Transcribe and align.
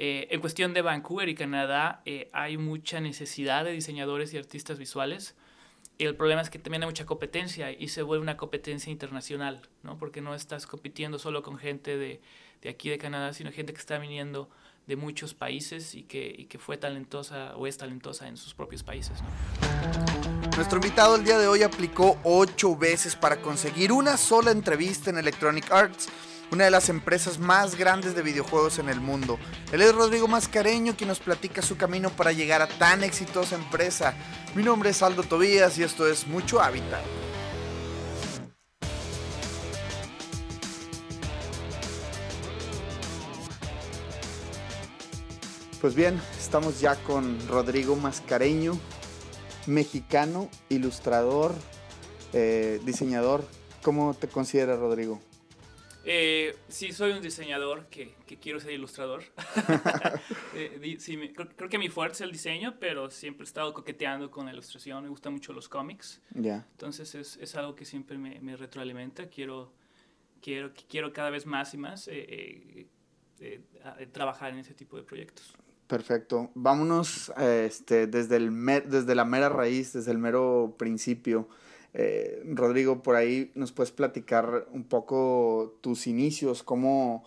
Eh, 0.00 0.28
en 0.30 0.40
cuestión 0.40 0.74
de 0.74 0.80
Vancouver 0.80 1.28
y 1.28 1.34
Canadá, 1.34 2.02
eh, 2.04 2.30
hay 2.32 2.56
mucha 2.56 3.00
necesidad 3.00 3.64
de 3.64 3.72
diseñadores 3.72 4.32
y 4.32 4.38
artistas 4.38 4.78
visuales. 4.78 5.34
El 5.98 6.14
problema 6.14 6.40
es 6.40 6.50
que 6.50 6.60
también 6.60 6.84
hay 6.84 6.86
mucha 6.86 7.04
competencia 7.04 7.72
y 7.72 7.88
se 7.88 8.02
vuelve 8.02 8.22
una 8.22 8.36
competencia 8.36 8.92
internacional, 8.92 9.60
¿no? 9.82 9.98
Porque 9.98 10.20
no 10.20 10.36
estás 10.36 10.68
compitiendo 10.68 11.18
solo 11.18 11.42
con 11.42 11.58
gente 11.58 11.96
de, 11.96 12.20
de 12.62 12.68
aquí 12.68 12.88
de 12.90 12.98
Canadá, 12.98 13.32
sino 13.32 13.50
gente 13.50 13.72
que 13.72 13.80
está 13.80 13.98
viniendo 13.98 14.48
de 14.86 14.94
muchos 14.94 15.34
países 15.34 15.96
y 15.96 16.04
que, 16.04 16.32
y 16.38 16.44
que 16.44 16.60
fue 16.60 16.76
talentosa 16.76 17.56
o 17.56 17.66
es 17.66 17.76
talentosa 17.76 18.28
en 18.28 18.36
sus 18.36 18.54
propios 18.54 18.84
países. 18.84 19.18
¿no? 19.20 19.28
Nuestro 20.54 20.76
invitado 20.76 21.16
el 21.16 21.24
día 21.24 21.40
de 21.40 21.48
hoy 21.48 21.64
aplicó 21.64 22.20
ocho 22.22 22.76
veces 22.76 23.16
para 23.16 23.42
conseguir 23.42 23.90
una 23.90 24.16
sola 24.16 24.52
entrevista 24.52 25.10
en 25.10 25.18
Electronic 25.18 25.72
Arts 25.72 26.08
una 26.50 26.64
de 26.64 26.70
las 26.70 26.88
empresas 26.88 27.38
más 27.38 27.76
grandes 27.76 28.14
de 28.14 28.22
videojuegos 28.22 28.78
en 28.78 28.88
el 28.88 29.00
mundo. 29.00 29.38
Él 29.72 29.82
es 29.82 29.94
Rodrigo 29.94 30.28
Mascareño 30.28 30.96
quien 30.96 31.08
nos 31.08 31.20
platica 31.20 31.62
su 31.62 31.76
camino 31.76 32.10
para 32.10 32.32
llegar 32.32 32.62
a 32.62 32.68
tan 32.68 33.04
exitosa 33.04 33.56
empresa. 33.56 34.14
Mi 34.54 34.62
nombre 34.62 34.90
es 34.90 35.02
Aldo 35.02 35.22
Tobías 35.22 35.78
y 35.78 35.82
esto 35.82 36.06
es 36.08 36.26
Mucho 36.26 36.60
Hábitat. 36.60 37.02
Pues 45.80 45.94
bien, 45.94 46.20
estamos 46.36 46.80
ya 46.80 46.96
con 46.96 47.38
Rodrigo 47.46 47.94
Mascareño, 47.94 48.76
mexicano, 49.68 50.48
ilustrador, 50.68 51.54
eh, 52.32 52.80
diseñador. 52.84 53.44
¿Cómo 53.82 54.12
te 54.14 54.26
consideras, 54.26 54.80
Rodrigo? 54.80 55.20
Eh, 56.10 56.56
sí, 56.68 56.92
soy 56.92 57.12
un 57.12 57.20
diseñador 57.20 57.84
que, 57.90 58.14
que 58.26 58.38
quiero 58.38 58.58
ser 58.60 58.72
ilustrador. 58.72 59.24
eh, 60.54 60.96
sí, 60.98 61.18
me, 61.18 61.34
creo, 61.34 61.50
creo, 61.54 61.68
que 61.68 61.76
mi 61.76 61.90
fuerte 61.90 62.14
es 62.14 62.20
el 62.22 62.32
diseño, 62.32 62.76
pero 62.80 63.10
siempre 63.10 63.44
he 63.44 63.46
estado 63.46 63.74
coqueteando 63.74 64.30
con 64.30 64.46
la 64.46 64.52
ilustración. 64.52 65.02
Me 65.02 65.10
gustan 65.10 65.34
mucho 65.34 65.52
los 65.52 65.68
cómics. 65.68 66.22
Yeah. 66.32 66.66
Entonces 66.70 67.14
es, 67.14 67.36
es, 67.36 67.54
algo 67.56 67.74
que 67.74 67.84
siempre 67.84 68.16
me, 68.16 68.40
me, 68.40 68.56
retroalimenta. 68.56 69.28
Quiero, 69.28 69.70
quiero, 70.40 70.72
quiero 70.88 71.12
cada 71.12 71.28
vez 71.28 71.44
más 71.44 71.74
y 71.74 71.76
más 71.76 72.08
eh, 72.08 72.86
eh, 73.40 73.60
trabajar 74.10 74.52
en 74.54 74.60
ese 74.60 74.72
tipo 74.72 74.96
de 74.96 75.02
proyectos. 75.02 75.52
Perfecto. 75.88 76.50
Vámonos 76.54 77.30
este, 77.38 78.06
desde, 78.06 78.36
el 78.36 78.50
mer, 78.50 78.88
desde 78.88 79.14
la 79.14 79.26
mera 79.26 79.50
raíz, 79.50 79.92
desde 79.92 80.12
el 80.12 80.18
mero 80.18 80.74
principio. 80.78 81.50
Eh, 81.94 82.42
Rodrigo, 82.44 83.02
por 83.02 83.16
ahí 83.16 83.50
nos 83.54 83.72
puedes 83.72 83.92
platicar 83.92 84.66
un 84.72 84.84
poco 84.84 85.76
tus 85.80 86.06
inicios, 86.06 86.62
cómo, 86.62 87.24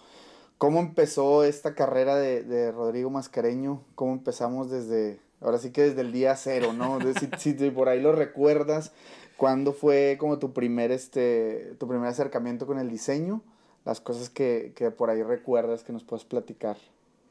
cómo 0.58 0.80
empezó 0.80 1.44
esta 1.44 1.74
carrera 1.74 2.16
de, 2.16 2.44
de, 2.44 2.72
Rodrigo 2.72 3.10
Mascareño, 3.10 3.84
cómo 3.96 4.14
empezamos 4.14 4.70
desde, 4.70 5.20
ahora 5.42 5.58
sí 5.58 5.72
que 5.72 5.82
desde 5.82 6.02
el 6.02 6.12
día 6.12 6.36
cero, 6.36 6.74
¿no? 6.74 7.00
si, 7.40 7.54
si, 7.54 7.70
por 7.72 7.90
ahí 7.90 8.00
lo 8.00 8.12
recuerdas, 8.12 8.94
¿cuándo 9.36 9.74
fue 9.74 10.18
como 10.20 10.38
tu 10.38 10.54
primer, 10.54 10.92
este, 10.92 11.76
tu 11.80 11.88
primer 11.88 12.08
acercamiento 12.08 12.68
con 12.68 12.78
el 12.78 12.90
diseño? 12.90 13.42
Las 13.84 14.00
cosas 14.00 14.30
que, 14.30 14.74
que 14.76 14.92
por 14.92 15.10
ahí 15.10 15.24
recuerdas 15.24 15.84
que 15.84 15.92
nos 15.92 16.04
puedes 16.04 16.24
platicar. 16.24 16.78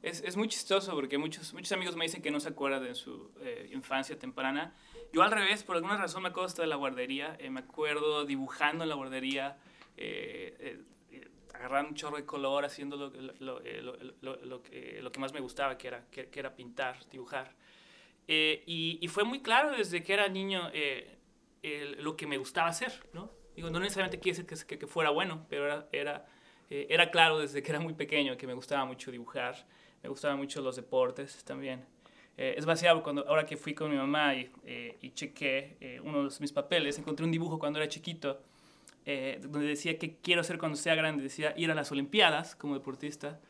Es, 0.02 0.22
es, 0.24 0.36
muy 0.36 0.48
chistoso 0.48 0.92
porque 0.94 1.18
muchos, 1.18 1.52
muchos 1.52 1.70
amigos 1.72 1.94
me 1.94 2.04
dicen 2.04 2.22
que 2.22 2.30
no 2.30 2.40
se 2.40 2.48
acuerdan 2.48 2.82
de 2.82 2.94
su 2.94 3.30
eh, 3.42 3.68
infancia 3.72 4.18
temprana. 4.18 4.74
Yo 5.12 5.22
al 5.22 5.30
revés, 5.30 5.62
por 5.62 5.76
alguna 5.76 5.96
razón 5.96 6.22
me 6.22 6.28
acuerdo 6.28 6.46
hasta 6.46 6.62
de 6.62 6.68
la 6.68 6.76
guardería. 6.76 7.36
Eh, 7.38 7.50
me 7.50 7.60
acuerdo 7.60 8.24
dibujando 8.24 8.84
en 8.84 8.90
la 8.90 8.94
guardería, 8.94 9.58
eh, 9.96 10.82
agarrando 11.54 11.90
un 11.90 11.94
chorro 11.94 12.16
de 12.16 12.24
color, 12.24 12.64
haciendo 12.64 12.96
lo, 12.96 13.10
lo, 13.40 13.60
lo, 14.20 14.36
lo 14.44 14.62
que, 14.62 15.18
más 15.18 15.32
me 15.32 15.40
gustaba, 15.40 15.76
que 15.76 15.88
era, 15.88 16.06
que, 16.10 16.28
era 16.32 16.54
pintar, 16.54 16.98
dibujar. 17.10 17.54
Y, 18.26 19.06
fue 19.08 19.24
muy 19.24 19.40
claro 19.42 19.72
desde 19.72 20.02
que 20.02 20.12
era 20.14 20.28
niño 20.28 20.70
lo 21.98 22.16
que 22.16 22.26
me 22.26 22.38
gustaba 22.38 22.68
hacer, 22.68 22.92
¿no? 23.12 23.30
Digo, 23.56 23.68
no 23.68 23.80
necesariamente 23.80 24.20
quiere 24.20 24.38
decir 24.38 24.66
que, 24.66 24.78
que 24.78 24.86
fuera 24.86 25.10
bueno, 25.10 25.44
pero 25.50 25.66
era, 25.66 25.88
era, 25.92 26.26
era 26.70 27.10
claro 27.10 27.40
desde 27.40 27.62
que 27.62 27.72
era 27.72 27.80
muy 27.80 27.94
pequeño 27.94 28.36
que 28.36 28.46
me 28.46 28.54
gustaba 28.54 28.84
mucho 28.84 29.10
dibujar 29.10 29.66
me 30.02 30.08
gustaban 30.08 30.38
mucho 30.38 30.60
los 30.62 30.76
deportes 30.76 31.44
también. 31.44 31.84
Eh, 32.36 32.54
es 32.56 32.64
vaciado 32.64 33.02
cuando 33.02 33.26
ahora 33.28 33.44
que 33.44 33.56
fui 33.56 33.74
con 33.74 33.90
mi 33.90 33.96
mamá 33.96 34.34
y, 34.34 34.50
eh, 34.64 34.96
y 35.02 35.10
chequé 35.10 35.76
eh, 35.80 36.00
uno 36.02 36.28
de 36.28 36.36
mis 36.40 36.52
papeles, 36.52 36.98
encontré 36.98 37.24
un 37.26 37.32
dibujo 37.32 37.58
cuando 37.58 37.78
era 37.78 37.88
chiquito 37.88 38.40
donde 39.40 39.66
decía 39.66 39.98
que 39.98 40.18
quiero 40.22 40.44
ser 40.44 40.56
cuando 40.56 40.76
sea 40.76 40.94
grande, 40.94 41.24
decía 41.24 41.52
ir 41.56 41.68
a 41.72 41.74
las 41.74 41.90
Olimpiadas 41.90 42.54
como 42.54 42.74
deportista 42.74 43.40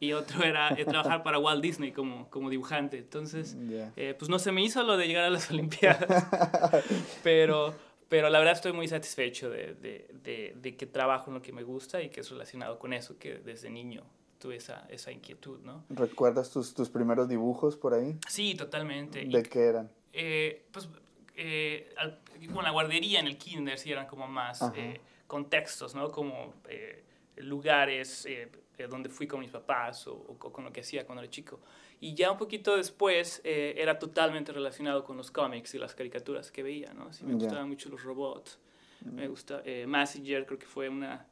y 0.00 0.14
otro 0.14 0.42
era 0.42 0.74
trabajar 0.86 1.22
para 1.22 1.38
Walt 1.38 1.62
Disney 1.62 1.92
como, 1.92 2.30
como 2.30 2.48
dibujante. 2.48 2.96
Entonces, 2.96 3.58
yeah. 3.68 3.92
pues 4.18 4.30
no 4.30 4.38
se 4.38 4.52
me 4.52 4.62
hizo 4.62 4.82
lo 4.84 4.96
de 4.96 5.06
llegar 5.06 5.24
a 5.24 5.28
las 5.28 5.50
Olimpiadas, 5.50 6.06
pero, 7.22 7.74
pero 8.08 8.30
la 8.30 8.38
verdad 8.38 8.54
estoy 8.54 8.72
muy 8.72 8.88
satisfecho 8.88 9.50
de, 9.50 9.74
de, 9.74 10.08
de, 10.24 10.54
de 10.56 10.76
que 10.76 10.86
trabajo 10.86 11.28
en 11.28 11.34
lo 11.34 11.42
que 11.42 11.52
me 11.52 11.62
gusta 11.62 12.00
y 12.00 12.08
que 12.08 12.20
es 12.20 12.30
relacionado 12.30 12.78
con 12.78 12.94
eso 12.94 13.18
que 13.18 13.34
desde 13.34 13.68
niño 13.68 14.02
tuve 14.38 14.56
esa, 14.56 14.86
esa 14.88 15.12
inquietud, 15.12 15.60
¿no? 15.60 15.84
¿Recuerdas 15.88 16.50
tus, 16.50 16.74
tus 16.74 16.88
primeros 16.90 17.28
dibujos 17.28 17.76
por 17.76 17.94
ahí? 17.94 18.18
Sí, 18.28 18.54
totalmente. 18.54 19.24
¿De 19.24 19.40
y, 19.40 19.42
qué 19.42 19.60
eran? 19.60 19.90
Eh, 20.12 20.66
pues 20.72 20.88
eh, 21.36 21.92
al, 21.96 22.18
con 22.52 22.64
la 22.64 22.70
guardería 22.70 23.20
en 23.20 23.26
el 23.26 23.36
kinder 23.36 23.78
sí 23.78 23.92
eran 23.92 24.06
como 24.06 24.26
más 24.26 24.62
eh, 24.74 25.00
contextos, 25.26 25.94
¿no? 25.94 26.10
Como 26.10 26.54
eh, 26.68 27.04
lugares 27.36 28.26
eh, 28.26 28.50
donde 28.88 29.08
fui 29.08 29.26
con 29.26 29.40
mis 29.40 29.50
papás 29.50 30.06
o, 30.06 30.14
o, 30.14 30.38
con 30.38 30.64
lo 30.64 30.72
que 30.72 30.80
hacía 30.80 31.04
cuando 31.04 31.22
era 31.22 31.30
chico. 31.30 31.60
Y 32.00 32.14
ya 32.14 32.30
un 32.30 32.38
poquito 32.38 32.76
después 32.76 33.40
era 33.42 33.98
totalmente 33.98 34.52
relacionado 34.52 35.02
con 35.02 35.16
los 35.16 35.30
cómics 35.30 35.74
y 35.74 35.78
las 35.78 35.94
caricaturas 35.94 36.50
que 36.50 36.62
veía, 36.62 36.92
¿no? 36.92 37.10
Sí, 37.12 37.24
me 37.24 37.30
yeah. 37.30 37.44
gustaban 37.44 37.68
mucho 37.70 37.88
los 37.88 38.02
robots. 38.02 38.58
Mm. 39.00 39.14
Me 39.14 39.28
gusta, 39.28 39.62
Massinger 39.86 40.44
creo 40.44 40.58
que 40.58 40.66
fue 40.66 40.90
una 40.90 41.26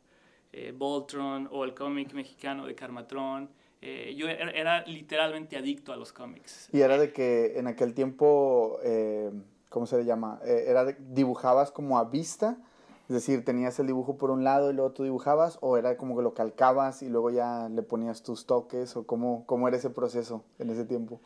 eh, 0.54 0.72
Voltron 0.76 1.48
o 1.50 1.65
el 1.65 1.75
cómic 1.75 2.12
mexicano 2.12 2.66
de 2.66 2.75
Carmatron. 2.75 3.48
Eh, 3.82 4.15
yo 4.16 4.28
era, 4.28 4.50
era, 4.50 4.87
literalmente 4.87 5.56
adicto 5.56 5.92
a 5.92 5.97
los 5.97 6.12
cómics. 6.12 6.70
Y 6.72 6.81
era 6.81 6.97
de 6.97 7.12
que 7.12 7.59
en 7.59 7.66
aquel 7.66 7.92
tiempo, 7.92 8.78
eh, 8.82 9.31
¿cómo 9.69 9.87
se 9.87 9.98
le 9.98 10.04
llama? 10.04 10.41
Eh, 10.47 10.64
era 10.69 10.84
de, 10.84 10.97
dibujabas 11.10 11.70
como 11.70 11.98
a 11.98 12.04
vista, 12.04 12.56
es 13.09 13.14
decir, 13.14 13.44
tenías 13.44 13.78
el 13.81 13.88
dibujo 13.88 14.16
por 14.16 14.31
un 14.31 14.43
lado 14.43 14.70
y 14.70 14.75
luego 14.75 14.93
tú 14.93 15.03
dibujabas, 15.03 15.59
o 15.60 15.76
era 15.76 15.98
como 15.98 16.16
que 16.16 16.22
lo 16.22 16.32
calcabas 16.32 17.03
y 17.03 17.10
luego 17.10 17.31
ya 17.31 17.69
le 17.69 17.82
ponías 17.82 18.22
tus 18.22 18.47
toques, 18.47 18.97
o 18.97 19.06
cómo, 19.06 19.44
cómo 19.44 19.69
era 19.69 19.76
ese 19.76 19.91
proceso 19.91 20.44
en 20.59 20.70
ese 20.70 20.87
tiempo. 20.87 21.20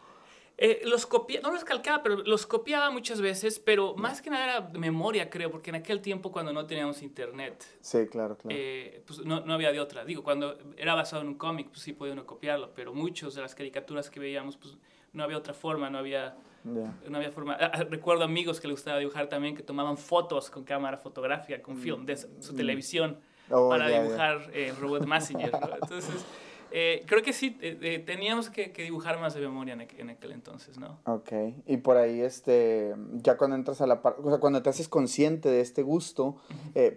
Eh, 0.60 0.80
los 0.84 1.06
copiaba, 1.06 1.48
no 1.48 1.54
los 1.54 1.62
calcaba, 1.62 2.02
pero 2.02 2.16
los 2.16 2.44
copiaba 2.44 2.90
muchas 2.90 3.20
veces, 3.20 3.60
pero 3.60 3.94
más 3.94 4.20
que 4.20 4.28
nada 4.28 4.44
era 4.44 4.68
memoria, 4.76 5.30
creo, 5.30 5.52
porque 5.52 5.70
en 5.70 5.76
aquel 5.76 6.00
tiempo 6.00 6.32
cuando 6.32 6.52
no 6.52 6.66
teníamos 6.66 7.00
internet, 7.00 7.64
sí, 7.80 8.08
claro, 8.08 8.36
claro. 8.36 8.56
Eh, 8.58 9.00
pues 9.06 9.24
no, 9.24 9.40
no, 9.42 9.54
había 9.54 9.70
de 9.70 9.78
otra. 9.78 10.04
Digo, 10.04 10.24
cuando 10.24 10.58
era 10.76 10.96
basado 10.96 11.22
en 11.22 11.28
un 11.28 11.36
cómic, 11.36 11.68
pues 11.68 11.82
sí 11.82 11.92
podía 11.92 12.12
uno 12.12 12.26
copiarlo, 12.26 12.72
pero 12.74 12.92
muchos 12.92 13.36
de 13.36 13.42
las 13.42 13.54
caricaturas 13.54 14.10
que 14.10 14.18
veíamos, 14.18 14.56
pues 14.56 14.76
no 15.12 15.22
había 15.22 15.38
otra 15.38 15.54
forma, 15.54 15.90
no 15.90 15.98
había, 15.98 16.36
yeah. 16.64 16.92
no 17.08 17.18
había 17.18 17.30
forma. 17.30 17.56
Ah, 17.60 17.84
recuerdo 17.88 18.24
amigos 18.24 18.58
que 18.58 18.66
les 18.66 18.78
gustaba 18.78 18.98
dibujar 18.98 19.28
también, 19.28 19.54
que 19.54 19.62
tomaban 19.62 19.96
fotos 19.96 20.50
con 20.50 20.64
cámara 20.64 20.96
fotográfica, 20.96 21.62
con 21.62 21.76
film, 21.76 22.04
de 22.04 22.16
su, 22.16 22.56
televisión, 22.56 23.20
oh, 23.48 23.68
para 23.68 23.88
yeah, 23.88 24.02
dibujar 24.02 24.50
yeah. 24.50 24.58
Eh, 24.58 24.74
Robot 24.80 25.06
Messenger. 25.06 25.52
¿no? 25.52 25.74
Entonces... 25.82 26.26
Eh, 26.70 27.04
creo 27.06 27.22
que 27.22 27.32
sí, 27.32 27.56
eh, 27.60 27.78
eh, 27.80 27.98
teníamos 28.00 28.50
que, 28.50 28.72
que, 28.72 28.82
dibujar 28.82 29.18
más 29.18 29.34
de 29.34 29.40
memoria 29.40 29.74
en, 29.74 29.80
en, 29.80 30.10
aquel 30.10 30.32
entonces, 30.32 30.78
¿no? 30.78 30.98
Ok, 31.04 31.32
y 31.66 31.78
por 31.78 31.96
ahí, 31.96 32.20
este, 32.20 32.94
ya 33.14 33.36
cuando 33.36 33.56
entras 33.56 33.80
a 33.80 33.86
la 33.86 34.02
parte, 34.02 34.20
o 34.22 34.28
sea, 34.28 34.38
cuando 34.38 34.62
te 34.62 34.68
haces 34.68 34.88
consciente 34.88 35.48
de 35.48 35.60
este 35.60 35.82
gusto, 35.82 36.36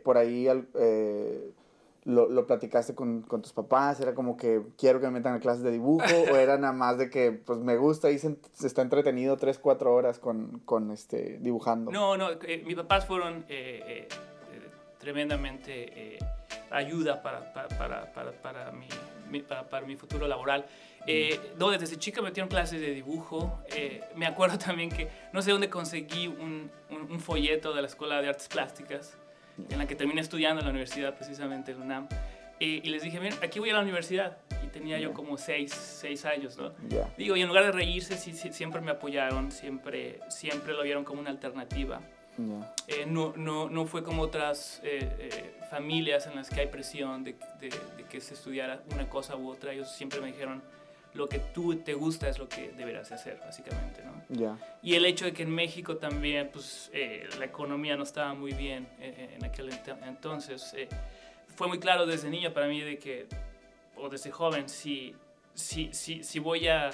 por 0.03 0.17
ahí 0.17 0.47
lo, 2.03 2.29
lo, 2.29 2.47
platicaste 2.47 2.95
con, 2.95 3.21
con, 3.21 3.41
tus 3.41 3.53
papás, 3.53 3.99
era 4.01 4.13
como 4.13 4.35
que 4.35 4.61
quiero 4.77 4.99
que 4.99 5.07
me 5.07 5.13
metan 5.13 5.35
a 5.35 5.39
clases 5.39 5.63
de 5.63 5.71
dibujo, 5.71 6.05
o 6.31 6.35
era 6.35 6.57
nada 6.57 6.73
más 6.73 6.97
de 6.97 7.09
que, 7.09 7.31
pues, 7.31 7.59
me 7.59 7.77
gusta 7.77 8.11
y 8.11 8.19
se, 8.19 8.35
se 8.53 8.67
está 8.67 8.81
entretenido 8.81 9.37
3, 9.37 9.57
4 9.57 9.93
horas 9.93 10.19
con, 10.19 10.59
con 10.65 10.91
este, 10.91 11.37
dibujando. 11.39 11.91
No, 11.91 12.17
no, 12.17 12.29
mis 12.65 12.75
papás 12.75 13.05
fueron 13.05 13.45
tremendamente 14.99 16.17
ayuda 16.71 17.21
para, 17.21 17.53
para, 17.53 17.67
para, 17.69 18.13
para, 18.13 18.31
para 18.41 18.71
mi 18.71 18.87
mi, 19.31 19.41
para, 19.41 19.67
para, 19.69 19.85
mi 19.85 19.95
futuro 19.95 20.27
laboral. 20.27 20.65
Eh, 21.07 21.39
no, 21.57 21.71
desde 21.71 21.97
chica 21.97 22.21
me 22.21 22.29
metieron 22.29 22.49
clases 22.49 22.79
de 22.79 22.91
dibujo. 22.91 23.63
Eh, 23.75 24.01
me 24.15 24.25
acuerdo 24.25 24.57
también 24.65 24.89
que 24.89 25.09
no 25.33 25.41
sé 25.41 25.51
dónde 25.51 25.69
conseguí 25.69 26.27
un, 26.27 26.69
un, 26.89 27.11
un, 27.11 27.19
folleto 27.19 27.73
de 27.73 27.81
la 27.81 27.87
Escuela 27.87 28.21
de 28.21 28.29
Artes 28.29 28.47
Plásticas, 28.47 29.17
en 29.69 29.77
la 29.77 29.87
que 29.87 29.95
terminé 29.95 30.21
estudiando 30.21 30.59
en 30.59 30.65
la 30.65 30.71
universidad, 30.71 31.15
precisamente 31.15 31.71
en 31.71 31.81
UNAM. 31.81 32.07
Eh, 32.59 32.79
y 32.83 32.89
les 32.89 33.01
dije, 33.01 33.19
miren, 33.19 33.39
aquí 33.41 33.59
voy 33.59 33.71
a 33.71 33.73
la 33.73 33.81
universidad. 33.81 34.37
Y 34.63 34.67
tenía 34.67 34.99
yo 34.99 35.13
como 35.13 35.35
seis, 35.35 35.71
seis 35.73 36.25
años, 36.25 36.57
¿no? 36.57 36.71
Yeah. 36.89 37.11
Digo, 37.17 37.35
y 37.35 37.41
en 37.41 37.47
lugar 37.47 37.65
de 37.65 37.71
reírse, 37.71 38.17
sí, 38.17 38.33
sí, 38.33 38.53
siempre 38.53 38.81
me 38.81 38.91
apoyaron, 38.91 39.51
siempre, 39.51 40.19
siempre 40.29 40.73
lo 40.73 40.83
vieron 40.83 41.03
como 41.03 41.21
una 41.21 41.31
alternativa. 41.31 42.01
Yeah. 42.37 42.73
Eh, 42.87 43.05
no, 43.05 43.33
no, 43.35 43.69
no 43.69 43.85
fue 43.85 44.03
como 44.03 44.23
otras 44.23 44.79
eh, 44.83 44.99
eh, 45.19 45.53
familias 45.69 46.27
en 46.27 46.35
las 46.35 46.49
que 46.49 46.61
hay 46.61 46.67
presión 46.67 47.23
de, 47.23 47.35
de, 47.59 47.69
de, 47.69 48.03
que 48.09 48.21
se 48.21 48.33
estudiara 48.33 48.81
una 48.93 49.09
cosa 49.09 49.35
u 49.35 49.49
otra. 49.49 49.73
Ellos 49.73 49.91
siempre 49.91 50.21
me 50.21 50.27
dijeron, 50.27 50.61
lo 51.13 51.27
que 51.27 51.39
tú 51.39 51.75
te 51.75 51.93
gusta 51.93 52.29
es 52.29 52.39
lo 52.39 52.47
que 52.47 52.71
deberás 52.71 53.11
hacer, 53.11 53.39
básicamente, 53.43 54.01
¿no? 54.03 54.23
Ya. 54.29 54.57
Y 54.81 54.95
el 54.95 55.05
hecho 55.05 55.25
de 55.25 55.33
que 55.33 55.43
en 55.43 55.53
México 55.53 55.97
también, 55.97 56.49
pues, 56.51 56.89
eh, 56.93 57.27
la 57.37 57.45
economía 57.45 57.97
no 57.97 58.03
estaba 58.03 58.33
muy 58.33 58.53
bien 58.53 58.87
eh, 58.99 59.35
en 59.35 59.43
aquel 59.43 59.69
entonces, 60.07 60.73
eh, 60.75 60.87
fue 61.55 61.67
muy 61.67 61.79
claro 61.79 62.05
desde 62.05 62.29
niño 62.29 62.53
para 62.53 62.67
mí 62.67 62.81
de 62.81 62.97
que, 62.97 63.27
o 63.97 64.09
desde 64.09 64.31
joven, 64.31 64.69
si, 64.69 65.15
si, 65.53 65.93
si, 65.93 66.23
si 66.23 66.39
voy 66.39 66.67
a, 66.69 66.89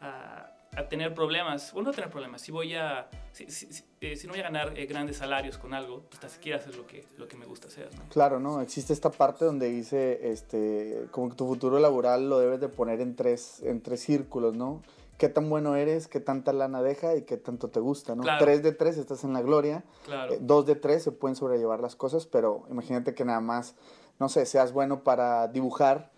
a, 0.00 0.51
a 0.74 0.88
tener 0.88 1.14
problemas, 1.14 1.72
o 1.74 1.82
no 1.82 1.90
tener 1.90 2.10
problemas, 2.10 2.40
si 2.40 2.50
voy 2.50 2.74
a 2.74 3.08
si, 3.32 3.50
si, 3.50 3.84
eh, 4.00 4.16
si, 4.16 4.26
no 4.26 4.32
voy 4.32 4.40
a 4.40 4.44
ganar 4.44 4.72
eh, 4.78 4.86
grandes 4.86 5.18
salarios 5.18 5.58
con 5.58 5.74
algo, 5.74 6.00
pues 6.08 6.14
hasta 6.14 6.28
siquiera 6.30 6.58
hacer 6.58 6.76
lo 6.76 6.86
que, 6.86 7.06
lo 7.18 7.28
que 7.28 7.36
me 7.36 7.44
gusta 7.44 7.68
hacer. 7.68 7.90
¿no? 7.94 8.08
Claro, 8.08 8.40
¿no? 8.40 8.60
Existe 8.62 8.92
esta 8.94 9.10
parte 9.10 9.44
donde 9.44 9.68
dice, 9.68 10.30
este, 10.32 11.08
como 11.10 11.28
que 11.28 11.36
tu 11.36 11.46
futuro 11.46 11.78
laboral 11.78 12.28
lo 12.28 12.38
debes 12.38 12.60
de 12.60 12.68
poner 12.68 13.02
en 13.02 13.16
tres, 13.16 13.62
en 13.62 13.82
tres 13.82 14.00
círculos, 14.00 14.54
¿no? 14.54 14.82
Qué 15.18 15.28
tan 15.28 15.50
bueno 15.50 15.76
eres, 15.76 16.08
qué 16.08 16.20
tanta 16.20 16.54
lana 16.54 16.82
deja 16.82 17.16
y 17.16 17.22
qué 17.22 17.36
tanto 17.36 17.68
te 17.68 17.78
gusta, 17.78 18.14
¿no? 18.14 18.22
Claro. 18.22 18.42
Tres 18.42 18.62
de 18.62 18.72
tres 18.72 18.96
estás 18.96 19.24
en 19.24 19.34
la 19.34 19.42
gloria, 19.42 19.84
Claro. 20.06 20.32
eh, 20.32 20.38
dos 20.40 20.64
de 20.64 20.74
tres 20.74 21.02
se 21.02 21.12
pueden 21.12 21.36
sobrellevar 21.36 21.80
las 21.80 21.96
cosas, 21.96 22.24
pero 22.24 22.64
imagínate 22.70 23.14
que 23.14 23.26
nada 23.26 23.40
más, 23.40 23.74
no 24.18 24.30
sé, 24.30 24.46
seas 24.46 24.72
bueno 24.72 25.04
para 25.04 25.48
dibujar 25.48 26.10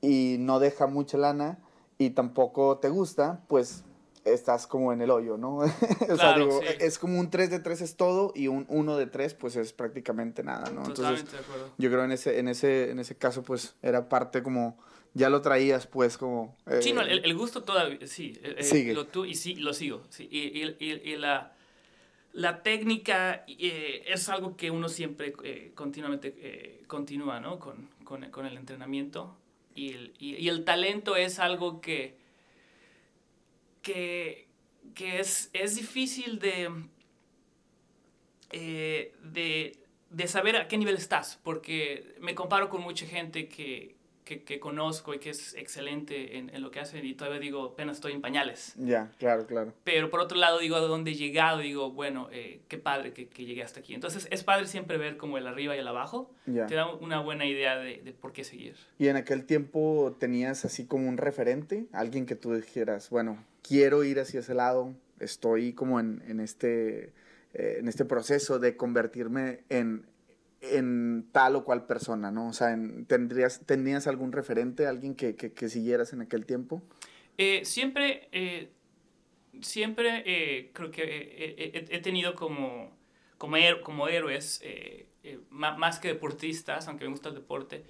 y 0.00 0.36
no 0.40 0.58
deja 0.58 0.86
mucha 0.86 1.18
lana 1.18 1.58
y 1.98 2.10
tampoco 2.10 2.78
te 2.78 2.88
gusta, 2.88 3.42
pues 3.48 3.84
estás 4.24 4.66
como 4.66 4.92
en 4.92 5.02
el 5.02 5.10
hoyo, 5.10 5.36
¿no? 5.36 5.56
o 5.58 5.66
sea, 5.68 6.16
Claro, 6.16 6.38
digo, 6.40 6.60
sí. 6.60 6.66
es 6.80 6.98
como 6.98 7.20
un 7.20 7.30
3 7.30 7.50
de 7.50 7.58
3 7.60 7.80
es 7.82 7.96
todo 7.96 8.32
y 8.34 8.48
un 8.48 8.64
1 8.68 8.96
de 8.96 9.06
3 9.06 9.34
pues 9.34 9.54
es 9.56 9.72
prácticamente 9.74 10.42
nada, 10.42 10.70
¿no? 10.70 10.80
Entonces, 10.86 10.96
Totalmente 10.96 11.32
de 11.32 11.38
acuerdo. 11.42 11.70
yo 11.76 11.90
creo 11.90 12.04
en 12.04 12.12
ese, 12.12 12.38
en 12.38 12.48
ese, 12.48 12.90
en 12.90 12.98
ese 12.98 13.16
caso 13.16 13.42
pues 13.42 13.76
era 13.82 14.08
parte 14.08 14.42
como, 14.42 14.78
ya 15.12 15.28
lo 15.28 15.42
traías 15.42 15.86
pues 15.86 16.16
como... 16.16 16.56
eh, 16.66 16.80
Sí, 16.80 16.92
no, 16.94 17.02
el, 17.02 17.22
el 17.24 17.34
gusto 17.36 17.62
todavía, 17.64 18.06
sí. 18.06 18.32
eh, 18.42 18.54
eh, 18.58 18.62
Sigue. 18.64 18.94
Lo, 18.94 19.06
tú, 19.06 19.26
y 19.26 19.34
sí, 19.34 19.56
lo 19.56 19.74
sigo. 19.74 20.02
Sí, 20.08 20.26
y, 20.30 20.38
y- 20.58 20.76
y- 20.80 21.10
y 21.12 21.16
la, 21.18 21.52
la 22.32 22.62
técnica 22.62 23.44
eh, 23.46 24.04
es 24.08 24.28
algo 24.30 24.56
que 24.56 24.70
uno 24.70 24.88
siempre 24.88 25.34
eh, 25.44 25.72
continuamente 25.74 26.34
eh, 26.38 26.82
continúa, 26.86 27.40
¿no? 27.40 27.58
Con, 27.58 27.90
con, 28.04 28.28
con 28.30 28.46
el 28.46 28.56
entrenamiento. 28.56 29.36
Y 29.74 29.92
el, 29.92 30.14
y, 30.18 30.48
el 30.48 30.64
talento 30.64 31.16
es 31.16 31.38
algo 31.38 31.80
que, 31.80 32.16
que, 33.82 34.46
que 34.94 35.20
es, 35.20 35.50
es 35.52 35.76
difícil 35.76 36.38
de, 36.38 36.70
eh, 38.52 39.14
de, 39.22 39.78
de 40.10 40.28
saber 40.28 40.56
a 40.56 40.68
qué 40.68 40.78
nivel 40.78 40.96
estás, 40.96 41.40
porque 41.42 42.14
me 42.20 42.34
comparo 42.34 42.68
con 42.68 42.82
mucha 42.82 43.06
gente 43.06 43.48
que, 43.48 43.96
que, 44.24 44.42
que 44.42 44.58
conozco 44.58 45.14
y 45.14 45.18
que 45.18 45.30
es 45.30 45.54
excelente 45.54 46.38
en, 46.38 46.48
en 46.54 46.62
lo 46.62 46.70
que 46.70 46.80
hacen 46.80 47.04
y 47.04 47.14
todavía 47.14 47.40
digo, 47.40 47.62
apenas 47.64 47.98
estoy 47.98 48.12
en 48.12 48.20
pañales. 48.20 48.74
Ya, 48.76 49.10
claro, 49.18 49.46
claro. 49.46 49.72
Pero 49.84 50.10
por 50.10 50.20
otro 50.20 50.38
lado 50.38 50.58
digo, 50.58 50.76
a 50.76 50.80
dónde 50.80 51.12
he 51.12 51.14
llegado, 51.14 51.58
digo, 51.58 51.90
bueno, 51.90 52.28
eh, 52.32 52.60
qué 52.68 52.78
padre 52.78 53.12
que, 53.12 53.28
que 53.28 53.44
llegué 53.44 53.62
hasta 53.62 53.80
aquí. 53.80 53.94
Entonces 53.94 54.26
es 54.30 54.42
padre 54.42 54.66
siempre 54.66 54.98
ver 54.98 55.16
como 55.16 55.38
el 55.38 55.46
arriba 55.46 55.76
y 55.76 55.78
el 55.78 55.88
abajo. 55.88 56.30
Ya. 56.46 56.66
Te 56.66 56.74
da 56.74 56.92
una 56.92 57.20
buena 57.20 57.46
idea 57.46 57.76
de, 57.76 58.00
de 58.02 58.12
por 58.12 58.32
qué 58.32 58.44
seguir. 58.44 58.76
Y 58.98 59.08
en 59.08 59.16
aquel 59.16 59.44
tiempo 59.44 60.16
tenías 60.18 60.64
así 60.64 60.86
como 60.86 61.08
un 61.08 61.18
referente, 61.18 61.86
alguien 61.92 62.26
que 62.26 62.36
tú 62.36 62.54
dijeras, 62.54 63.10
bueno, 63.10 63.44
quiero 63.62 64.04
ir 64.04 64.20
hacia 64.20 64.40
ese 64.40 64.54
lado, 64.54 64.94
estoy 65.20 65.72
como 65.72 66.00
en, 66.00 66.22
en 66.26 66.40
este, 66.40 67.12
eh, 67.54 67.76
en 67.78 67.88
este 67.88 68.04
proceso 68.04 68.58
de 68.58 68.76
convertirme 68.76 69.60
en, 69.68 70.06
en 70.72 71.28
tal 71.32 71.56
o 71.56 71.64
cual 71.64 71.86
persona, 71.86 72.30
¿no? 72.30 72.48
O 72.48 72.52
sea, 72.52 72.72
en- 72.72 73.06
¿tendrías, 73.06 73.64
¿tenías 73.66 74.06
algún 74.06 74.32
referente, 74.32 74.86
alguien 74.86 75.14
que, 75.14 75.36
que, 75.36 75.68
siguieras 75.68 76.12
en 76.12 76.22
aquel 76.22 76.46
tiempo? 76.46 76.82
Eh, 77.36 77.64
siempre, 77.64 78.28
eh, 78.32 78.70
siempre 79.60 80.22
eh, 80.26 80.70
creo 80.72 80.90
que 80.90 81.86
he, 81.90 81.98
tenido 82.00 82.34
como, 82.34 82.96
como, 83.38 83.56
como 83.82 84.08
héroes, 84.08 84.62
más 85.50 85.98
que 85.98 86.08
deportistas, 86.08 86.88
aunque 86.88 87.04
me 87.04 87.10
gusta 87.10 87.30
el 87.30 87.34
deporte, 87.34 87.84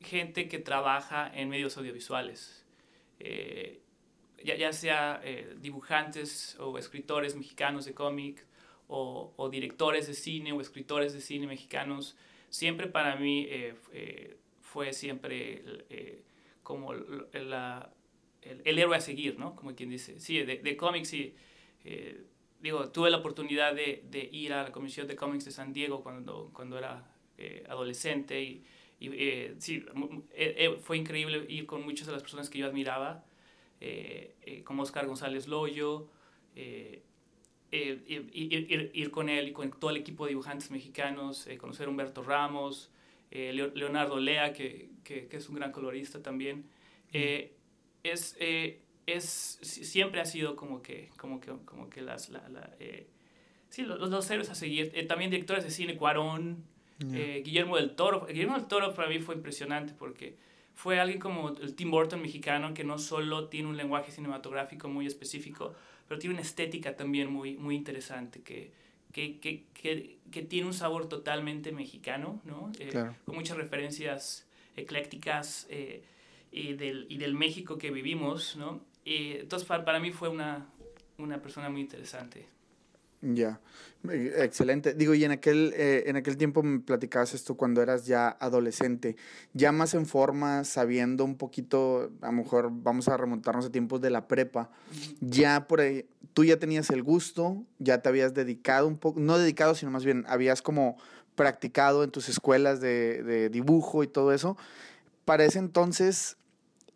gente 0.00 0.48
que 0.48 0.58
trabaja 0.58 1.30
en 1.34 1.48
medios 1.48 1.76
audiovisuales. 1.76 2.66
Ya, 4.44 4.56
ya 4.56 4.72
sea 4.72 5.22
dibujantes 5.60 6.56
o 6.58 6.76
escritores 6.76 7.36
mexicanos 7.36 7.84
de 7.84 7.94
cómic 7.94 8.44
o, 8.92 9.32
o 9.36 9.48
directores 9.48 10.06
de 10.06 10.14
cine 10.14 10.52
o 10.52 10.60
escritores 10.60 11.12
de 11.14 11.20
cine 11.20 11.46
mexicanos, 11.46 12.16
siempre 12.50 12.86
para 12.86 13.16
mí 13.16 13.46
eh, 13.48 13.74
eh, 13.92 14.36
fue 14.60 14.92
siempre 14.92 15.62
eh, 15.90 16.22
como 16.62 16.92
la, 16.94 17.90
el, 18.42 18.60
el 18.64 18.78
héroe 18.78 18.96
a 18.96 19.00
seguir, 19.00 19.38
¿no? 19.38 19.56
Como 19.56 19.74
quien 19.74 19.90
dice. 19.90 20.20
Sí, 20.20 20.34
de, 20.42 20.56
de 20.58 20.76
cómics, 20.76 21.08
sí. 21.08 21.34
eh, 21.84 22.20
digo, 22.60 22.90
tuve 22.90 23.10
la 23.10 23.18
oportunidad 23.18 23.74
de, 23.74 24.04
de 24.10 24.28
ir 24.32 24.52
a 24.52 24.64
la 24.64 24.72
Comisión 24.72 25.06
de 25.08 25.16
Cómics 25.16 25.44
de 25.46 25.50
San 25.50 25.72
Diego 25.72 26.02
cuando, 26.02 26.50
cuando 26.52 26.76
era 26.78 26.94
eh, 27.38 27.64
adolescente 27.68 28.42
y, 28.42 28.62
y, 29.00 29.08
eh, 29.14 29.54
sí, 29.58 29.84
fue 30.82 30.96
increíble 30.98 31.44
ir 31.48 31.66
con 31.66 31.82
muchas 31.82 32.06
de 32.06 32.12
las 32.12 32.22
personas 32.22 32.48
que 32.50 32.58
yo 32.58 32.66
admiraba, 32.66 33.24
como 34.64 34.82
Oscar 34.84 35.06
González 35.06 35.48
Loyo, 35.48 36.06
eh, 36.54 37.02
eh, 37.72 38.02
ir, 38.06 38.30
ir- 38.32 38.90
ir- 38.94 39.10
con 39.10 39.28
él 39.28 39.48
y 39.48 39.52
con 39.52 39.70
todo 39.72 39.90
el 39.90 39.96
equipo 39.96 40.24
de 40.26 40.30
dibujantes 40.30 40.70
mexicanos, 40.70 41.46
eh, 41.46 41.56
conocer 41.58 41.86
a 41.86 41.90
Humberto 41.90 42.22
Ramos, 42.22 42.90
eh, 43.30 43.52
Leo- 43.54 43.72
Leonardo 43.74 44.18
Lea, 44.20 44.52
que, 44.52 44.90
que- 45.04 45.26
que 45.26 45.36
es 45.38 45.48
un 45.48 45.56
gran 45.56 45.72
colorista 45.72 46.22
también. 46.22 46.64
Eh, 47.12 47.52
es, 48.04 48.36
eh, 48.40 48.80
es, 49.06 49.58
si- 49.62 49.84
siempre 49.84 50.20
ha 50.20 50.24
sido 50.26 50.54
como 50.54 50.82
que, 50.82 51.08
como 51.16 51.40
que, 51.40 51.50
como 51.64 51.88
que 51.88 52.02
las, 52.02 52.28
la, 52.28 52.46
la, 52.50 52.70
eh, 52.78 53.06
sí, 53.70 53.82
los, 53.82 53.98
los 54.10 54.30
héroes 54.30 54.50
a 54.50 54.54
seguir. 54.54 54.92
También 55.08 55.30
directores 55.30 55.64
de 55.64 55.70
cine, 55.70 55.96
Cuarón, 55.96 56.64
eh, 57.14 57.42
Guillermo 57.44 57.76
del 57.76 57.96
Toro. 57.96 58.26
Guillermo 58.26 58.56
del 58.56 58.66
Toro 58.68 58.94
para 58.94 59.08
mí 59.08 59.18
fue 59.18 59.34
impresionante 59.34 59.92
porque 59.98 60.36
fue 60.74 61.00
alguien 61.00 61.18
como 61.18 61.48
el 61.48 61.74
Tim 61.74 61.90
Burton 61.90 62.20
mexicano 62.22 62.74
que 62.74 62.84
no 62.84 62.98
solo 62.98 63.48
tiene 63.48 63.68
un 63.68 63.76
lenguaje 63.76 64.12
cinematográfico 64.12 64.88
muy 64.88 65.06
específico, 65.06 65.74
pero 66.08 66.18
tiene 66.18 66.34
una 66.34 66.42
estética 66.42 66.96
también 66.96 67.30
muy, 67.32 67.56
muy 67.56 67.74
interesante 67.76 68.40
que, 68.42 68.70
que, 69.12 69.38
que, 69.38 69.64
que, 69.74 70.18
que 70.30 70.42
tiene 70.42 70.66
un 70.66 70.74
sabor 70.74 71.08
totalmente 71.08 71.72
mexicano, 71.72 72.40
¿no? 72.44 72.70
Eh, 72.78 72.88
Claro. 72.90 73.14
Con 73.24 73.36
muchas 73.36 73.56
referencias 73.56 74.46
eclécticas 74.76 75.66
eh, 75.70 76.02
y, 76.50 76.74
del, 76.74 77.06
y 77.08 77.18
del 77.18 77.34
México 77.34 77.78
que 77.78 77.90
vivimos, 77.90 78.56
¿no? 78.56 78.80
Y 79.04 79.32
entonces 79.32 79.66
para, 79.66 79.84
para 79.84 80.00
mí 80.00 80.12
fue 80.12 80.28
una, 80.28 80.66
una 81.18 81.40
persona 81.42 81.68
muy 81.68 81.80
interesante. 81.80 82.46
Ya, 83.24 83.60
excelente. 84.10 84.94
Digo, 84.94 85.14
y 85.14 85.24
en 85.24 85.30
aquel, 85.30 85.72
eh, 85.76 86.04
en 86.06 86.16
aquel 86.16 86.36
tiempo 86.36 86.64
me 86.64 86.80
platicabas 86.80 87.34
esto 87.34 87.56
cuando 87.56 87.80
eras 87.80 88.04
ya 88.04 88.28
adolescente, 88.28 89.16
ya 89.54 89.70
más 89.70 89.94
en 89.94 90.06
forma, 90.06 90.64
sabiendo 90.64 91.24
un 91.24 91.36
poquito, 91.36 92.10
a 92.20 92.26
lo 92.26 92.32
mejor 92.32 92.70
vamos 92.72 93.06
a 93.06 93.16
remontarnos 93.16 93.66
a 93.66 93.70
tiempos 93.70 94.00
de 94.00 94.10
la 94.10 94.26
prepa, 94.26 94.70
ya 95.20 95.68
por 95.68 95.82
ahí, 95.82 96.04
tú 96.34 96.44
ya 96.44 96.58
tenías 96.58 96.90
el 96.90 97.04
gusto, 97.04 97.62
ya 97.78 98.02
te 98.02 98.08
habías 98.08 98.34
dedicado 98.34 98.88
un 98.88 98.98
poco, 98.98 99.20
no 99.20 99.38
dedicado, 99.38 99.76
sino 99.76 99.92
más 99.92 100.04
bien 100.04 100.24
habías 100.26 100.62
como 100.62 100.96
practicado 101.36 102.02
en 102.02 102.10
tus 102.10 102.28
escuelas 102.28 102.80
de, 102.80 103.22
de 103.22 103.50
dibujo 103.50 104.02
y 104.02 104.08
todo 104.08 104.32
eso. 104.32 104.56
Para 105.24 105.44
ese 105.44 105.60
entonces, 105.60 106.36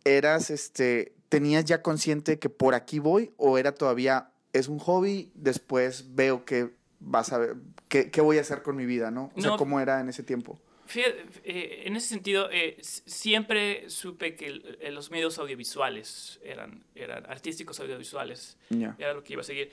eras, 0.03 0.51
este, 0.51 1.13
tenías 1.29 1.65
ya 1.67 1.83
consciente 1.83 2.41
que 2.41 2.49
por 2.49 2.75
aquí 2.75 2.99
voy 2.99 3.33
o 3.37 3.59
era 3.59 3.73
todavía 3.73 4.31
es 4.53 4.69
un 4.69 4.79
hobby, 4.79 5.31
después 5.35 6.15
veo 6.15 6.45
que 6.45 6.71
vas 7.01 7.33
a 7.33 7.39
ver 7.39 7.55
qué, 7.89 8.11
qué 8.11 8.21
voy 8.21 8.39
a 8.39 8.41
hacer 8.41 8.63
con 8.63 8.77
mi 8.77 8.87
vida, 8.87 9.11
¿no? 9.11 9.31
O 9.37 9.41
sea, 9.41 9.51
No. 9.53 9.57
cómo 9.57 9.81
era 9.81 10.01
en 10.01 10.09
ese 10.09 10.23
tiempo. 10.23 10.61
Fíjate, 10.87 11.25
eh, 11.45 11.83
en 11.87 11.97
ese 11.97 12.07
sentido, 12.09 12.49
eh, 12.53 12.77
siempre 12.81 13.91
supe 13.91 14.37
que 14.37 14.47
el- 14.47 14.79
eh, 14.81 14.91
los 14.93 15.11
medios 15.11 15.37
audiovisuales 15.39 16.39
eran, 16.45 16.85
eran 16.95 17.27
artísticos 17.27 17.81
audiovisuales, 17.81 18.57
Ya. 18.71 18.95
era 18.99 19.13
lo 19.13 19.25
que 19.25 19.33
iba 19.33 19.43
a 19.43 19.45
seguir. 19.45 19.71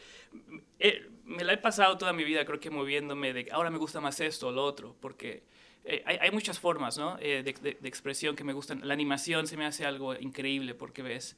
Eh, 0.80 1.08
me 1.24 1.44
la 1.44 1.54
he 1.54 1.58
pasado 1.58 1.98
toda 2.00 2.14
mi 2.14 2.24
vida, 2.24 2.46
creo 2.46 2.60
que 2.60 2.72
moviéndome 2.72 3.32
de 3.32 3.48
ahora 3.52 3.70
me 3.70 3.78
gusta 3.78 4.02
más 4.02 4.20
esto 4.22 4.48
o 4.48 4.52
lo 4.52 4.64
otro, 4.64 4.96
porque 5.00 5.44
eh, 5.86 6.02
hay, 6.06 6.18
hay 6.22 6.32
muchas 6.32 6.60
formas 6.60 6.98
¿no? 6.98 7.18
Eh, 7.20 7.44
de, 7.44 7.54
de- 7.54 7.78
de 7.80 7.88
expresión 7.90 8.36
que 8.36 8.44
me 8.46 8.54
gustan. 8.54 8.88
La 8.88 8.94
animación 8.94 9.48
se 9.48 9.56
me 9.58 9.66
hace 9.66 9.86
algo 9.86 10.16
increíble 10.16 10.74
porque 10.76 11.02
ves, 11.04 11.36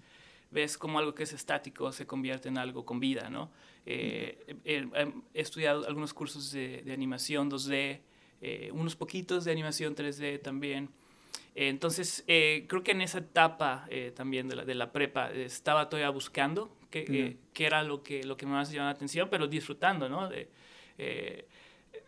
ves 0.55 0.77
cómo 0.77 0.97
algo 0.97 1.13
que 1.13 1.23
es 1.23 1.33
estático 1.33 1.91
se 1.91 2.07
convierte 2.07 2.47
en 2.47 2.57
algo 2.57 2.85
con 2.85 2.99
vida. 2.99 3.29
¿no? 3.29 3.51
Eh, 3.85 4.57
eh, 4.63 4.87
eh, 4.93 5.13
he 5.33 5.41
estudiado 5.41 5.85
algunos 5.85 6.13
cursos 6.13 6.51
de, 6.51 6.81
de 6.83 6.93
animación 6.93 7.51
2D, 7.51 7.99
eh, 8.41 8.69
unos 8.73 8.95
poquitos 8.95 9.43
de 9.45 9.51
animación 9.51 9.95
3D 9.95 10.41
también. 10.41 10.89
Entonces, 11.53 12.23
eh, 12.27 12.65
creo 12.67 12.83
que 12.83 12.91
en 12.91 13.01
esa 13.01 13.19
etapa 13.19 13.87
también 14.13 14.49
de 14.49 14.55
la, 14.57 14.65
de 14.65 14.75
la 14.75 14.91
prepa 14.91 15.31
estaba 15.31 15.87
todavía 15.87 16.09
buscando 16.09 16.75
qué, 16.89 17.37
qué 17.53 17.65
era 17.65 17.83
lo 17.83 18.03
que, 18.03 18.23
lo 18.23 18.35
que 18.35 18.45
más 18.45 18.71
llamaba 18.71 18.91
la 18.91 18.95
atención, 18.95 19.29
pero 19.29 19.47
disfrutando, 19.47 20.09
¿no? 20.09 20.27
De, 20.27 20.49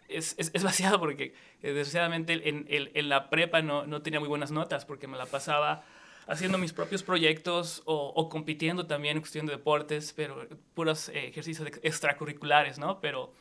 es, 0.09 0.35
es, 0.37 0.51
es 0.53 0.63
vaciado 0.71 0.99
porque, 0.99 1.33
desgraciadamente, 1.61 2.33
en, 2.33 2.65
en, 2.67 2.89
en 2.93 3.09
la 3.09 3.29
prepa 3.29 3.61
no, 3.61 3.85
no 3.85 4.01
tenía 4.01 4.19
muy 4.19 4.29
buenas 4.29 4.51
notas 4.51 4.85
porque 4.85 5.07
me 5.07 5.17
la 5.17 5.25
pasaba 5.25 5.85
haciendo 6.27 6.57
mis 6.57 6.74
propios 6.74 7.03
proyectos 7.03 7.81
o, 7.86 8.13
o, 8.15 8.29
compitiendo 8.29 8.86
también 8.86 9.17
en 9.17 9.22
cuestión 9.22 9.46
de 9.46 9.53
deportes, 9.53 10.13
pero 10.13 10.48
puros 10.74 11.10
eh, 11.10 11.27
ejercicios 11.27 11.67
extracurriculares, 11.81 12.77
¿no? 12.77 13.00
Pero, 13.00 13.34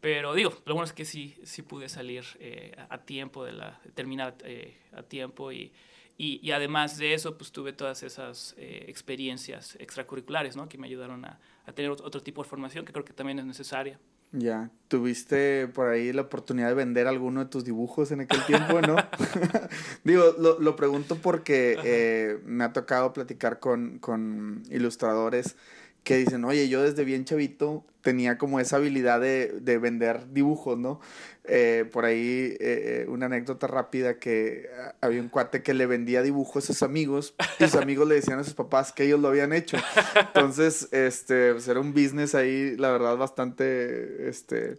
pero 0.00 0.34
digo, 0.34 0.56
lo 0.64 0.74
bueno 0.74 0.84
es 0.84 0.92
que 0.92 1.04
sí, 1.04 1.36
sí 1.42 1.62
pude 1.62 1.88
salir 1.88 2.24
eh, 2.38 2.74
a 2.88 2.98
tiempo, 2.98 3.44
de 3.44 3.52
la, 3.52 3.80
terminar 3.94 4.36
eh, 4.44 4.78
a 4.92 5.02
tiempo 5.02 5.52
y, 5.52 5.72
y, 6.16 6.40
y, 6.42 6.52
además 6.52 6.98
de 6.98 7.14
eso, 7.14 7.36
pues 7.36 7.50
tuve 7.50 7.72
todas 7.72 8.02
esas 8.02 8.54
experiencias 8.58 9.76
extracurriculares, 9.80 10.54
¿no? 10.54 10.68
Que 10.68 10.76
me 10.76 10.86
ayudaron 10.86 11.24
a, 11.24 11.40
a 11.66 11.72
tener 11.72 11.90
otro 11.90 12.22
tipo 12.22 12.42
de 12.42 12.48
formación 12.48 12.84
que 12.84 12.92
creo 12.92 13.04
que 13.04 13.12
también 13.12 13.38
es 13.38 13.46
necesaria. 13.46 13.98
Ya, 14.32 14.70
tuviste 14.86 15.66
por 15.66 15.88
ahí 15.88 16.12
la 16.12 16.22
oportunidad 16.22 16.68
de 16.68 16.74
vender 16.74 17.08
alguno 17.08 17.40
de 17.40 17.50
tus 17.50 17.64
dibujos 17.64 18.12
en 18.12 18.20
aquel 18.20 18.44
tiempo, 18.46 18.80
¿no? 18.80 18.96
Digo, 20.04 20.34
lo, 20.38 20.60
lo, 20.60 20.76
pregunto 20.76 21.16
porque 21.16 21.76
eh, 21.82 22.38
me 22.44 22.62
ha 22.62 22.72
tocado 22.72 23.12
platicar 23.12 23.58
con, 23.58 23.98
con 23.98 24.62
ilustradores 24.70 25.56
que 26.04 26.16
dicen, 26.16 26.44
oye, 26.44 26.68
yo 26.68 26.82
desde 26.82 27.04
bien 27.04 27.24
chavito 27.24 27.84
tenía 28.02 28.38
como 28.38 28.60
esa 28.60 28.76
habilidad 28.76 29.20
de, 29.20 29.48
de 29.60 29.78
vender 29.78 30.32
dibujos, 30.32 30.78
¿no? 30.78 31.00
Eh, 31.44 31.84
por 31.90 32.04
ahí 32.04 32.56
eh, 32.60 33.06
una 33.08 33.26
anécdota 33.26 33.66
rápida 33.66 34.18
que 34.18 34.70
había 35.00 35.20
un 35.20 35.28
cuate 35.28 35.62
que 35.62 35.74
le 35.74 35.86
vendía 35.86 36.22
dibujos 36.22 36.64
a 36.64 36.66
sus 36.68 36.82
amigos 36.82 37.34
y 37.58 37.64
sus 37.64 37.74
amigos 37.74 38.06
le 38.06 38.14
decían 38.14 38.38
a 38.38 38.44
sus 38.44 38.54
papás 38.54 38.92
que 38.92 39.04
ellos 39.04 39.20
lo 39.20 39.28
habían 39.28 39.52
hecho. 39.52 39.76
Entonces, 40.16 40.88
este, 40.92 41.52
pues 41.52 41.66
era 41.66 41.80
un 41.80 41.92
business 41.92 42.34
ahí, 42.34 42.76
la 42.76 42.90
verdad, 42.92 43.16
bastante, 43.16 44.28
este, 44.28 44.76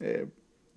eh, 0.00 0.26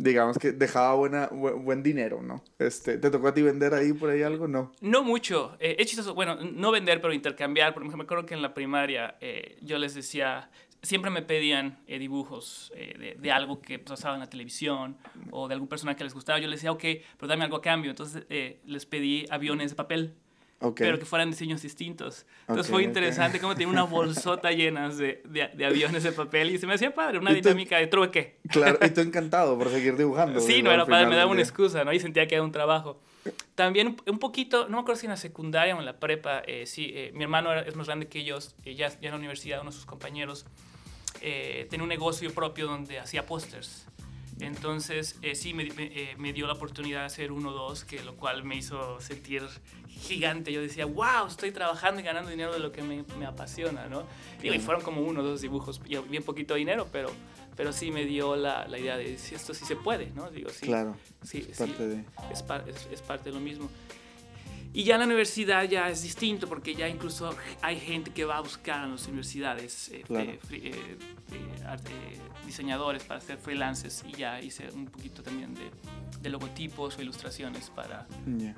digamos 0.03 0.38
que 0.38 0.51
dejaba 0.51 0.93
buena, 0.95 1.29
buen, 1.31 1.81
dinero, 1.81 2.22
¿no? 2.22 2.43
Este, 2.60 2.98
¿Te 2.98 3.10
tocó 3.10 3.29
a 3.29 3.33
ti 3.33 3.41
vender 3.41 3.74
ahí 3.74 3.93
por 3.93 4.10
ahí 4.10 4.22
algo? 4.22 4.48
No. 4.48 4.72
No 4.81 5.01
mucho. 5.01 5.55
Eh, 5.60 5.77
he 5.79 5.86
chistoso, 5.86 6.13
bueno, 6.13 6.36
no 6.36 6.72
vender, 6.72 7.00
pero 7.00 7.13
intercambiar. 7.13 7.74
Por 7.74 7.83
ejemplo, 7.83 7.98
me 7.98 8.03
acuerdo 8.03 8.25
que 8.25 8.33
en 8.33 8.41
la 8.41 8.53
primaria 8.53 9.15
eh, 9.22 9.57
yo 9.62 9.77
les 9.77 9.95
decía, 9.95 10.50
siempre 10.81 11.10
me 11.10 11.22
pedían 11.22 11.79
eh, 11.88 12.00
dibujos 12.00 12.74
de, 12.75 13.15
de, 13.17 13.31
algo 13.31 13.62
que 13.62 13.79
pasaba 13.79 14.15
en 14.15 14.19
la 14.19 14.29
televisión 14.29 14.98
o 15.31 15.48
de 15.48 15.53
algún 15.53 15.69
personaje 15.69 15.98
que 15.98 16.03
les 16.03 16.13
gustaba. 16.13 16.39
Yo 16.39 16.48
les 16.48 16.60
decía, 16.60 16.74
ok, 16.74 16.83
pero 17.17 17.27
dame 17.27 17.45
algo 17.45 17.57
a 17.57 17.62
cambio. 17.62 17.89
Entonces 17.89 18.25
les 18.29 18.86
pedí 18.86 19.25
aviones 19.29 19.72
de 19.72 19.75
papel 19.75 20.15
pero 20.75 21.00
que 21.00 21.05
fueran 21.05 21.32
diseños 21.32 21.62
distintos. 21.62 22.25
Entonces 22.48 22.72
fue 22.72 22.84
interesante 22.84 23.39
como 23.39 23.53
tenía 23.53 23.67
una 23.67 23.84
bolsota 23.84 24.51
llena 24.51 24.89
de, 24.89 25.22
de, 25.25 25.65
aviones 25.65 26.03
de 26.03 26.12
papel 26.12 26.51
y 26.51 26.58
se 26.58 26.67
me 26.67 26.74
hacía 26.74 26.93
padre, 26.93 27.20
una 27.20 27.34
dinámica 27.34 27.77
de 27.77 27.88
trueque. 27.88 28.38
Claro, 28.50 28.79
y 28.86 28.89
tú 28.89 29.01
encantado 29.01 29.58
por 29.58 29.70
seguir 29.70 29.98
dibujando. 29.98 30.39
Sí, 30.39 30.63
no 30.63 30.72
era 30.72 30.86
padre, 30.86 31.08
me 31.08 31.15
daba 31.15 31.32
una 31.32 31.41
excusa, 31.41 31.84
¿no? 31.84 31.91
Y 31.91 32.00
sentía 32.00 32.27
que 32.27 32.36
era 32.36 32.43
un 32.43 32.51
trabajo. 32.51 33.00
También 33.55 33.96
un 34.08 34.20
poquito, 34.20 34.67
no 34.67 34.77
me 34.77 34.82
acuerdo 34.82 35.00
si 35.00 35.05
en 35.05 35.12
la 35.12 35.17
secundaria 35.17 35.75
o 35.75 35.79
en 35.79 35.86
la 35.86 36.00
prepa, 36.00 36.41
eh, 36.46 36.65
sí, 36.65 36.91
eh, 36.93 37.12
mi 37.13 37.24
hermano 37.24 37.53
es 37.53 37.75
más 37.75 37.88
grande 37.88 38.08
que 38.08 38.20
ellos, 38.20 38.55
eh, 38.65 38.75
ya, 38.75 38.89
ya 38.89 38.98
en 39.01 39.12
la 39.12 39.17
universidad, 39.17 39.62
uno 39.62 39.70
de 39.70 39.75
sus 39.75 39.86
compañeros, 39.86 40.46
tenía 41.22 41.84
un 41.84 41.89
negocio 41.89 42.34
propio 42.34 42.67
donde 42.67 43.00
hacía 43.00 43.25
pósters. 43.25 43.88
Entonces, 44.40 45.18
eh, 45.22 45.36
sí, 45.36 45.54
me, 45.54 45.63
eh, 45.78 46.16
me, 46.18 46.34
dio 46.34 46.48
la 46.48 46.54
oportunidad 46.54 47.02
de 47.02 47.06
hacer 47.06 47.32
uno 47.32 47.50
o 47.50 47.54
dos, 47.54 47.84
que 47.84 48.04
lo 48.04 48.16
cual 48.16 48.44
me 48.44 48.56
hizo 48.56 49.00
sentir 49.00 49.44
gigante. 49.88 50.52
Yo 50.52 50.62
decía, 50.62 50.86
wow, 50.86 51.28
estoy 51.28 51.52
trabajando 51.52 52.02
y 52.02 52.04
ganando 52.04 52.30
dinero 52.30 52.54
de 52.54 52.60
lo 52.60 52.72
que 52.72 52.82
me, 52.82 53.04
me 53.18 53.25
apasiona, 53.25 53.88
¿no? 53.88 54.04
Y, 54.42 54.58
fueron 54.60 54.84
como 54.84 55.02
uno 55.02 55.22
o 55.22 55.24
dos 55.24 55.42
dibujos, 55.42 55.82
bien 55.84 56.24
poquito 56.24 56.56
dinero, 56.56 56.88
pero, 56.92 57.10
pero 57.56 57.72
sí 57.74 57.92
me 57.92 58.06
dio 58.06 58.36
la, 58.36 58.68
la 58.68 58.80
idea 58.80 58.98
de 58.98 59.18
si 59.18 59.36
esto 59.36 59.54
sí 59.54 59.66
se 59.66 59.75
puede, 59.75 60.12
¿no? 60.16 60.30
Digo, 60.30 60.50
sí, 60.50 60.66
claro, 60.66 60.96
sí, 61.22 61.46
es, 61.50 61.58
parte 61.58 61.88
de... 61.88 62.04
es, 62.32 62.44
es, 62.68 62.88
es 62.92 63.02
parte 63.02 63.30
de 63.30 63.36
lo 63.36 63.42
mismo. 63.42 63.70
Y 64.74 64.86
ya 64.86 64.96
en 64.96 65.01
la 65.01 65.06
universidad 65.06 65.63
ya 65.65 65.88
es 65.89 66.01
distinto 66.01 66.48
porque 66.48 66.74
ya 66.74 66.89
incluso 66.89 67.36
hay 67.62 67.80
gente 67.80 68.10
que 68.10 68.25
va 68.25 68.38
a 68.38 68.42
buscar 68.42 68.84
en 68.84 68.92
las 68.92 69.06
universidades 69.06 69.89
eh, 69.89 70.03
eh, 70.10 70.39
eh, 70.51 70.98
diseñadores 72.44 73.03
para 73.03 73.20
hacer 73.20 73.38
freelances 73.38 74.03
y 74.08 74.13
ya 74.13 74.42
hice 74.42 74.68
un 74.74 74.88
poquito 74.88 75.22
también 75.22 75.53
de, 75.53 75.70
de 76.20 76.30
logotipos 76.30 76.98
o 76.98 77.01
ilustraciones 77.03 77.70
para, 77.70 78.08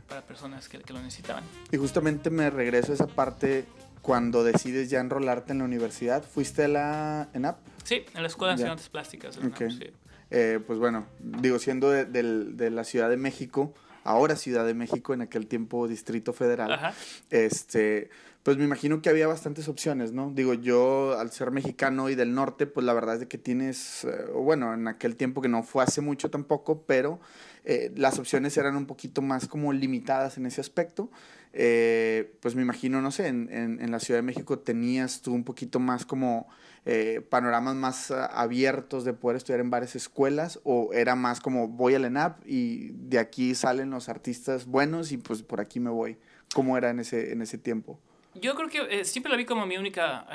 para 0.08 0.22
personas 0.22 0.70
que, 0.70 0.80
que, 0.80 0.94
lo 0.94 1.02
necesitaban. 1.02 1.44
Y 1.70 1.76
justamente 1.76 2.30
me 2.30 2.50
regreso 2.50 2.94
a 2.94 2.96
esa 2.96 3.08
parte 3.08 3.66
cuando 4.02 4.46
decides 4.46 4.90
ya 4.90 5.02
enrolarte 5.02 5.52
en 5.52 5.60
la 5.60 5.66
universidad. 5.66 6.24
¿Fuiste 6.24 6.64
a 6.64 6.68
la 6.70 7.30
ENAP? 7.34 7.58
Sí, 7.84 8.06
en 8.14 8.22
la 8.22 8.28
Escuela 8.30 8.56
de 8.56 8.66
Artes 8.66 8.88
Plásticas. 8.88 9.38
Okay. 9.38 9.70
sí. 9.70 10.60
pues 10.66 10.80
bueno, 10.80 11.08
digo, 11.20 11.60
siendo 11.60 11.90
de, 11.90 12.06
de, 12.06 12.24
de 12.24 12.70
la 12.70 12.86
Ciudad 12.86 13.10
de 13.10 13.18
México, 13.18 13.74
ahora 14.06 14.38
Ciudad 14.38 14.66
de 14.66 14.74
México, 14.74 15.14
en 15.14 15.22
aquel 15.22 15.48
tiempo 15.48 15.88
Distrito 15.88 16.32
Federal, 16.32 16.94
este, 17.30 18.10
pues 18.44 18.58
me 18.58 18.64
imagino 18.64 19.02
que 19.02 19.10
había 19.10 19.26
bastantes 19.26 19.68
opciones, 19.68 20.12
¿no? 20.12 20.32
Digo, 20.32 20.54
yo 20.54 21.18
al 21.20 21.32
ser 21.32 21.50
mexicano 21.50 22.10
y 22.10 22.16
del 22.16 22.36
norte, 22.36 22.68
pues 22.68 22.86
la 22.86 22.94
verdad 22.94 23.16
es 23.16 23.22
de 23.22 23.28
que 23.28 23.40
tienes, 23.40 24.04
eh, 24.06 24.28
bueno, 24.34 24.74
en 24.74 24.88
aquel 24.88 25.16
tiempo 25.16 25.42
que 25.42 25.50
no 25.50 25.64
fue 25.64 25.84
hace 25.84 26.00
mucho 26.02 26.30
tampoco, 26.30 26.84
pero 26.84 27.20
eh, 27.64 27.92
las 27.96 28.20
opciones 28.20 28.56
eran 28.58 28.76
un 28.76 28.86
poquito 28.86 29.24
más 29.24 29.48
como 29.48 29.74
limitadas 29.74 30.38
en 30.38 30.46
ese 30.46 30.62
aspecto. 30.62 31.10
Eh, 31.58 32.36
pues 32.42 32.54
me 32.54 32.62
imagino, 32.62 33.02
no 33.02 33.12
sé, 33.12 33.28
en, 33.28 33.90
la 33.90 34.00
Ciudad 34.02 34.18
de 34.18 34.24
México 34.24 34.60
tenías 34.60 35.22
tú 35.22 35.34
un 35.34 35.46
poquito 35.46 35.80
más 35.80 36.06
como 36.06 36.50
eh, 36.86 37.26
panoramas 37.30 37.76
más 37.76 38.12
ah, 38.12 38.26
abiertos 38.26 39.06
de 39.06 39.14
poder 39.14 39.38
estudiar 39.38 39.62
en 39.62 39.70
varias 39.70 39.96
escuelas 39.96 40.60
o 40.66 40.92
era 40.92 41.16
más 41.16 41.40
como 41.40 41.70
voy 41.70 41.96
al 41.96 42.04
ENAP 42.04 42.46
y 42.46 42.90
de 42.90 43.20
aquí 43.20 43.56
salen 43.56 43.90
los 43.90 44.10
artistas 44.10 44.66
buenos 44.66 45.14
y 45.14 45.18
pues 45.18 45.44
por 45.44 45.62
aquí 45.62 45.80
me 45.80 45.90
voy? 45.90 46.18
¿Cómo 46.54 46.78
era 46.78 46.90
en 46.90 47.00
ese, 47.00 47.32
en 47.32 47.42
ese 47.42 47.58
tiempo? 47.58 48.02
Yo 48.34 48.54
creo 48.56 48.68
que 48.68 49.00
eh, 49.00 49.06
siempre 49.06 49.32
la 49.32 49.38
vi 49.38 49.46
como 49.46 49.66
mi 49.66 49.78
única, 49.78 50.28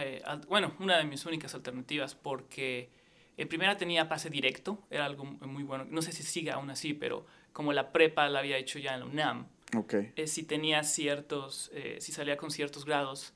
bueno, 0.48 0.72
una 0.80 0.96
de 0.96 1.04
mis 1.04 1.26
únicas 1.26 1.54
alternativas 1.54 2.14
porque 2.14 2.88
en 3.36 3.46
primera 3.46 3.76
tenía 3.76 4.08
pase 4.08 4.30
directo, 4.30 4.82
era 4.88 5.04
algo 5.04 5.26
muy 5.26 5.64
bueno, 5.64 5.84
no 5.84 6.00
sé 6.00 6.12
si 6.12 6.22
sigue 6.22 6.50
aún 6.50 6.70
así, 6.70 6.94
pero 6.94 7.26
como 7.52 7.74
la 7.74 7.92
prepa 7.92 8.26
la 8.30 8.38
había 8.38 8.56
hecho 8.56 8.78
ya 8.78 8.94
en 8.94 9.00
la 9.00 9.06
UNAM, 9.06 9.48
okay. 9.76 10.12
si 10.26 10.44
tenía 10.44 10.82
ciertos, 10.82 11.70
si 11.98 12.12
salía 12.12 12.36
con 12.36 12.50
ciertos 12.50 12.84
grados, 12.84 13.34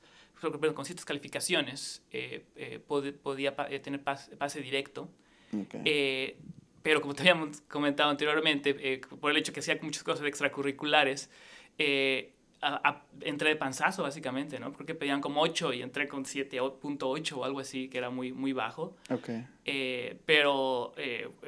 con 0.73 0.85
ciertas 0.85 1.05
calificaciones 1.05 2.03
eh, 2.11 2.45
eh, 2.55 2.79
podía 2.79 3.55
eh, 3.69 3.79
tener 3.79 4.01
pase, 4.03 4.61
directo. 4.61 5.09
pero 6.81 7.01
como 7.01 7.13
te 7.13 7.21
habíamos 7.21 7.61
comentado 7.61 8.09
anteriormente, 8.09 8.99
por 9.19 9.31
el 9.31 9.37
hecho 9.37 9.53
que 9.53 9.61
hacía 9.61 9.77
muchas 9.81 10.03
cosas 10.03 10.25
extracurriculares, 10.27 11.29
entré 11.77 13.49
de 13.49 13.55
panzazo 13.55 14.03
básicamente, 14.03 14.59
¿no? 14.59 14.71
Porque 14.71 14.93
pedían 14.95 15.21
como 15.21 15.41
8 15.41 15.73
y 15.73 15.81
entré 15.81 16.07
con 16.07 16.25
7.8 16.25 17.37
o 17.37 17.43
algo 17.43 17.59
así, 17.59 17.89
que 17.89 17.97
era 17.97 18.09
muy, 18.09 18.31
muy 18.31 18.53
bajo. 18.53 18.95
Okay. 19.09 19.45
pero 20.25 20.93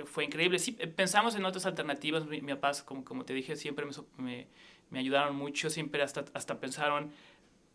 fue 0.06 0.26
increíble. 0.26 0.60
Sí, 0.60 0.72
pensamos 0.72 1.36
en 1.36 1.46
otras 1.46 1.66
alternativas. 1.66 2.26
Mi, 2.26 2.42
mi 2.42 2.54
papá, 2.54 2.72
como, 2.86 3.04
como 3.04 3.26
te 3.26 3.34
dije, 3.34 3.56
siempre 3.56 3.86
me, 3.86 3.92
me, 4.18 4.48
me 4.90 5.00
ayudaron 5.00 5.36
mucho, 5.36 5.70
siempre 5.70 6.02
hasta, 6.02 6.26
hasta 6.34 6.60
pensaron 6.60 7.12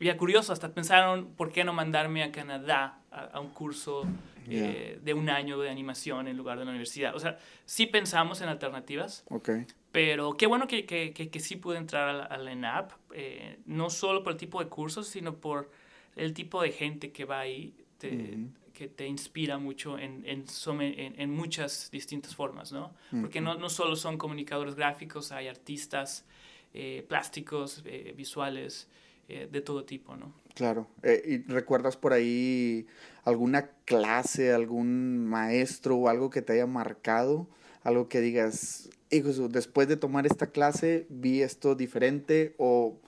ya 0.04 0.16
curioso, 0.16 0.52
hasta 0.52 0.72
pensaron 0.72 1.32
por 1.36 1.52
qué 1.52 1.64
no 1.64 1.72
mandarme 1.72 2.22
a 2.22 2.32
Canadá 2.32 2.98
a, 3.10 3.40
un 3.40 3.50
curso 3.50 4.06
eh, 4.48 4.98
de 5.02 5.14
un 5.14 5.28
año 5.30 5.58
de 5.60 5.70
animación 5.70 6.28
en 6.28 6.36
lugar 6.36 6.58
de 6.58 6.64
la 6.64 6.70
universidad. 6.70 7.14
O 7.14 7.20
sea, 7.20 7.38
sí 7.64 7.86
pensamos 7.86 8.40
en 8.40 8.48
alternativas, 8.48 9.24
okay. 9.28 9.66
pero 9.92 10.36
qué 10.36 10.46
bueno 10.46 10.66
que, 10.66 10.86
que, 10.86 11.12
que, 11.12 11.40
sí 11.40 11.56
pude 11.56 11.78
entrar 11.78 12.28
a 12.30 12.36
la, 12.36 12.52
ENAP, 12.52 12.92
eh, 13.14 13.58
no 13.66 13.90
solo 13.90 14.22
por 14.22 14.32
el 14.32 14.38
tipo 14.38 14.62
de 14.62 14.68
cursos, 14.68 15.08
sino 15.08 15.36
por 15.36 15.70
el 16.16 16.34
tipo 16.34 16.62
de 16.62 16.72
gente 16.72 17.12
que 17.12 17.24
va 17.24 17.40
ahí, 17.40 17.74
te, 17.98 18.38
que 18.72 18.88
te 18.88 19.06
inspira 19.06 19.58
mucho 19.58 19.98
en, 19.98 20.24
en, 20.26 20.44
en, 20.80 21.20
en, 21.20 21.30
muchas 21.30 21.90
distintas 21.90 22.34
formas, 22.34 22.72
¿no? 22.72 22.92
Porque 23.20 23.40
no, 23.40 23.54
no 23.54 23.68
solo 23.68 23.94
son 23.94 24.18
comunicadores 24.18 24.74
gráficos, 24.74 25.30
hay 25.30 25.46
artistas 25.46 26.26
eh, 26.74 27.04
plásticos, 27.08 27.82
visuales, 28.16 28.88
eh, 29.28 29.48
de 29.50 29.60
todo 29.62 29.84
tipo, 29.84 30.16
¿no? 30.16 30.34
Claro. 30.54 30.88
Eh, 31.02 31.22
¿Y 31.24 31.50
recuerdas 31.50 31.96
por 31.96 32.12
ahí 32.12 32.86
alguna 33.24 33.70
clase, 33.86 34.52
algún 34.52 35.26
maestro 35.26 35.96
o 35.96 36.08
algo 36.08 36.28
que 36.28 36.42
te 36.42 36.52
haya 36.54 36.66
marcado? 36.66 37.46
Algo 37.82 38.08
que 38.08 38.20
digas, 38.20 38.90
hijo, 39.10 39.30
después 39.48 39.88
de 39.88 39.96
tomar 39.96 40.26
esta 40.26 40.48
clase 40.48 41.06
vi 41.08 41.40
esto 41.40 41.74
diferente 41.74 42.54
o 42.58 42.98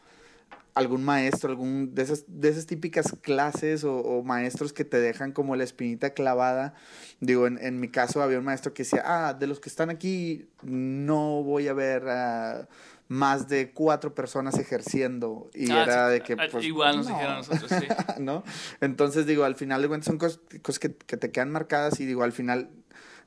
algún 0.75 1.04
maestro, 1.04 1.50
algún 1.50 1.94
de 1.94 2.02
esas, 2.02 2.66
típicas 2.66 3.14
clases 3.21 3.85
o, 3.85 3.99
o, 3.99 4.23
maestros 4.23 4.73
que 4.73 4.85
te 4.85 5.00
dejan 5.00 5.33
como 5.33 5.56
la 5.56 5.64
espinita 5.64 6.14
clavada. 6.14 6.75
Digo, 7.21 7.47
en, 7.47 7.59
en, 7.59 7.80
mi 7.80 7.88
caso 7.88 8.23
había 8.23 8.38
un 8.38 8.44
maestro 8.44 8.73
que 8.73 8.85
decía, 8.85 9.02
ah, 9.04 9.35
de 9.35 9.47
los 9.47 9.61
que 9.61 9.68
están 9.68 9.90
aquí 9.90 10.49
no 10.62 11.42
voy 11.42 11.68
a 11.68 11.75
ver 11.75 12.09
a 12.09 12.68
más 13.08 13.49
de 13.49 13.73
cuatro 13.73 14.14
personas 14.14 14.58
ejerciendo 14.58 15.50
y 15.54 15.70
ah, 15.70 15.82
era 15.82 16.08
de 16.08 16.20
que... 16.20 16.34
Ah, 16.34 16.46
pues, 16.50 16.64
igual 16.64 16.96
nos 16.96 17.06
dijeron 17.08 17.37
nosotros, 17.37 17.70
sí. 17.70 17.87
¿no? 18.20 18.44
Entonces 18.80 19.26
digo, 19.26 19.44
al 19.44 19.54
final 19.54 19.82
de 19.82 19.88
cuentas 19.88 20.06
son 20.06 20.18
cosas, 20.18 20.40
cosas 20.62 20.78
que, 20.78 20.94
que, 20.94 21.16
te 21.16 21.30
quedan 21.30 21.50
marcadas 21.50 22.00
y 22.00 22.06
digo, 22.06 22.23
al 22.23 22.32
final 22.32 22.70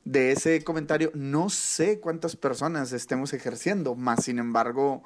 de 0.03 0.31
ese 0.31 0.63
comentario 0.63 1.11
no 1.13 1.49
sé 1.49 1.99
cuántas 1.99 2.35
personas 2.35 2.91
estemos 2.91 3.33
ejerciendo, 3.33 3.95
más 3.95 4.23
sin 4.23 4.39
embargo... 4.39 5.03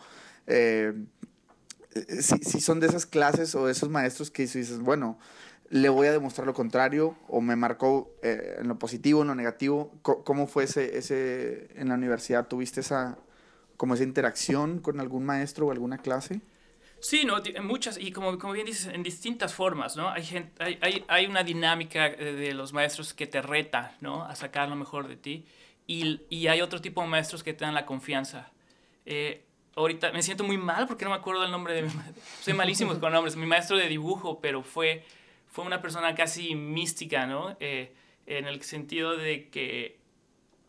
Eh, 0.48 0.94
si, 2.22 2.38
si 2.38 2.62
son 2.62 2.80
de 2.80 2.88
esas 2.88 3.06
clases 3.06 3.54
o 3.54 3.66
de 3.66 3.74
esos 3.74 3.90
maestros 3.90 4.32
que 4.32 4.44
dices, 4.44 4.80
bueno, 4.80 5.20
le 5.72 5.88
voy 5.88 6.08
a 6.08 6.12
demostrar 6.12 6.46
lo 6.46 6.54
contrario 6.54 7.16
o 7.28 7.40
me 7.42 7.56
marcó 7.56 8.14
eh, 8.22 8.58
en 8.60 8.68
lo 8.68 8.78
positivo, 8.78 9.22
en 9.22 9.30
lo 9.30 9.36
negativo. 9.36 9.94
¿Cómo 10.02 10.46
fue 10.46 10.66
ese, 10.66 10.98
ese 10.98 11.70
en 11.76 11.88
la 11.88 11.96
universidad? 11.96 12.48
¿Tuviste 12.48 12.82
esa, 12.82 13.18
como 13.82 13.96
esa 13.96 14.04
interacción 14.04 14.78
con 14.78 15.00
algún 15.00 15.26
maestro 15.26 15.66
o 15.66 15.72
alguna 15.72 15.98
clase? 15.98 16.40
Sí, 17.00 17.26
no, 17.26 17.42
muchas, 17.64 17.98
y 17.98 18.12
como, 18.12 18.38
como 18.38 18.54
bien 18.54 18.68
dices, 18.68 18.94
en 18.94 19.02
distintas 19.02 19.56
formas, 19.56 19.98
¿no? 19.98 20.08
Hay, 20.08 20.24
gente, 20.24 20.64
hay, 20.64 20.78
hay, 20.82 21.04
hay, 21.08 21.26
una 21.26 21.44
dinámica 21.44 22.06
eh, 22.06 22.34
de 22.34 22.54
los 22.54 22.74
maestros 22.74 23.16
que 23.16 23.26
te 23.26 23.42
reta, 23.42 23.98
¿no? 24.00 24.24
A 24.24 24.36
sacar 24.36 24.70
lo 24.70 24.76
mejor 24.76 25.08
de 25.08 25.16
ti. 25.16 25.46
Y, 25.88 26.22
y 26.30 26.46
hay 26.46 26.62
otro 26.62 26.80
tipo 26.80 27.02
de 27.02 27.08
maestros 27.08 27.42
que 27.42 27.56
te 27.56 27.66
dan 27.66 27.74
la 27.74 27.88
confianza. 27.88 28.52
Eh, 29.08 29.46
ahorita 29.76 30.12
me 30.12 30.22
siento 30.22 30.44
muy 30.44 30.60
mal 30.60 30.86
porque 30.86 31.04
no 31.04 31.10
me 31.10 31.18
acuerdo 31.18 31.44
el 31.44 31.50
nombre 31.50 31.74
de 31.74 31.82
mi 31.82 31.92
maestro. 31.92 32.22
Soy 32.40 32.54
malísimo 32.54 33.00
con 33.00 33.12
nombres. 33.12 33.36
Mi 33.36 33.48
maestro 33.48 33.78
de 33.78 33.88
dibujo, 33.88 34.40
pero 34.42 34.62
fue, 34.62 35.04
fue 35.48 35.66
una 35.66 35.82
persona 35.82 36.14
casi 36.14 36.54
mística, 36.54 37.26
¿no? 37.26 37.58
Eh, 37.60 37.96
en 38.28 38.46
el 38.46 38.62
sentido 38.62 39.18
de 39.18 39.50
que, 39.50 40.01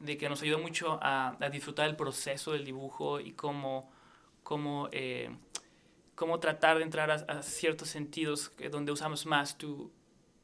de 0.02 0.16
que 0.18 0.28
nos 0.28 0.42
ayudó 0.42 0.58
mucho 0.58 0.98
a, 1.02 1.36
a 1.40 1.50
disfrutar 1.50 1.88
el 1.88 1.96
proceso 1.96 2.52
del 2.52 2.64
dibujo 2.64 3.20
y 3.20 3.32
cómo... 3.32 3.90
cómo 4.42 4.88
cómo 6.14 6.38
tratar 6.38 6.78
de 6.78 6.84
entrar 6.84 7.10
a, 7.10 7.42
ciertos 7.42 7.88
sentidos 7.88 8.52
donde 8.70 8.92
usamos 8.92 9.26
más 9.26 9.58
tu, 9.58 9.90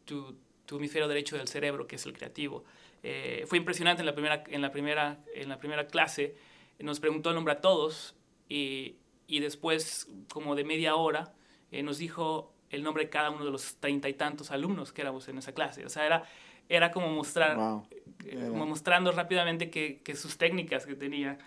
tu, 0.05 0.37
tu, 0.67 0.77
hemisferio 0.77 1.07
derecho 1.07 1.37
del 1.37 1.47
cerebro, 1.47 1.87
que 1.87 1.97
es 1.97 2.07
el 2.07 2.13
creativo. 2.13 2.65
Eh, 3.03 3.45
fue 3.47 3.59
impresionante 3.59 4.03
en 4.03 4.07
la, 4.07 4.13
primera, 4.13 4.43
en, 4.49 4.61
la 4.61 4.73
primera, 4.73 5.19
en 5.35 5.49
la 5.49 5.59
primera 5.59 5.87
clase, 5.87 6.35
nos 6.81 7.01
preguntó 7.01 7.29
el 7.29 7.37
nombre 7.37 7.55
a 7.55 7.61
todos 7.61 8.17
y, 8.49 8.97
y 9.27 9.41
después, 9.41 10.09
como 10.33 10.55
de 10.55 10.65
media 10.65 10.97
hora, 10.97 11.33
eh, 11.71 11.83
nos 11.83 11.99
dijo 11.99 12.53
el 12.71 12.83
nombre 12.83 13.05
de 13.05 13.11
cada 13.11 13.31
uno 13.31 13.45
de 13.45 13.51
los 13.51 13.77
treinta 13.77 14.09
y 14.09 14.15
tantos 14.15 14.51
alumnos 14.51 14.93
que 14.93 15.03
éramos 15.03 15.29
en 15.29 15.39
esa 15.39 15.53
clase. 15.53 15.85
O 15.87 15.89
sea, 15.89 16.07
era, 16.07 16.25
era 16.69 16.91
como 16.91 17.09
mostrar, 17.11 17.57
eh, 18.25 18.47
como 18.49 18.67
mostrando 18.67 19.13
rápidamente 19.13 19.71
que, 19.71 20.01
que, 20.03 20.17
sus 20.17 20.37
técnicas 20.39 20.87
que 20.87 20.95
tenía 20.95 21.39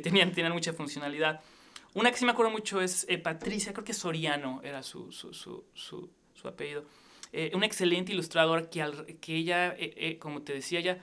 tenían, 0.00 0.32
tenían 0.32 0.52
mucha 0.52 0.72
funcionalidad. 0.72 1.40
Una 1.94 2.10
que 2.10 2.16
sí 2.16 2.24
me 2.24 2.32
acuerdo 2.32 2.50
mucho 2.50 2.80
es 2.80 3.04
eh, 3.08 3.18
Patricia, 3.18 3.72
creo 3.72 3.84
que 3.84 3.92
Soriano 3.92 4.60
era 4.62 4.82
su, 4.82 5.12
su, 5.12 5.32
su, 5.34 6.10
su 6.34 6.48
apellido. 6.48 6.84
Eh, 7.32 7.50
una 7.54 7.66
excelente 7.66 8.12
ilustradora 8.12 8.68
que, 8.68 8.82
al, 8.82 9.06
que 9.20 9.36
ella, 9.36 9.74
eh, 9.78 10.18
como 10.18 10.42
te 10.42 10.54
decía, 10.54 10.80
ella 10.80 10.98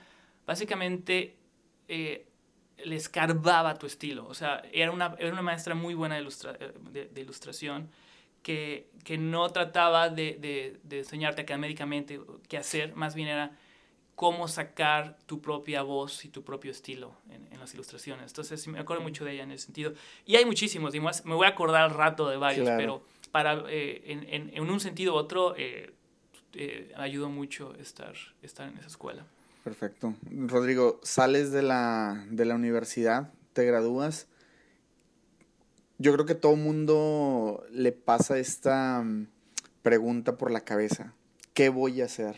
básicamente 0.46 1.36
le 1.88 2.96
escarbaba 2.96 3.78
tu 3.78 3.86
estilo. 3.86 4.26
O 4.26 4.34
sea, 4.34 4.62
era 4.72 4.90
una, 4.90 5.14
era 5.18 5.32
una 5.32 5.42
maestra 5.42 5.74
muy 5.74 5.94
buena 5.94 6.16
de, 6.16 6.22
ilustra, 6.22 6.52
de, 6.52 7.06
de 7.06 7.20
ilustración 7.20 7.88
que, 8.42 8.90
que, 9.04 9.18
no 9.18 9.48
trataba 9.50 10.08
de, 10.08 10.36
de, 10.40 10.80
de 10.82 10.98
enseñarte 11.00 11.42
académicamente 11.42 12.20
qué 12.48 12.56
hacer, 12.56 12.94
más 12.94 13.14
bien 13.14 13.28
era 13.28 13.58
cómo 14.20 14.48
sacar 14.48 15.16
tu 15.24 15.40
propia 15.40 15.80
voz 15.80 16.26
y 16.26 16.28
tu 16.28 16.44
propio 16.44 16.72
estilo 16.72 17.14
en, 17.30 17.50
en 17.50 17.58
las 17.58 17.72
ilustraciones. 17.72 18.26
Entonces, 18.26 18.68
me 18.68 18.78
acuerdo 18.78 19.02
mucho 19.02 19.24
de 19.24 19.32
ella 19.32 19.44
en 19.44 19.50
ese 19.50 19.64
sentido. 19.64 19.94
Y 20.26 20.36
hay 20.36 20.44
muchísimos, 20.44 20.94
y 20.94 21.00
más, 21.00 21.24
me 21.24 21.34
voy 21.34 21.46
a 21.46 21.50
acordar 21.50 21.84
al 21.84 21.90
rato 21.92 22.28
de 22.28 22.36
varios, 22.36 22.68
pero 22.76 23.02
para, 23.32 23.64
eh, 23.70 24.02
en, 24.12 24.50
en, 24.52 24.60
un 24.60 24.78
sentido 24.78 25.14
u 25.14 25.16
otro, 25.16 25.54
eh, 25.56 25.94
eh, 26.52 26.92
ayudó 26.96 27.30
mucho 27.30 27.74
estar, 27.76 28.12
estar 28.42 28.68
en 28.68 28.76
esa 28.76 28.88
escuela. 28.88 29.24
Perfecto. 29.64 30.12
Rodrigo, 30.30 31.00
sales 31.02 31.50
de 31.50 31.62
la, 31.62 32.22
de 32.28 32.44
la 32.44 32.56
universidad, 32.56 33.32
te 33.54 33.64
gradúas. 33.64 34.28
Yo 35.96 36.12
creo 36.12 36.26
que 36.26 36.34
todo 36.34 36.56
mundo 36.56 37.64
le 37.70 37.92
pasa 37.92 38.36
esta 38.36 39.00
mm, 39.02 39.28
pregunta 39.80 40.36
por 40.36 40.50
la 40.50 40.60
cabeza. 40.60 41.14
¿Qué 41.54 41.70
voy 41.70 42.02
a 42.02 42.04
hacer? 42.04 42.36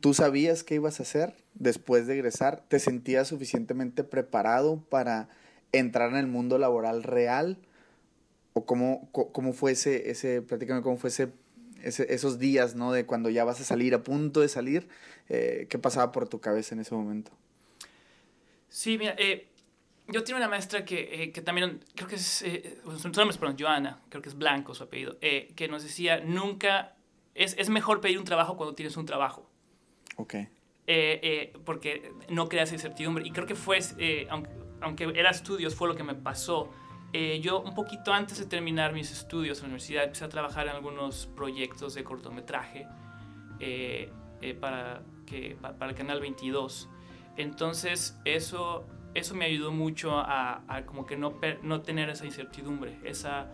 ¿Tú 0.00 0.14
sabías 0.14 0.62
qué 0.62 0.76
ibas 0.76 1.00
a 1.00 1.02
hacer 1.02 1.34
después 1.54 2.06
de 2.06 2.14
egresar? 2.14 2.62
¿Te 2.68 2.78
sentías 2.78 3.28
suficientemente 3.28 4.04
preparado 4.04 4.80
para 4.88 5.28
entrar 5.72 6.10
en 6.10 6.16
el 6.16 6.26
mundo 6.26 6.58
laboral 6.58 7.02
real? 7.02 7.58
¿O 8.52 8.64
cómo, 8.64 9.08
cómo 9.12 9.52
fue 9.52 9.72
ese, 9.72 10.10
ese, 10.10 10.42
prácticamente 10.42 10.84
cómo 10.84 10.96
fue 10.96 11.10
ese, 11.10 11.32
esos 11.82 12.38
días, 12.38 12.74
¿no? 12.74 12.92
De 12.92 13.06
cuando 13.06 13.30
ya 13.30 13.44
vas 13.44 13.60
a 13.60 13.64
salir, 13.64 13.94
a 13.94 14.02
punto 14.02 14.40
de 14.40 14.48
salir, 14.48 14.88
eh, 15.28 15.66
¿qué 15.68 15.78
pasaba 15.78 16.12
por 16.12 16.28
tu 16.28 16.40
cabeza 16.40 16.74
en 16.74 16.80
ese 16.80 16.94
momento? 16.94 17.30
Sí, 18.68 18.98
mira, 18.98 19.14
eh, 19.18 19.48
yo 20.08 20.24
tengo 20.24 20.38
una 20.38 20.48
maestra 20.48 20.84
que, 20.84 21.22
eh, 21.22 21.32
que 21.32 21.40
también, 21.42 21.80
creo 21.94 22.08
que 22.08 22.16
es, 22.16 22.44
su 22.84 23.08
nombre 23.08 23.30
es, 23.30 23.38
perdón, 23.38 23.56
Joana, 23.58 24.00
creo 24.08 24.22
que 24.22 24.28
es 24.28 24.36
Blanco 24.36 24.74
su 24.74 24.84
apellido, 24.84 25.18
que 25.18 25.68
nos 25.70 25.82
decía, 25.82 26.20
nunca, 26.20 26.96
es, 27.34 27.54
es 27.58 27.68
mejor 27.68 28.00
pedir 28.00 28.18
un 28.18 28.24
trabajo 28.24 28.56
cuando 28.56 28.74
tienes 28.74 28.96
un 28.96 29.06
trabajo. 29.06 29.48
Ok. 30.18 30.34
Eh, 30.34 30.48
eh, 30.86 31.52
porque 31.64 32.12
no 32.28 32.48
creas 32.48 32.72
incertidumbre. 32.72 33.26
Y 33.26 33.30
creo 33.30 33.46
que 33.46 33.54
fue, 33.54 33.78
eh, 33.98 34.26
aunque, 34.30 34.50
aunque, 34.80 35.04
era 35.14 35.30
estudios, 35.30 35.74
fue 35.74 35.86
lo 35.86 35.94
que 35.94 36.02
me 36.02 36.14
pasó. 36.14 36.70
yo 37.40 37.60
un 37.60 37.74
poquito 37.74 38.12
antes 38.12 38.38
de 38.38 38.46
terminar 38.46 38.92
mis 38.92 39.10
estudios 39.10 39.58
en 39.58 39.62
la 39.62 39.66
universidad 39.68 40.04
empecé 40.04 40.24
a 40.24 40.28
trabajar 40.28 40.66
en 40.66 40.74
algunos 40.74 41.26
proyectos 41.26 41.94
de 41.94 42.04
cortometraje 42.04 42.86
para, 44.60 45.02
que, 45.24 45.56
para 45.60 45.90
el 45.90 45.96
Canal 45.96 46.20
22. 46.20 46.88
Entonces 47.36 48.18
eso, 48.24 48.86
eso 49.14 49.34
me 49.34 49.44
ayudó 49.44 49.70
mucho 49.70 50.18
a, 50.18 50.62
a 50.68 50.84
como 50.84 51.06
que 51.06 51.16
no, 51.16 51.38
no 51.62 51.80
tener 51.80 52.10
esa 52.10 52.26
incertidumbre, 52.26 52.98
esa, 53.04 53.46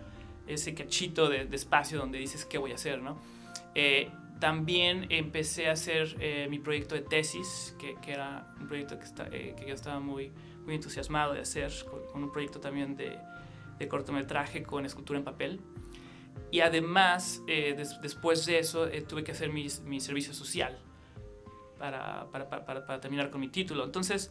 ese 0.47 0.75
cachito 0.75 1.29
de, 1.29 1.45
de, 1.45 1.57
espacio 1.57 1.99
donde 1.99 2.19
dices 2.19 2.45
qué 2.45 2.59
voy 2.59 2.73
a 2.73 2.77
hacer, 2.77 3.03
¿no? 3.03 3.19
También 4.45 5.07
empecé 5.09 5.71
a 5.71 5.73
hacer 5.73 6.19
eh, 6.21 6.49
mi 6.51 6.59
proyecto 6.59 6.95
de 6.95 7.01
tesis, 7.01 7.75
que, 7.79 7.97
que, 8.03 8.13
era 8.13 8.55
un 8.61 8.69
proyecto 8.69 8.99
que, 8.99 9.05
está, 9.07 9.27
eh, 9.33 9.55
que 9.57 9.67
yo 9.67 9.73
estaba 9.73 10.01
muy, 10.01 10.33
muy 10.67 10.75
entusiasmado 10.75 11.33
de 11.33 11.41
hacer, 11.41 11.73
con, 12.13 12.23
un 12.23 12.31
proyecto 12.31 12.61
también 12.61 12.95
de, 12.95 13.17
de, 13.79 13.89
cortometraje 13.89 14.63
con 14.63 14.85
escultura 14.85 15.19
en 15.19 15.25
papel. 15.25 15.61
Y 16.51 16.61
además, 16.61 17.43
eh, 17.47 17.75
después 18.03 18.45
de 18.45 18.59
eso, 18.59 18.87
tuve 19.09 19.25
que 19.25 19.33
hacer 19.33 19.51
mi, 19.51 19.67
mi 19.87 19.99
servicio 19.99 20.35
social 20.35 20.79
para, 21.79 22.31
para, 22.31 22.47
para, 22.51 22.85
para, 22.85 23.01
terminar 23.01 23.31
con 23.31 23.41
mi 23.41 23.49
título. 23.49 23.83
Entonces, 23.83 24.31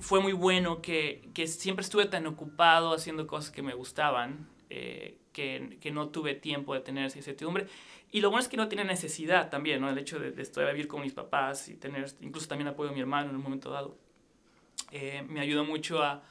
fue 0.00 0.20
muy 0.20 0.32
bueno 0.32 0.80
que, 0.80 1.28
que, 1.34 1.46
siempre 1.46 1.82
estuve 1.82 2.06
tan 2.06 2.26
ocupado 2.26 2.94
haciendo 2.94 3.26
cosas 3.26 3.50
que 3.50 3.60
me 3.60 3.74
gustaban, 3.74 4.48
que, 4.70 5.76
que 5.78 5.90
no 5.90 6.08
tuve 6.08 6.34
tiempo 6.34 6.72
de 6.72 6.80
tener 6.80 7.04
esa 7.04 7.18
incertidumbre. 7.18 7.66
Y 8.14 8.20
lo 8.20 8.30
bueno 8.30 8.44
es 8.44 8.48
que 8.48 8.56
no 8.56 8.68
tiene 8.68 8.84
necesidad 8.84 9.50
también, 9.50 9.80
¿no? 9.80 9.90
El 9.90 9.98
hecho 9.98 10.20
de, 10.20 10.30
de 10.30 10.40
estar 10.40 10.64
a 10.64 10.70
vivir 10.70 10.86
con 10.86 11.02
mis 11.02 11.12
papás 11.12 11.68
y 11.68 11.74
tener 11.74 12.12
incluso 12.20 12.46
también 12.46 12.68
apoyo 12.68 12.90
de 12.90 12.94
mi 12.94 13.00
hermano 13.00 13.30
en 13.30 13.34
un 13.34 13.42
momento 13.42 13.72
dado, 13.72 13.98
eh, 14.92 15.24
me 15.28 15.40
ayudó 15.40 15.64
mucho 15.64 16.00
a, 16.00 16.22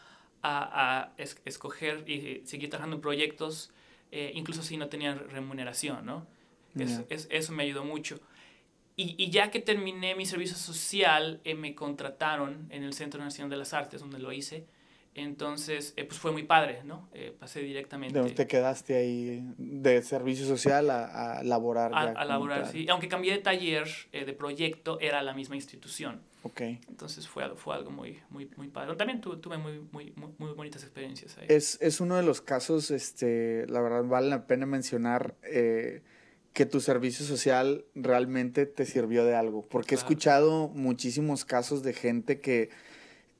a, 0.42 1.02
a 1.02 1.12
escoger 1.18 2.10
y 2.10 2.42
seguir 2.46 2.70
trabajando 2.70 2.96
en 2.96 3.02
proyectos, 3.02 3.70
eh, 4.14 4.32
incluso 4.34 4.64
si 4.64 4.78
no 4.78 4.88
tenía 4.88 5.14
remuneración, 5.14 6.06
¿no? 6.06 6.26
Es, 6.80 7.02
es, 7.10 7.28
eso 7.30 7.52
me 7.52 7.64
ayudó 7.64 7.84
mucho. 7.84 8.18
Y, 8.96 9.22
y, 9.22 9.30
ya 9.30 9.52
que 9.52 9.60
terminé 9.60 10.16
mi 10.16 10.26
servicio 10.26 10.56
social, 10.56 11.42
eh, 11.44 11.54
me 11.54 11.76
contrataron 11.76 12.66
en 12.70 12.84
el 12.84 12.94
Centro 12.94 13.22
Nacional 13.22 13.50
de 13.50 13.58
las 13.58 13.74
Artes, 13.74 14.00
donde 14.00 14.20
lo 14.20 14.32
hice, 14.32 14.66
entonces, 15.16 15.94
eh, 15.96 16.06
pues 16.06 16.20
fue 16.20 16.32
muy 16.32 16.44
padre, 16.44 16.82
¿no? 16.84 17.08
Eh, 17.14 17.36
pasé 17.38 17.62
directamente. 17.62 18.20
¿De 18.20 18.32
te 18.32 18.48
quedaste 18.48 18.96
ahí 18.96 19.44
de 19.58 20.02
servicio 20.02 20.46
social 20.46 20.90
a, 20.90 21.38
a 21.38 21.44
laborar? 21.44 21.94
A, 21.94 22.02
a 22.02 22.26
laborar, 22.26 22.72
sí. 22.72 22.88
Aunque 22.90 23.08
cambié 23.08 23.34
de 23.34 23.40
taller, 23.40 23.88
eh, 24.12 24.26
de 24.26 24.34
proyecto, 24.34 25.00
era 25.00 25.22
la 25.22 25.34
misma 25.34 25.56
institución. 25.56 26.22
Ok. 26.42 26.62
Entonces 26.62 27.28
fue, 27.28 27.48
fue 27.56 27.76
algo 27.76 27.92
muy, 27.92 28.20
muy, 28.30 28.50
muy 28.58 28.70
padre. 28.70 28.96
También 28.96 29.22
tuve, 29.22 29.38
tuve 29.38 29.58
muy, 29.58 29.80
muy, 29.92 30.14
muy, 30.16 30.32
muy, 30.40 30.54
bonitas 30.54 30.84
experiencias 30.84 31.38
ahí. 31.38 31.46
Es, 31.48 31.78
es 31.82 32.02
uno 32.02 32.16
de 32.16 32.24
los 32.24 32.42
casos, 32.42 32.90
este, 32.90 33.68
la 33.68 33.82
verdad, 33.82 34.04
vale 34.04 34.30
la 34.30 34.48
pena 34.48 34.66
mencionar 34.66 35.36
que 35.42 36.66
tu 36.68 36.82
servicio 36.82 37.26
social 37.26 37.86
realmente 37.96 38.66
te 38.66 38.86
sirvió 38.86 39.26
de 39.26 39.36
algo. 39.36 39.62
Porque 39.62 39.96
claro. 39.96 40.00
he 40.00 40.04
escuchado 40.04 40.68
muchísimos 40.70 41.46
casos 41.46 41.84
de 41.84 41.94
gente 41.94 42.40
que 42.40 42.70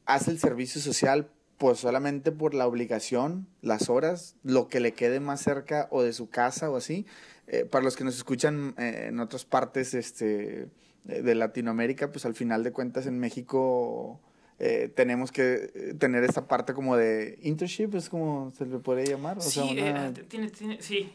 hace 0.06 0.32
el 0.32 0.40
servicio 0.40 0.82
social 0.82 1.30
pues 1.64 1.80
solamente 1.80 2.34
por 2.34 2.54
la 2.54 2.68
obligación, 2.68 3.48
las 3.62 3.90
horas, 3.90 4.36
lo 4.44 4.68
que 4.68 4.82
le 4.82 4.92
quede 4.92 5.22
más 5.22 5.40
cerca 5.40 5.88
o 5.92 6.04
de 6.04 6.12
su 6.12 6.30
casa 6.30 6.70
o 6.70 6.76
así. 6.76 7.06
Eh, 7.48 7.64
para 7.64 7.86
los 7.86 7.96
que 7.96 8.04
nos 8.04 8.18
escuchan 8.18 8.76
eh, 8.78 9.06
en 9.08 9.22
otras 9.22 9.46
partes 9.46 9.94
este, 9.94 10.68
de 11.06 11.36
Latinoamérica, 11.36 12.12
pues 12.12 12.26
al 12.26 12.36
final 12.36 12.66
de 12.66 12.74
cuentas 12.74 13.06
en 13.06 13.18
México 13.18 14.20
eh, 14.60 14.92
tenemos 14.94 15.32
que 15.32 15.96
tener 15.98 16.26
esta 16.26 16.50
parte 16.50 16.74
como 16.74 16.98
de 16.98 17.40
internship, 17.44 17.96
es 17.96 18.10
como 18.10 18.52
se 18.52 18.66
le 18.66 18.80
puede 18.80 19.06
llamar. 19.06 19.38
O 19.38 19.42
sí, 19.42 19.52
sea, 19.52 19.64
una... 19.64 20.14
tiene, 20.14 20.50
tiene, 20.50 20.82
sí, 20.82 21.14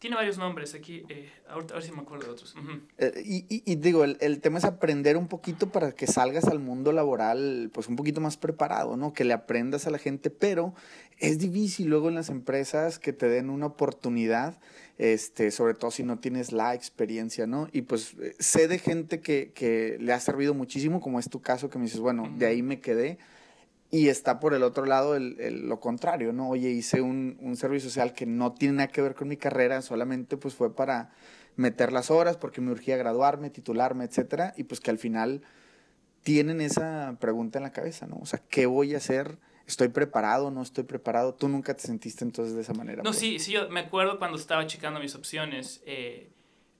tiene 0.00 0.16
varios 0.16 0.38
nombres 0.38 0.74
aquí, 0.74 1.04
eh, 1.10 1.30
ahorita 1.46 1.74
a 1.74 1.76
ver 1.76 1.84
si 1.84 1.92
me 1.92 2.00
acuerdo 2.00 2.24
de 2.24 2.32
otros. 2.32 2.54
Eh, 2.96 3.22
y, 3.22 3.74
digo, 3.76 4.02
el, 4.02 4.16
el, 4.20 4.40
tema 4.40 4.56
es 4.56 4.64
aprender 4.64 5.18
un 5.18 5.28
poquito 5.28 5.70
para 5.70 5.92
que 5.92 6.06
salgas 6.06 6.44
al 6.44 6.58
mundo 6.58 6.90
laboral 6.90 7.70
pues 7.74 7.86
un 7.86 7.96
poquito 7.96 8.22
más 8.22 8.38
preparado, 8.38 8.96
¿no? 8.96 9.12
Que 9.12 9.24
le 9.24 9.34
aprendas 9.34 9.86
a 9.86 9.90
la 9.90 9.98
gente, 9.98 10.30
pero 10.30 10.74
es 11.18 11.38
difícil 11.38 11.88
luego 11.88 12.08
en 12.08 12.14
las 12.14 12.30
empresas 12.30 12.98
que 12.98 13.12
te 13.12 13.28
den 13.28 13.50
una 13.50 13.66
oportunidad, 13.66 14.58
este, 14.96 15.50
sobre 15.50 15.74
todo 15.74 15.90
si 15.90 16.02
no 16.02 16.18
tienes 16.18 16.50
la 16.50 16.74
experiencia, 16.74 17.46
¿no? 17.46 17.68
Y 17.70 17.82
pues 17.82 18.14
eh, 18.22 18.34
sé 18.38 18.68
de 18.68 18.78
gente 18.78 19.20
que, 19.20 19.52
que 19.54 19.98
le 20.00 20.14
ha 20.14 20.20
servido 20.20 20.54
muchísimo, 20.54 21.02
como 21.02 21.18
es 21.18 21.28
tu 21.28 21.42
caso, 21.42 21.68
que 21.68 21.76
me 21.78 21.84
dices, 21.84 22.00
bueno, 22.00 22.32
de 22.38 22.46
ahí 22.46 22.62
me 22.62 22.80
quedé 22.80 23.18
y 23.90 24.08
está 24.08 24.38
por 24.38 24.54
el 24.54 24.62
otro 24.62 24.86
lado 24.86 25.16
el, 25.16 25.68
lo 25.68 25.80
contrario, 25.80 26.32
¿no? 26.32 26.48
Oye, 26.48 26.70
hice 26.70 27.00
un, 27.00 27.36
un, 27.40 27.56
servicio 27.56 27.88
social 27.88 28.12
que 28.12 28.24
no 28.24 28.52
tiene 28.52 28.74
nada 28.74 28.88
que 28.88 29.02
ver 29.02 29.14
con 29.14 29.28
mi 29.28 29.36
carrera, 29.36 29.82
solamente 29.82 30.36
pues 30.36 30.54
fue 30.54 30.74
para 30.74 31.10
meter 31.56 31.92
las 31.92 32.10
horas 32.10 32.36
porque 32.36 32.60
me 32.60 32.70
urgía 32.70 32.96
graduarme, 32.96 33.50
titularme, 33.50 34.04
etcétera, 34.04 34.54
y 34.56 34.64
pues 34.64 34.80
que 34.80 34.90
al 34.90 34.98
final 34.98 35.42
tienen 36.22 36.60
esa 36.60 37.16
pregunta 37.20 37.58
en 37.58 37.64
la 37.64 37.72
cabeza, 37.72 38.06
¿no? 38.06 38.16
O 38.16 38.26
sea, 38.26 38.40
¿qué 38.48 38.66
voy 38.66 38.94
a 38.94 38.98
hacer? 38.98 39.38
¿Estoy 39.66 39.88
preparado? 39.88 40.50
¿No 40.50 40.62
estoy 40.62 40.84
preparado? 40.84 41.34
¿Tú 41.34 41.48
nunca 41.48 41.74
te 41.74 41.82
sentiste 41.82 42.24
entonces 42.24 42.54
de 42.54 42.62
esa 42.62 42.74
manera? 42.74 43.02
No, 43.02 43.12
sí, 43.12 43.38
sí, 43.38 43.52
yo 43.52 43.68
me 43.70 43.80
acuerdo 43.80 44.18
cuando 44.18 44.36
estaba 44.36 44.66
checando 44.66 45.00
mis 45.00 45.14
opciones, 45.14 45.82
eh, 45.84 46.30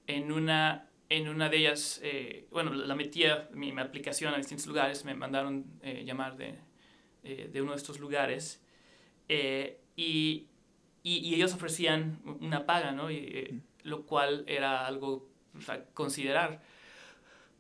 en 0.07 0.33
una 0.33 0.87
en 1.09 1.29
una 1.29 1.49
de 1.49 1.57
ellas, 1.57 2.01
eh, 2.05 2.47
bueno, 2.53 2.73
la 2.73 2.95
metía 2.95 3.49
mi, 3.53 3.73
mi, 3.73 3.81
aplicación 3.81 4.33
a 4.33 4.37
distintos 4.37 4.69
lugares, 4.69 5.05
me 5.05 5.13
mandaron 5.13 5.67
eh, 5.83 6.05
llamar 6.05 6.37
de, 6.37 6.57
eh, 7.23 7.49
de 7.53 7.63
uno 7.63 7.73
de 7.73 7.77
estos 7.77 8.01
lugares 8.01 8.61
eh, 9.29 9.79
y, 9.97 10.47
y, 11.03 11.35
ellos 11.35 11.55
ofrecían 11.55 12.21
una 12.41 12.67
paga, 12.67 12.93
¿no? 12.93 13.11
Y, 13.11 13.17
eh, 13.17 13.61
lo 13.83 14.07
cual 14.07 14.45
era 14.47 14.87
algo 14.87 15.29
a 15.69 15.79
considerar. 15.95 16.63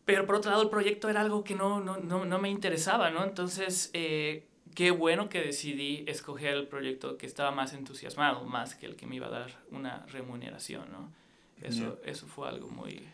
Pero 0.04 0.26
por 0.26 0.36
otro 0.36 0.50
lado, 0.50 0.62
el 0.62 0.70
proyecto 0.70 1.08
era 1.08 1.20
algo 1.20 1.44
que 1.44 1.54
no, 1.54 1.80
no, 1.80 1.98
no, 1.98 2.24
no 2.24 2.38
me 2.38 2.50
interesaba, 2.50 3.10
¿no? 3.10 3.24
Entonces, 3.24 3.90
qué 3.92 4.90
bueno 4.90 5.28
que 5.28 5.40
decidí 5.40 6.04
escoger 6.06 6.54
el 6.54 6.66
proyecto 6.66 7.16
que 7.16 7.26
estaba 7.26 7.50
más 7.50 7.72
entusiasmado, 7.72 8.44
más 8.44 8.74
que 8.74 8.86
el 8.86 8.96
que 8.96 9.06
me 9.06 9.16
iba 9.16 9.28
a 9.28 9.30
dar 9.30 9.50
una 9.70 10.06
remuneración, 10.06 10.90
¿no? 10.90 11.12
Eso, 11.62 11.98
eso 12.04 12.26
fue 12.26 12.48
algo 12.48 12.68
muy, 12.68 13.06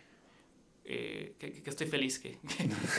eh, 0.88 1.34
que, 1.38 1.62
estoy 1.68 1.88
feliz 1.88 2.18
que... 2.18 2.38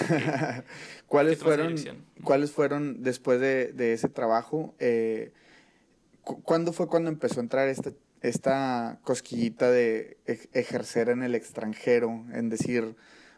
¿Cuáles, 1.07 1.39
fueron, 1.39 1.75
¿Cuáles 2.23 2.51
fueron, 2.51 3.01
después 3.01 3.39
de, 3.39 3.71
de 3.71 3.93
ese 3.93 4.09
trabajo, 4.09 4.75
eh, 4.79 5.31
cuándo 6.21 6.73
fue 6.73 6.87
cuando 6.87 7.09
empezó 7.09 7.39
a 7.39 7.43
entrar 7.43 7.69
esta, 7.69 7.91
esta 8.21 8.99
cosquillita 9.03 9.71
de 9.71 10.17
ejercer 10.53 11.09
en 11.09 11.23
el 11.23 11.33
extranjero, 11.33 12.25
en 12.33 12.49
decir, 12.49 12.95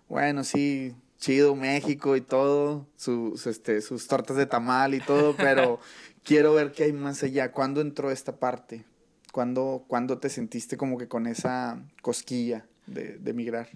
bueno, 0.07 0.43
sí, 0.43 0.95
chido 1.17 1.55
México 1.55 2.15
y 2.15 2.21
todo, 2.21 2.87
sus, 2.95 3.45
este, 3.45 3.81
sus 3.81 4.07
tortas 4.07 4.37
de 4.37 4.45
tamal 4.45 4.95
y 4.95 4.99
todo, 4.99 5.35
pero 5.35 5.79
quiero 6.23 6.53
ver 6.53 6.71
qué 6.71 6.85
hay 6.85 6.93
más 6.93 7.21
allá. 7.23 7.51
¿Cuándo 7.51 7.81
entró 7.81 8.09
esta 8.09 8.39
parte? 8.39 8.85
¿Cuándo, 9.31 9.85
¿Cuándo 9.87 10.17
te 10.17 10.29
sentiste 10.29 10.77
como 10.77 10.97
que 10.97 11.07
con 11.07 11.27
esa 11.27 11.83
cosquilla 12.01 12.65
de, 12.87 13.17
de 13.17 13.33
migrar? 13.33 13.69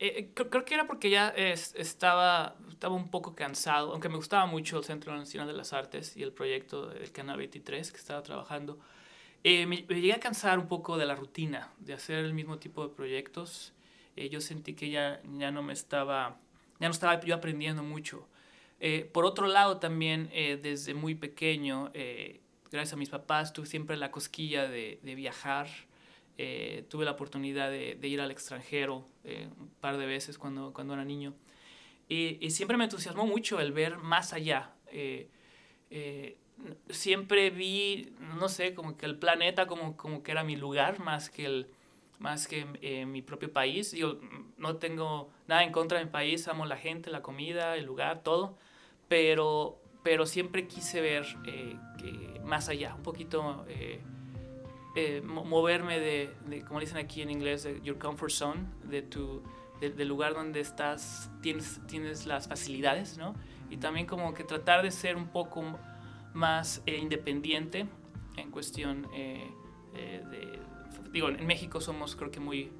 Eh, 0.00 0.30
creo, 0.32 0.64
que 0.64 0.74
era 0.74 0.86
porque 0.86 1.10
ya 1.10 1.28
estaba, 1.30 2.56
estaba 2.68 2.94
un 2.94 3.10
poco 3.10 3.34
cansado, 3.34 3.90
aunque 3.92 4.08
me 4.08 4.14
gustaba 4.14 4.46
mucho 4.46 4.78
el 4.78 4.84
Centro 4.84 5.16
Nacional 5.16 5.48
de 5.48 5.54
las 5.54 5.72
Artes 5.72 6.16
y 6.16 6.22
el 6.22 6.32
proyecto 6.32 6.86
del 6.86 7.10
Canal 7.10 7.38
23 7.38 7.90
que 7.90 7.96
estaba 7.96 8.22
trabajando. 8.22 8.78
Eh, 9.42 9.66
me, 9.66 9.78
llegué 9.78 10.12
a 10.12 10.20
cansar 10.20 10.58
un 10.58 10.68
poco 10.68 10.96
de 10.98 11.06
la 11.06 11.16
rutina, 11.16 11.72
de 11.78 11.94
hacer 11.94 12.18
el 12.18 12.32
mismo 12.32 12.58
tipo 12.58 12.86
de 12.86 12.94
proyectos. 12.94 13.72
Eh, 14.14 14.28
yo 14.28 14.40
sentí 14.40 14.74
que 14.74 14.90
ya, 14.90 15.20
ya 15.36 15.50
no 15.50 15.64
me 15.64 15.72
estaba, 15.72 16.38
ya 16.78 16.86
no 16.86 16.92
estaba 16.92 17.20
yo 17.20 17.34
aprendiendo 17.34 17.82
mucho. 17.82 18.28
por 19.12 19.24
otro 19.24 19.48
lado, 19.48 19.78
también 19.78 20.30
desde 20.62 20.94
muy 20.94 21.16
pequeño, 21.16 21.90
gracias 22.70 22.92
a 22.92 22.96
mis 22.96 23.08
papás, 23.08 23.52
tuve 23.52 23.66
siempre 23.66 23.96
la 23.96 24.12
cosquilla 24.12 24.68
de, 24.68 25.00
de 25.02 25.14
viajar 25.16 25.66
eh, 26.40 26.84
tuve 26.88 27.04
la 27.04 27.10
oportunidad 27.10 27.68
de, 27.68 27.98
ir 28.00 28.20
al 28.20 28.30
extranjero 28.30 29.04
eh, 29.24 29.48
un 29.58 29.70
par 29.80 29.96
de 29.96 30.06
veces 30.06 30.38
cuando, 30.38 30.72
cuando 30.72 30.94
era 30.94 31.04
niño. 31.04 31.34
Y, 32.08 32.50
siempre 32.50 32.76
me 32.76 32.84
entusiasmó 32.84 33.26
mucho 33.26 33.58
el 33.58 33.72
ver 33.72 33.98
más 33.98 34.32
allá. 34.32 34.72
Eh, 34.92 35.28
siempre 36.90 37.50
vi, 37.50 38.14
no 38.38 38.48
sé, 38.48 38.72
como 38.72 38.96
que 38.96 39.06
el 39.06 39.18
planeta 39.18 39.66
como, 39.66 39.96
como 39.96 40.22
que 40.22 40.30
era 40.30 40.44
mi 40.44 40.54
lugar 40.54 41.00
más 41.00 41.28
que, 41.28 41.44
el, 41.44 41.70
más 42.20 42.46
que 42.46 42.64
mi 43.04 43.20
propio 43.20 43.52
país. 43.52 43.90
Yo 43.90 44.20
no 44.58 44.76
tengo 44.76 45.30
nada 45.48 45.64
en 45.64 45.72
contra 45.72 45.98
de 45.98 46.04
mi 46.04 46.10
país, 46.12 46.46
amo 46.46 46.66
la 46.66 46.76
gente, 46.76 47.10
la 47.10 47.20
comida, 47.20 47.76
el 47.76 47.84
lugar, 47.84 48.22
todo. 48.22 48.56
Pero, 49.08 49.82
pero 50.04 50.24
siempre 50.24 50.68
quise 50.68 51.00
ver 51.00 51.26
que 51.44 52.40
más 52.44 52.68
allá, 52.68 52.94
un 52.94 53.02
poquito 53.02 53.66
eh, 55.00 55.22
moverme 55.22 56.00
de, 56.00 56.34
de, 56.46 56.62
como 56.62 56.80
dicen 56.80 56.96
aquí 56.96 57.22
en 57.22 57.30
inglés, 57.30 57.62
de 57.62 57.80
your 57.82 57.98
comfort 57.98 58.32
zone, 58.32 58.62
de 58.82 59.02
tu, 59.02 59.44
del 59.80 60.08
lugar 60.08 60.34
donde 60.34 60.58
estás, 60.58 61.30
tienes, 61.40 61.80
tienes 61.86 62.26
las 62.26 62.48
facilidades, 62.48 63.16
¿no? 63.16 63.36
Y 63.70 63.76
también 63.76 64.06
como 64.06 64.34
que 64.34 64.42
tratar 64.42 64.82
de 64.82 64.90
ser 64.90 65.14
un 65.14 65.28
poco 65.28 65.62
más 66.34 66.82
eh, 66.86 66.96
independiente 66.96 67.86
en 68.36 68.50
cuestión 68.50 69.06
eh, 69.14 69.48
de, 69.94 70.58
digo, 71.12 71.28
en 71.28 71.46
México 71.46 71.80
somos 71.80 72.16
creo 72.16 72.32
que 72.32 72.40
muy, 72.40 72.72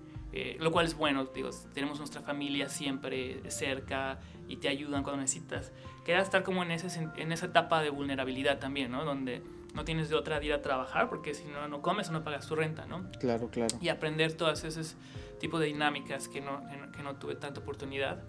lo 0.59 0.73
cual 0.73 0.87
es 0.87 0.97
bueno, 0.97 1.25
digo, 1.27 1.51
tenemos 1.73 1.99
nuestra 1.99 2.21
familia 2.21 2.69
siempre 2.69 3.49
cerca 3.49 4.19
y 4.49 4.57
te 4.57 4.69
ayudan 4.69 5.05
cuando 5.05 5.21
necesitas. 5.21 5.73
Queda 6.05 6.19
estar 6.19 6.43
como 6.43 6.65
en, 6.65 6.73
ese, 6.73 7.09
en 7.17 7.31
esa 7.31 7.47
etapa 7.47 7.81
de 7.81 7.91
vulnerabilidad 7.91 8.59
también, 8.59 8.91
¿no? 8.91 9.05
Donde 9.05 9.41
no 9.75 9.85
tienes 9.85 10.09
de 10.09 10.17
otra 10.17 10.41
de 10.41 10.47
ir 10.47 10.53
a 10.53 10.63
trabajar 10.63 11.09
porque 11.09 11.35
si 11.35 11.45
no, 11.45 11.69
no 11.69 11.83
comes 11.83 12.09
o 12.09 12.13
no 12.13 12.25
pagas 12.25 12.47
tu 12.47 12.57
renta, 12.57 12.87
¿no? 12.87 13.11
Claro, 13.21 13.49
claro. 13.51 13.77
Y 13.81 13.89
aprender 13.89 14.33
todas 14.33 14.65
esos 14.65 14.97
tipos 15.39 15.61
de 15.61 15.67
dinámicas 15.67 16.29
que 16.29 16.41
no, 16.41 16.63
que 16.97 17.03
no 17.03 17.17
tuve 17.17 17.37
tanta 17.37 17.61
oportunidad. 17.61 18.23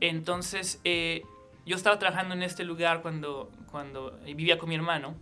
Entonces, 0.00 0.80
eh, 0.84 1.22
yo 1.64 1.76
estaba 1.76 1.98
trabajando 1.98 2.34
en 2.34 2.42
este 2.42 2.64
lugar 2.64 3.02
cuando, 3.02 3.50
cuando 3.70 4.18
vivía 4.24 4.58
con 4.58 4.68
mi 4.68 4.74
hermano 4.74 5.14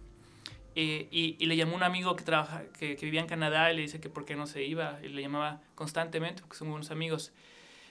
eh, 0.74 1.06
y, 1.10 1.36
y, 1.38 1.46
le 1.46 1.56
llamó 1.56 1.76
un 1.76 1.84
amigo 1.84 2.16
que, 2.16 2.24
trabaja, 2.24 2.64
que, 2.78 2.96
que, 2.96 3.06
vivía 3.06 3.20
en 3.20 3.28
Canadá 3.28 3.72
y 3.72 3.76
le 3.76 3.82
dice 3.82 4.00
que 4.00 4.10
por 4.10 4.24
qué 4.24 4.34
no 4.34 4.46
se 4.46 4.64
iba. 4.64 4.98
Y 5.02 5.08
le 5.08 5.22
llamaba 5.22 5.60
constantemente 5.76 6.42
porque 6.42 6.56
somos 6.56 6.72
buenos 6.72 6.90
amigos. 6.90 7.32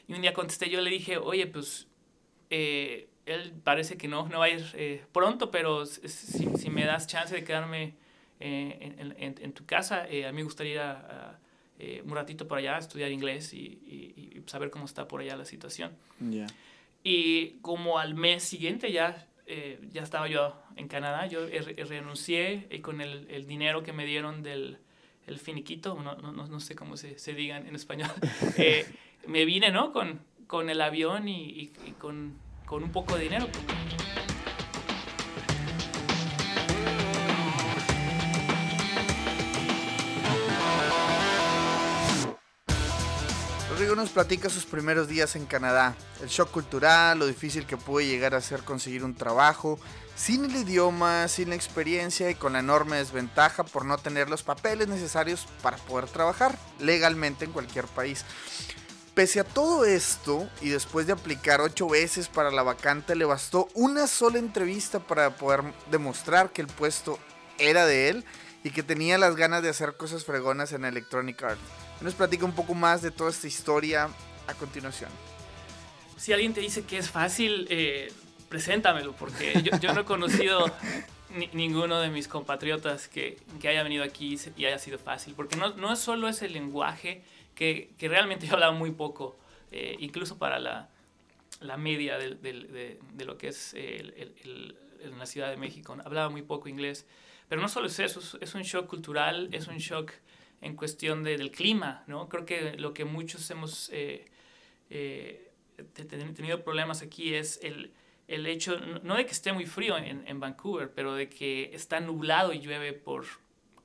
Y 0.08 0.14
un 0.14 0.22
día 0.22 0.34
contesté, 0.34 0.70
yo 0.70 0.82
le 0.82 0.90
dije, 0.90 1.18
oye, 1.18 1.48
pues... 1.48 1.88
Eh, 2.50 3.08
él 3.26 3.54
parece 3.64 3.98
que 3.98 4.08
no, 4.08 4.28
no 4.28 4.40
va 4.40 4.46
a 4.46 4.50
ir 4.50 4.66
eh, 4.74 5.04
pronto, 5.12 5.52
pero 5.52 5.86
si, 5.86 6.48
si, 6.58 6.70
me 6.70 6.86
das 6.86 7.08
chance 7.08 7.34
de 7.34 7.44
quedarme 7.44 7.94
eh, 8.40 8.96
en, 9.18 9.36
en, 9.40 9.54
tu 9.54 9.66
casa, 9.66 10.08
eh, 10.10 10.26
a 10.26 10.32
mí 10.32 10.38
me 10.38 10.44
gustaría 10.44 10.74
ir 10.74 10.80
a, 10.80 11.40
un 12.06 12.12
ratito 12.12 12.48
por 12.48 12.60
allá 12.60 12.78
a 12.78 12.80
estudiar 12.80 13.12
inglés 13.12 13.54
y, 13.54 13.58
y, 13.58 14.42
saber 14.46 14.70
cómo 14.70 14.86
está 14.86 15.08
por 15.08 15.22
allá 15.22 15.36
la 15.36 15.46
situación. 15.46 15.92
Y 17.04 17.52
como 17.62 18.00
al 18.00 18.16
mes 18.16 18.44
siguiente 18.44 18.92
ya, 18.92 19.28
ya 19.92 20.02
estaba 20.02 20.30
yo 20.30 20.56
en 20.78 20.88
Canadá, 20.88 21.28
yo 21.28 21.46
renuncié 21.90 22.68
y 22.70 22.80
con 22.80 23.02
el, 23.02 23.28
el, 23.30 23.48
dinero 23.48 23.84
que 23.84 23.92
me 23.92 24.06
dieron 24.06 24.44
del 24.44 24.78
el 25.28 25.40
finiquito, 25.40 25.96
no, 26.02 26.16
no, 26.16 26.32
no 26.32 26.60
sé 26.60 26.76
cómo 26.76 26.98
se, 26.98 27.18
se 27.18 27.34
diga 27.34 27.58
en 27.58 27.76
español, 27.76 28.12
me 29.28 29.46
vine 29.46 29.72
¿no? 29.72 29.94
con, 29.94 30.20
con 30.48 30.70
el 30.70 30.82
avión 30.82 31.28
y, 31.30 31.72
y 31.86 31.92
con 31.98 32.38
con 32.74 32.84
un 32.84 32.92
poco 32.92 33.16
de 33.16 33.26
dinero. 33.26 33.48
Rodrigo 43.70 43.96
nos 43.96 44.10
platica 44.10 44.50
sus 44.50 44.66
primeros 44.66 45.08
días 45.08 45.36
en 45.36 45.46
Canadá, 45.46 45.96
el 46.24 46.30
shock 46.30 46.50
cultural, 46.50 47.20
lo 47.20 47.28
difícil 47.28 47.68
que 47.68 47.78
puede 47.78 48.08
llegar 48.08 48.34
a 48.34 48.42
ser 48.42 48.64
conseguir 48.64 49.04
un 49.04 49.14
trabajo, 49.14 49.80
sin 50.16 50.46
el 50.46 50.56
idioma, 50.56 51.28
sin 51.28 51.50
la 51.50 51.56
experiencia 51.56 52.32
y 52.32 52.36
con 52.36 52.54
la 52.54 52.60
enorme 52.60 52.98
desventaja 52.98 53.64
por 53.64 53.86
no 53.86 54.00
tener 54.00 54.32
los 54.32 54.42
papeles 54.42 54.88
necesarios 54.88 55.46
para 55.62 55.78
poder 55.78 56.08
trabajar 56.08 56.58
legalmente 56.80 57.46
en 57.46 57.52
cualquier 57.52 57.86
país. 57.86 58.26
Pese 59.14 59.40
a 59.40 59.44
todo 59.44 59.86
esto, 59.86 60.50
y 60.60 60.70
después 60.70 61.06
de 61.06 61.14
aplicar 61.14 61.62
ocho 61.62 61.88
veces 61.88 62.30
para 62.30 62.50
la 62.50 62.64
vacante, 62.64 63.16
le 63.16 63.26
bastó 63.26 63.68
una 63.76 64.08
sola 64.08 64.40
entrevista 64.40 65.00
para 65.00 65.36
poder 65.36 65.62
demostrar 65.92 66.52
que 66.52 66.62
el 66.62 66.68
puesto 66.68 67.20
era 67.60 67.86
de 67.86 68.10
él 68.10 68.26
y 68.64 68.72
que 68.72 68.82
tenía 68.82 69.20
las 69.20 69.36
ganas 69.36 69.62
de 69.62 69.70
hacer 69.70 69.98
cosas 69.98 70.26
fregonas 70.26 70.72
en 70.72 70.84
Electronic 70.84 71.44
Arts. 71.44 71.62
Nos 72.02 72.16
platica 72.16 72.44
un 72.44 72.54
poco 72.54 72.74
más 72.74 73.04
de 73.04 73.12
toda 73.12 73.30
esta 73.30 73.46
historia 73.46 74.10
a 74.48 74.54
continuación. 74.56 75.12
Si 76.18 76.34
alguien 76.34 76.56
te 76.56 76.62
dice 76.62 76.84
que 76.84 76.98
es 76.98 77.12
fácil, 77.12 77.68
eh, 77.70 78.12
preséntamelo, 78.50 79.14
porque 79.14 79.62
yo, 79.80 79.94
no 79.94 80.02
he 80.02 80.06
conocido 80.06 80.66
ninguno 81.54 82.00
de 82.00 82.10
mis 82.10 82.28
compatriotas 82.28 83.08
que, 83.08 83.38
que, 83.62 83.68
haya 83.68 83.84
venido 83.84 84.04
aquí 84.04 84.40
y 84.58 84.66
haya 84.66 84.80
sido 84.80 84.98
fácil, 84.98 85.36
porque 85.36 85.56
no, 85.56 85.76
no 85.76 85.96
solo 85.96 86.28
es 86.28 86.42
el 86.42 86.54
lenguaje, 86.54 87.24
que, 87.56 87.94
realmente 88.00 88.48
yo 88.48 88.54
hablaba 88.54 88.74
muy 88.74 88.92
poco, 88.92 89.38
eh, 89.72 89.96
incluso 90.00 90.38
para 90.38 90.60
la, 90.60 90.90
la 91.62 91.78
media 91.78 92.18
de, 92.18 92.36
de, 92.36 93.26
lo 93.26 93.38
que 93.38 93.48
es 93.48 93.76
la 95.18 95.26
Ciudad 95.26 95.50
de 95.50 95.58
México, 95.58 95.96
hablaba 96.04 96.30
muy 96.30 96.42
poco 96.42 96.70
inglés, 96.70 97.06
pero 97.48 97.62
no 97.62 97.68
solo 97.68 97.88
es 97.88 98.00
eso, 98.00 98.22
es, 98.40 98.56
un 98.56 98.64
shock 98.64 98.88
cultural, 98.88 99.50
es 99.52 99.68
un 99.68 99.78
shock 99.78 100.12
en 100.62 100.76
cuestión 100.76 101.24
del 101.24 101.52
clima, 101.52 102.04
¿no? 102.08 102.30
Creo 102.30 102.46
que 102.46 102.78
lo 102.78 102.94
que 102.94 103.04
muchos 103.04 103.50
hemos 103.52 103.90
eh, 103.92 104.26
eh, 104.90 105.52
tenido 106.36 106.64
problemas 106.64 107.02
aquí 107.02 107.34
es 107.34 107.60
el 107.64 107.92
el 108.28 108.46
hecho, 108.48 108.80
no 109.04 109.16
de 109.16 109.26
que 109.26 109.32
esté 109.32 109.54
muy 109.54 109.66
frío 109.66 109.98
en, 109.98 110.40
Vancouver, 110.40 110.92
pero 110.94 111.14
de 111.14 111.30
que 111.30 111.72
está 111.74 112.00
nublado 112.00 112.54
y 112.54 112.60
llueve 112.60 112.94
por 112.94 113.26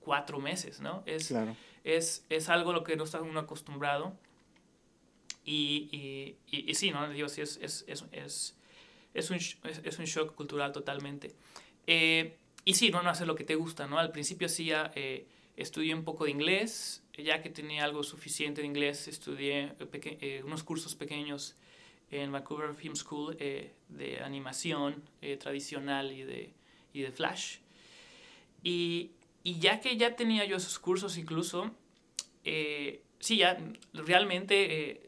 cuatro 0.00 0.38
meses, 0.38 0.80
¿no? 0.80 1.02
Es, 1.06 1.34
es, 1.96 2.24
es 2.28 2.48
algo 2.48 2.70
a 2.70 2.74
lo 2.74 2.84
que 2.84 2.96
no 2.96 3.04
está 3.04 3.20
uno 3.20 3.40
acostumbrado. 3.40 4.16
Y, 5.44 5.88
y, 6.50 6.70
y, 6.70 6.74
sí, 6.74 6.90
¿no? 6.90 7.08
Digo, 7.08 7.28
sí, 7.28 7.40
es, 7.40 7.58
es, 7.62 7.84
es, 7.88 8.54
es, 9.14 9.30
un, 9.30 9.36
es, 9.36 9.98
un 9.98 10.04
shock 10.04 10.34
cultural 10.34 10.72
totalmente. 10.72 11.34
Eh, 11.86 12.36
y 12.64 12.74
sí, 12.74 12.90
no, 12.90 13.02
no 13.02 13.08
hacer 13.08 13.26
lo 13.26 13.34
que 13.34 13.44
te 13.44 13.54
gusta, 13.54 13.86
¿no? 13.86 13.98
Al 13.98 14.12
principio 14.12 14.46
ya 14.48 14.92
eh, 14.94 15.26
estudié 15.56 15.94
un 15.94 16.04
poco 16.04 16.24
de 16.24 16.30
inglés, 16.30 17.02
ya 17.16 17.42
que 17.42 17.50
tenía 17.50 17.84
algo 17.84 18.02
suficiente 18.02 18.60
de 18.60 18.66
inglés, 18.66 19.08
estudié 19.08 19.72
eh, 19.92 20.42
unos 20.44 20.62
cursos 20.62 20.94
pequeños 20.94 21.56
en 22.10 22.30
Vancouver 22.32 22.74
Film 22.74 22.94
School 22.94 23.36
eh, 23.38 23.72
de 23.88 24.20
animación 24.20 25.02
eh, 25.20 25.36
tradicional 25.36 26.12
y 26.12 26.22
de, 26.22 26.52
y 26.92 27.02
de 27.02 27.10
flash. 27.10 27.58
Y, 28.62 29.10
y, 29.42 29.58
ya 29.58 29.80
que 29.80 29.96
ya 29.96 30.16
tenía 30.16 30.44
yo 30.44 30.56
esos 30.56 30.78
cursos 30.78 31.16
incluso, 31.18 31.70
eh, 32.44 33.02
sí, 33.18 33.38
ya 33.38 33.58
realmente 33.92 35.00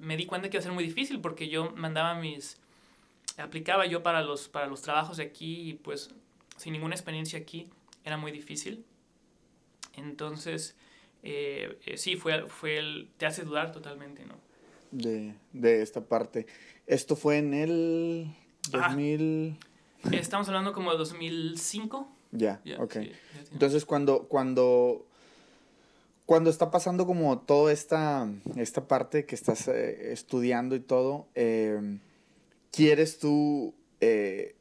me 0.00 0.16
di 0.16 0.26
cuenta 0.26 0.48
que 0.48 0.56
iba 0.56 0.60
a 0.60 0.64
ser 0.64 0.72
muy 0.72 0.84
difícil 0.84 1.20
porque 1.20 1.48
yo 1.48 1.72
mandaba 1.72 2.14
mis... 2.14 2.60
Aplicaba 3.36 3.84
yo 3.86 4.02
para 4.04 4.22
los, 4.22 4.48
para 4.48 4.66
los 4.66 4.82
trabajos 4.82 5.16
de 5.16 5.24
aquí 5.24 5.70
y 5.70 5.74
pues 5.74 6.14
sin 6.56 6.72
ninguna 6.72 6.94
experiencia 6.94 7.38
aquí 7.38 7.68
era 8.04 8.16
muy 8.16 8.30
difícil. 8.30 8.84
Entonces, 9.96 10.76
sí, 11.96 12.16
fue, 12.16 12.48
fue 12.48 12.78
el... 12.78 13.10
te 13.16 13.26
hace 13.26 13.42
dudar 13.42 13.72
totalmente, 13.72 14.24
¿no? 14.24 14.38
de, 14.94 15.34
de 15.52 15.82
esta 15.82 16.06
parte. 16.06 16.46
Esto 16.86 17.16
fue 17.16 17.38
en 17.38 17.54
el 17.54 18.34
2000... 18.70 19.58
estamos 20.12 20.48
hablando 20.48 20.72
como 20.72 20.92
de 20.92 20.98
2005. 20.98 22.13
Ya, 22.36 22.60
ok. 22.78 22.96
Entonces, 23.52 23.84
cuando, 23.84 24.26
cuando, 24.28 25.06
cuando 26.26 26.50
está 26.50 26.70
pasando 26.70 27.06
como 27.06 27.38
toda 27.38 27.72
esta, 27.72 28.28
esta 28.56 28.88
parte 28.88 29.24
que 29.24 29.34
estás 29.34 29.68
eh, 29.68 30.12
estudiando 30.12 30.74
y 30.74 30.80
todo, 30.80 31.28
eh, 31.34 31.98
¿quieres 32.72 33.18
tú 33.18 33.74
eh, 34.00 34.56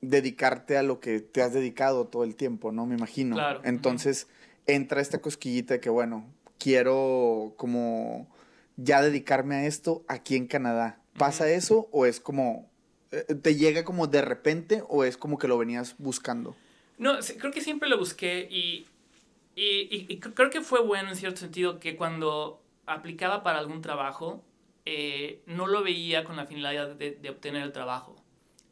dedicarte 0.00 0.76
a 0.76 0.82
lo 0.82 1.00
que 1.00 1.20
te 1.20 1.42
has 1.42 1.52
dedicado 1.52 2.06
todo 2.06 2.22
el 2.22 2.36
tiempo, 2.36 2.70
no? 2.70 2.86
Me 2.86 2.94
imagino. 2.94 3.34
Claro. 3.34 3.60
Entonces, 3.64 4.28
entra 4.66 5.00
esta 5.00 5.18
cosquillita 5.18 5.74
de 5.74 5.80
que, 5.80 5.90
bueno, 5.90 6.24
quiero 6.58 7.54
como 7.56 8.28
ya 8.76 9.02
dedicarme 9.02 9.56
a 9.56 9.66
esto 9.66 10.04
aquí 10.06 10.36
en 10.36 10.46
Canadá. 10.46 11.00
¿Pasa 11.16 11.50
eso 11.50 11.88
o 11.90 12.06
es 12.06 12.20
como, 12.20 12.70
eh, 13.10 13.34
te 13.34 13.56
llega 13.56 13.84
como 13.84 14.06
de 14.06 14.22
repente 14.22 14.84
o 14.88 15.02
es 15.02 15.16
como 15.16 15.38
que 15.38 15.48
lo 15.48 15.58
venías 15.58 15.96
buscando? 15.98 16.54
No, 16.98 17.18
creo 17.38 17.52
que 17.52 17.60
siempre 17.60 17.88
lo 17.88 17.98
busqué 17.98 18.48
y, 18.50 18.86
y, 19.54 20.06
y, 20.08 20.18
creo 20.18 20.50
que 20.50 20.60
fue 20.60 20.80
bueno 20.82 21.10
en 21.10 21.16
cierto 21.16 21.38
sentido 21.40 21.78
que 21.78 21.96
cuando 21.96 22.62
aplicaba 22.86 23.42
para 23.42 23.58
algún 23.58 23.82
trabajo, 23.82 24.44
eh, 24.84 25.42
no 25.46 25.66
lo 25.66 25.82
veía 25.82 26.24
con 26.24 26.36
la 26.36 26.46
finalidad 26.46 26.94
de, 26.94 27.12
de 27.12 27.30
obtener 27.30 27.62
el 27.62 27.72
trabajo. 27.72 28.16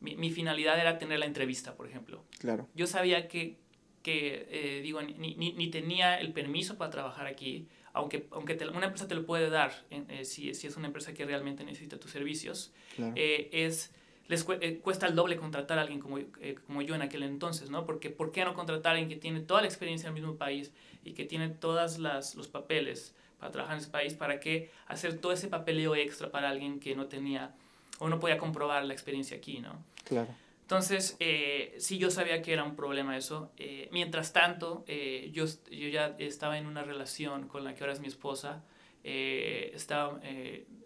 Mi, 0.01 0.17
mi, 0.17 0.31
finalidad 0.31 0.79
era 0.79 0.99
tener 0.99 1.19
la 1.19 1.27
entrevista, 1.27 1.75
por 1.75 1.89
ejemplo. 1.89 2.25
Claro. 2.39 2.69
Yo 2.75 2.87
sabía 2.87 3.29
que, 3.29 3.57
que 4.03 4.47
eh, 4.51 4.81
digo, 4.83 5.03
ni, 5.03 5.35
ni, 5.35 5.53
ni, 5.53 5.69
tenía 5.69 6.19
el 6.21 6.33
permiso 6.33 6.79
para 6.79 6.91
trabajar 6.91 7.27
aquí, 7.27 7.67
aunque, 7.93 8.29
aunque 8.31 8.57
una 8.73 8.87
empresa 8.87 9.09
te 9.09 9.15
lo 9.15 9.27
puede 9.27 9.51
dar, 9.51 9.73
eh, 9.91 10.25
si, 10.25 10.55
si, 10.55 10.67
es 10.67 10.77
una 10.77 10.87
empresa 10.87 11.13
que 11.13 11.25
realmente 11.25 11.65
necesita 11.65 11.99
tus 11.99 12.11
servicios, 12.11 12.73
eh, 13.17 13.49
es, 13.53 13.93
les 14.29 14.47
eh, 14.61 14.79
cuesta 14.79 15.07
el 15.07 15.15
doble 15.15 15.37
contratar 15.37 15.79
a 15.79 15.83
alguien 15.83 16.01
como, 16.01 16.19
como 16.67 16.83
yo 16.83 16.95
en 16.95 17.03
aquel 17.03 17.23
entonces, 17.23 17.71
¿no? 17.71 17.85
Porque 17.85 18.11
¿por 18.11 18.33
qué 18.33 18.45
no 18.45 18.55
contratar 18.55 18.91
a 18.91 18.99
alguien 18.99 19.09
que 19.09 19.17
tiene 19.17 19.41
toda 19.41 19.61
la 19.61 19.67
experiencia 19.67 20.09
en 20.09 20.17
el 20.17 20.23
mismo 20.23 20.37
país 20.37 20.73
y 21.05 21.13
que 21.13 21.25
tiene 21.25 21.49
todos 21.49 21.99
los 21.99 22.49
papeles 22.49 23.15
para 23.39 23.53
trabajar 23.53 23.77
en 23.77 23.83
ese 23.83 23.91
país? 23.91 24.15
¿Para 24.15 24.41
qué 24.41 24.71
hacer 24.87 25.19
todo 25.19 25.33
ese 25.33 25.49
papeleo 25.49 25.95
extra 25.95 26.31
para 26.31 26.49
alguien 26.49 26.81
que 26.81 26.95
no 26.97 27.07
tenía 27.07 27.55
o 27.99 28.09
no 28.09 28.21
podía 28.21 28.39
comprobar 28.39 28.85
la 28.85 28.93
experiencia 28.93 29.37
aquí, 29.37 29.61
¿no? 29.61 29.85
Claro. 30.05 30.35
Entonces, 30.67 31.17
eh, 31.21 31.77
sí, 31.79 31.97
yo 31.97 32.11
sabía 32.11 32.43
que 32.43 32.53
era 32.53 32.65
un 32.65 32.75
problema 32.75 33.17
eso. 33.17 33.53
Eh, 33.57 33.89
mientras 33.93 34.33
tanto, 34.33 34.85
eh, 34.89 35.31
yo, 35.33 35.45
yo 35.71 35.89
ya 35.89 36.17
estaba 36.19 36.59
en 36.59 36.67
una 36.67 36.83
relación 36.83 37.47
con 37.47 37.63
la 37.63 37.75
que 37.75 37.85
ahora 37.85 37.93
es 37.93 38.01
mi 38.01 38.09
esposa. 38.09 38.65
Eh, 39.05 39.71
estaba, 39.75 40.21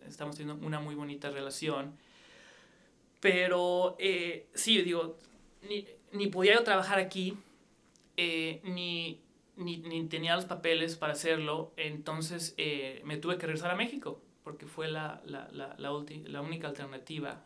estamos 0.06 0.36
teniendo 0.36 0.66
una 0.66 0.80
muy 0.80 0.94
bonita 0.94 1.30
relación. 1.30 1.96
Pero 3.20 3.96
sí, 4.54 4.82
digo, 4.82 5.18
ni, 5.68 5.86
ni, 6.12 6.28
podía 6.28 6.54
yo 6.54 6.64
trabajar 6.64 6.98
aquí, 6.98 7.36
ni, 8.16 9.20
ni, 9.56 9.76
ni, 9.78 10.06
tenía 10.06 10.36
los 10.36 10.46
papeles 10.46 10.96
para 10.96 11.12
hacerlo. 11.12 11.72
Entonces, 11.76 12.54
me 13.04 13.18
tuve 13.18 13.36
que 13.36 13.46
regresar 13.46 13.70
a 13.70 13.76
México, 13.76 14.22
porque 14.42 14.66
fue 14.66 14.88
la, 14.88 15.20
la, 15.26 15.48
la, 15.52 15.76
la, 15.78 15.90
la 16.24 16.40
única 16.40 16.68
alternativa 16.68 17.44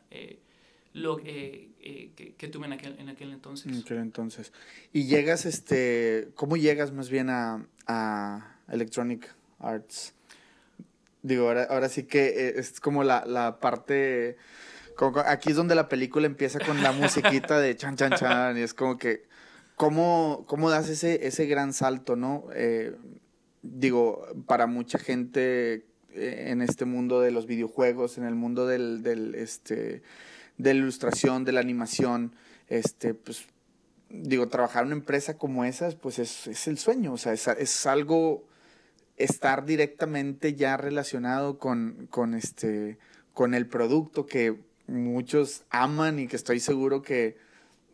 lo 0.95 1.19
eh, 1.19 1.69
eh, 1.81 2.13
que, 2.15 2.35
que, 2.35 2.49
tuve 2.49 2.67
en 2.67 2.73
aquel, 2.73 2.99
en 2.99 3.09
aquel 3.09 3.33
entonces. 3.33 3.67
En 3.67 3.81
aquel 3.81 3.99
entonces. 3.99 4.53
Y 4.93 5.07
llegas, 5.07 5.45
este, 5.45 6.29
¿cómo 6.37 6.57
llegas 6.57 6.93
más 6.93 7.11
bien 7.11 7.31
a, 7.31 7.67
a 7.87 8.59
Electronic 8.69 9.29
Arts? 9.59 10.15
Digo, 11.23 11.49
ahora, 11.49 11.65
ahora 11.65 11.89
sí 11.89 12.05
que 12.05 12.27
eh, 12.27 12.55
es 12.57 12.81
como 12.81 13.03
la, 13.03 13.25
la 13.27 13.59
parte, 13.59 14.37
aquí 15.27 15.51
es 15.51 15.57
donde 15.57 15.75
la 15.75 15.89
película 15.89 16.27
empieza 16.27 16.59
con 16.59 16.83
la 16.83 16.93
musiquita 16.93 17.59
de 17.59 17.77
chan, 17.77 17.97
chan, 17.97 18.13
chan, 18.13 18.59
y 18.59 18.61
es 18.61 18.75
como 18.75 18.99
que, 18.99 19.25
¿cómo, 19.77 20.45
cómo 20.47 20.71
das 20.71 20.89
ese, 20.89 21.27
ese 21.27 21.47
gran 21.47 21.73
salto, 21.73 22.17
no? 22.17 22.47
Eh, 22.55 22.97
digo, 23.63 24.27
para 24.47 24.67
mucha 24.67 24.99
gente 24.99 25.87
en 26.15 26.63
este 26.63 26.85
mundo 26.85 27.21
de 27.21 27.31
los 27.31 27.47
videojuegos, 27.47 28.19
en 28.19 28.25
el 28.25 28.35
mundo 28.35 28.67
del, 28.67 29.03
del 29.03 29.35
este, 29.35 30.03
de 30.59 30.75
la 30.75 30.81
ilustración, 30.81 31.45
de 31.45 31.53
la 31.53 31.61
animación, 31.61 32.35
este, 32.69 33.15
pues, 33.15 33.47
digo, 34.09 34.49
trabajar 34.49 34.83
en 34.83 34.89
una 34.89 34.97
empresa 34.97 35.37
como 35.37 35.65
esas, 35.65 35.97
pues 35.97 36.19
es, 36.19 36.47
es 36.47 36.69
el 36.69 36.79
sueño, 36.79 37.13
o 37.15 37.19
sea, 37.19 37.33
es, 37.33 37.49
es, 37.49 37.87
algo, 37.87 38.47
estar 39.17 39.65
directamente 39.65 40.55
ya 40.55 40.77
relacionado 40.77 41.59
con, 41.59 42.07
con, 42.11 42.35
este, 42.35 42.99
con 43.33 43.55
el 43.55 43.67
producto 43.67 44.27
que 44.27 44.61
muchos 44.87 45.64
aman 45.70 46.18
y 46.18 46.27
que 46.27 46.37
estoy 46.37 46.61
seguro 46.61 47.03
que 47.03 47.37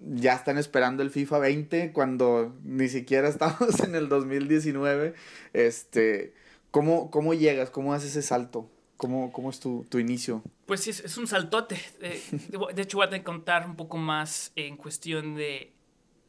ya 0.01 0.35
están 0.35 0.59
esperando 0.59 1.03
el 1.03 1.11
FIFA 1.11 1.39
20 1.39 1.93
cuando 1.93 2.55
ni 2.65 2.89
siquiera 2.89 3.29
estamos 3.31 3.81
en 3.81 3.95
el 3.95 4.09
2019. 4.09 5.15
Este, 5.53 6.35
¿cómo, 6.71 7.11
¿Cómo 7.11 7.35
llegas? 7.35 7.71
¿Cómo 7.71 7.93
haces 7.93 8.11
ese 8.11 8.23
salto? 8.23 8.71
¿Cómo, 8.97 9.33
cómo 9.33 9.49
es 9.49 9.61
tu, 9.61 9.87
tu, 9.89 9.99
inicio? 9.99 10.43
Pues 10.67 10.81
sí, 10.81 10.91
es, 10.91 11.17
un 11.17 11.27
saltote. 11.27 11.81
Eh, 12.01 12.23
de 12.75 12.83
hecho, 12.83 12.99
voy 12.99 13.07
a 13.11 13.25
contar 13.25 13.67
un 13.67 13.75
poco 13.75 13.97
más 13.97 14.53
en 14.57 14.77
cuestión 14.77 15.35
de, 15.37 15.73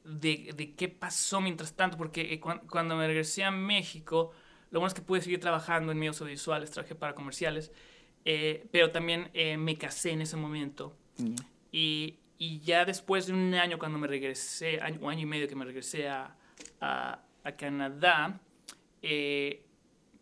de, 0.05 0.53
de 0.55 0.73
qué 0.75 0.87
pasó 0.87 1.41
mientras 1.41 1.73
tanto, 1.73 1.97
porque 1.97 2.33
eh, 2.33 2.39
cuando 2.39 2.95
me 2.95 3.07
regresé 3.07 3.43
a 3.43 3.51
México, 3.51 4.31
lo 4.69 4.79
bueno 4.79 4.87
es 4.87 4.93
que 4.93 5.01
pude 5.01 5.21
seguir 5.21 5.41
trabajando 5.41 5.91
en 5.91 5.99
medios 5.99 6.21
audiovisuales, 6.21 6.71
trabajé 6.71 6.95
para 6.95 7.13
comerciales, 7.13 7.73
eh, 8.25 8.65
pero 8.71 8.91
también 8.91 9.29
eh, 9.33 9.57
me 9.57 9.77
casé 9.77 10.11
en 10.11 10.21
ese 10.21 10.37
momento. 10.37 10.95
Mm. 11.17 11.35
Y, 11.71 12.15
y, 12.37 12.59
ya 12.59 12.85
después 12.85 13.27
de 13.27 13.33
un 13.33 13.53
año, 13.53 13.79
cuando 13.79 13.97
me 13.97 14.07
regresé, 14.07 14.79
año, 14.81 14.99
un 15.01 15.11
año 15.11 15.21
y 15.21 15.25
medio 15.25 15.47
que 15.47 15.55
me 15.55 15.65
regresé 15.65 16.09
a, 16.09 16.35
a, 16.79 17.23
a 17.43 17.51
Canadá, 17.53 18.39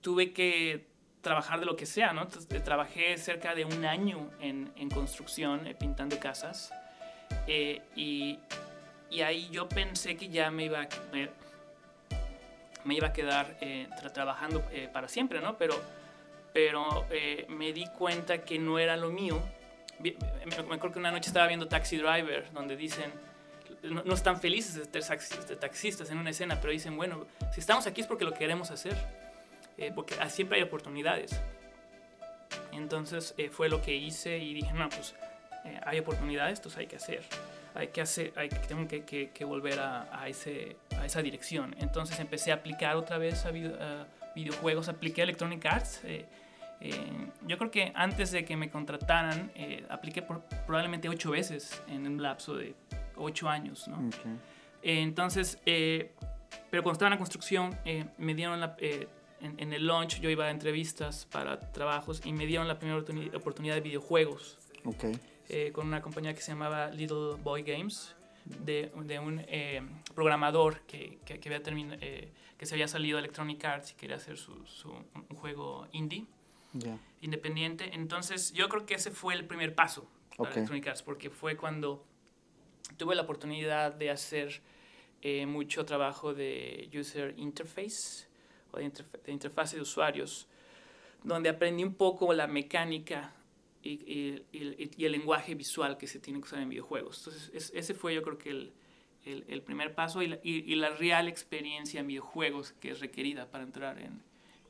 tuve 0.02 0.32
que 0.32 0.90
trabajar 1.22 1.60
de 1.60 1.66
lo 1.66 1.76
que 1.76 1.86
sea, 1.86 2.14
¿no? 2.14 2.24
Entonces, 2.24 2.64
trabajé 2.64 3.18
cerca 3.18 3.56
de 3.56 3.66
un 3.66 3.86
año 3.86 4.30
en, 4.40 4.72
en 4.76 4.90
construcción, 4.90 5.68
eh, 5.68 5.76
pintando 5.76 6.20
casas, 6.20 6.72
eh, 7.48 7.82
y, 7.96 8.40
y, 9.10 9.22
ahí 9.22 9.50
yo 9.52 9.68
pensé 9.68 10.16
que 10.16 10.30
ya 10.30 10.50
me 10.50 10.66
iba 10.66 10.82
a, 10.82 10.88
me, 11.12 11.30
me 12.86 12.96
iba 12.96 13.08
a 13.08 13.14
quedar 13.14 13.58
eh, 13.62 13.88
tra 14.00 14.12
trabajando 14.12 14.64
eh, 14.72 14.90
para 14.92 15.08
siempre, 15.08 15.42
¿no? 15.42 15.58
Pero, 15.58 15.76
pero 16.54 17.06
eh, 17.10 17.46
me 17.50 17.74
di 17.74 17.86
cuenta 17.88 18.44
que 18.44 18.60
no 18.60 18.80
era 18.80 18.98
lo 18.98 19.10
mío. 19.10 19.42
Me, 20.00 20.16
acuerdo 20.56 20.94
que 20.94 21.00
una 21.00 21.12
noche 21.12 21.30
estaba 21.30 21.48
viendo 21.48 21.68
Taxi 21.68 21.98
Driver, 21.98 22.52
donde 22.54 22.76
dicen, 22.76 23.12
no, 23.84 24.04
no 24.04 24.14
están 24.14 24.40
felices 24.40 24.92
de 24.92 25.02
ser 25.02 25.60
taxistas 25.60 26.10
en 26.10 26.18
una 26.18 26.30
escena, 26.30 26.60
pero 26.62 26.72
dicen, 26.72 26.96
bueno, 26.96 27.28
si 27.54 27.60
estamos 27.60 27.86
aquí 27.88 28.02
es 28.02 28.08
porque 28.08 28.24
lo 28.24 28.34
queremos 28.34 28.72
hacer, 28.72 28.96
eh, 29.78 29.92
porque 29.94 30.16
siempre 30.30 30.58
hay 30.58 30.64
oportunidades. 30.64 31.40
Entonces 32.72 33.34
eh, 33.38 33.50
fue 33.50 33.70
lo 33.70 33.82
que 33.82 33.96
hice 33.96 34.38
y 34.38 34.54
dije, 34.54 34.74
no, 34.74 34.90
pues 34.90 35.16
eh, 35.66 35.80
hay 35.86 36.00
oportunidades, 36.00 36.60
entonces 36.60 36.80
hay 36.80 36.88
que 36.88 36.96
hacer. 36.96 37.24
Hay 37.76 37.88
que 37.90 38.02
hacer, 38.02 38.34
hay, 38.36 38.50
tengo 38.50 38.88
que, 38.88 39.06
que, 39.06 39.30
que 39.30 39.46
volver 39.46 39.80
a, 39.80 40.10
a, 40.12 40.28
ese, 40.28 40.76
a 40.98 41.06
esa 41.06 41.22
dirección. 41.22 41.76
Entonces 41.80 42.20
empecé 42.20 42.52
a 42.52 42.56
aplicar 42.56 42.96
otra 42.96 43.18
vez 43.18 43.46
a, 43.46 43.50
a 43.50 44.08
videojuegos, 44.36 44.90
apliqué 44.90 45.22
Electronic 45.22 45.66
Arts. 45.66 46.02
yo 47.48 47.58
creo 47.58 47.72
que 47.72 47.92
antes 47.96 48.32
de 48.32 48.46
que 48.46 48.56
me 48.56 48.70
contrataran, 48.70 49.52
apliqué 49.90 50.22
por, 50.22 50.42
probablemente 50.66 51.10
ocho 51.10 51.32
veces 51.32 51.82
en 51.88 52.08
un 52.08 52.22
lapso 52.22 52.56
de 52.56 52.76
ocho 53.18 53.50
años, 53.50 53.88
¿no? 53.88 54.10
entonces, 54.82 55.60
pero 55.66 56.84
cuando 56.84 56.94
estaba 56.94 57.08
en 57.08 57.14
la 57.14 57.18
construcción, 57.18 57.78
me 58.18 58.34
dieron 58.34 58.60
la 58.60 58.76
en, 59.42 59.74
el 59.74 59.86
launch 59.86 60.20
yo 60.20 60.30
iba 60.30 60.46
a 60.46 60.52
entrevistas 60.52 61.28
para 61.32 61.60
trabajos 61.72 62.22
y 62.26 62.34
me 62.34 62.46
dieron 62.46 62.68
la 62.68 62.78
primera 62.80 63.02
oportunidad 63.36 63.76
de 63.76 63.82
videojuegos. 63.82 64.58
Okay. 64.84 65.20
Eh, 65.50 65.72
con 65.74 65.88
una 65.88 66.02
compañía 66.02 66.34
que 66.34 66.42
se 66.42 66.52
llamaba 66.52 66.90
Little 66.90 67.36
Boy 67.44 67.64
Games, 67.64 68.16
de, 68.46 68.92
de 69.04 69.20
un 69.20 69.42
eh, 69.48 69.82
programador 70.16 70.82
que, 70.82 71.20
que, 71.26 71.40
había 71.46 71.62
eh, 72.02 72.32
que 72.58 72.66
se 72.66 72.76
había 72.76 72.88
salido 72.88 73.18
de 73.18 73.22
Electronic 73.22 73.64
Arts 73.66 73.92
y 73.92 73.96
quería 73.96 74.16
hacer 74.16 74.38
su, 74.38 74.66
su 74.66 74.92
un 74.92 75.36
juego 75.36 75.88
indie, 75.92 76.26
independiente. 77.22 77.92
Entonces 77.94 78.52
yo 78.54 78.70
creo 78.70 78.86
que 78.86 78.96
ese 78.96 79.12
fue 79.12 79.34
el 79.34 79.46
primer 79.46 79.76
paso 79.76 80.08
para 80.38 80.52
Electronic 80.52 80.88
Arts, 80.88 81.04
porque 81.04 81.30
fue 81.30 81.56
cuando 81.56 82.06
tuve 82.98 83.16
la 83.16 83.24
oportunidad 83.24 83.94
de 83.94 84.10
hacer 84.10 84.62
mucho 85.48 85.86
trabajo 85.86 86.34
de 86.34 86.90
user 86.94 87.34
interface 87.38 88.28
o 88.72 88.78
de, 88.78 88.92
interfaz 89.28 89.74
de 89.74 89.82
usuarios, 89.82 90.48
donde 91.24 91.50
aprendí 91.50 91.84
un 91.84 91.94
poco 91.94 92.34
la 92.34 92.48
mecánica 92.48 93.34
y, 93.82 94.44
y, 94.52 95.06
el 95.06 95.12
lenguaje 95.12 95.56
visual 95.56 95.98
que 95.98 96.08
se 96.08 96.20
tiene 96.20 96.40
que 96.40 96.46
usar 96.46 96.62
en 96.62 96.70
videojuegos. 96.70 97.20
Entonces, 97.20 97.72
ese 97.74 97.94
fue 97.94 98.14
yo 98.14 98.22
creo 98.22 98.38
que 98.38 98.50
el, 98.50 98.74
el, 99.26 99.62
primer 99.62 99.96
paso 99.96 100.22
y 100.22 100.28
la, 100.28 100.40
y 100.44 100.76
la, 100.76 100.90
real 100.90 101.28
experiencia 101.28 102.00
en 102.00 102.08
videojuegos 102.08 102.74
que 102.80 102.92
es 102.92 103.00
requerida 103.00 103.50
para 103.50 103.64
entrar 103.64 104.00
en, 104.00 104.22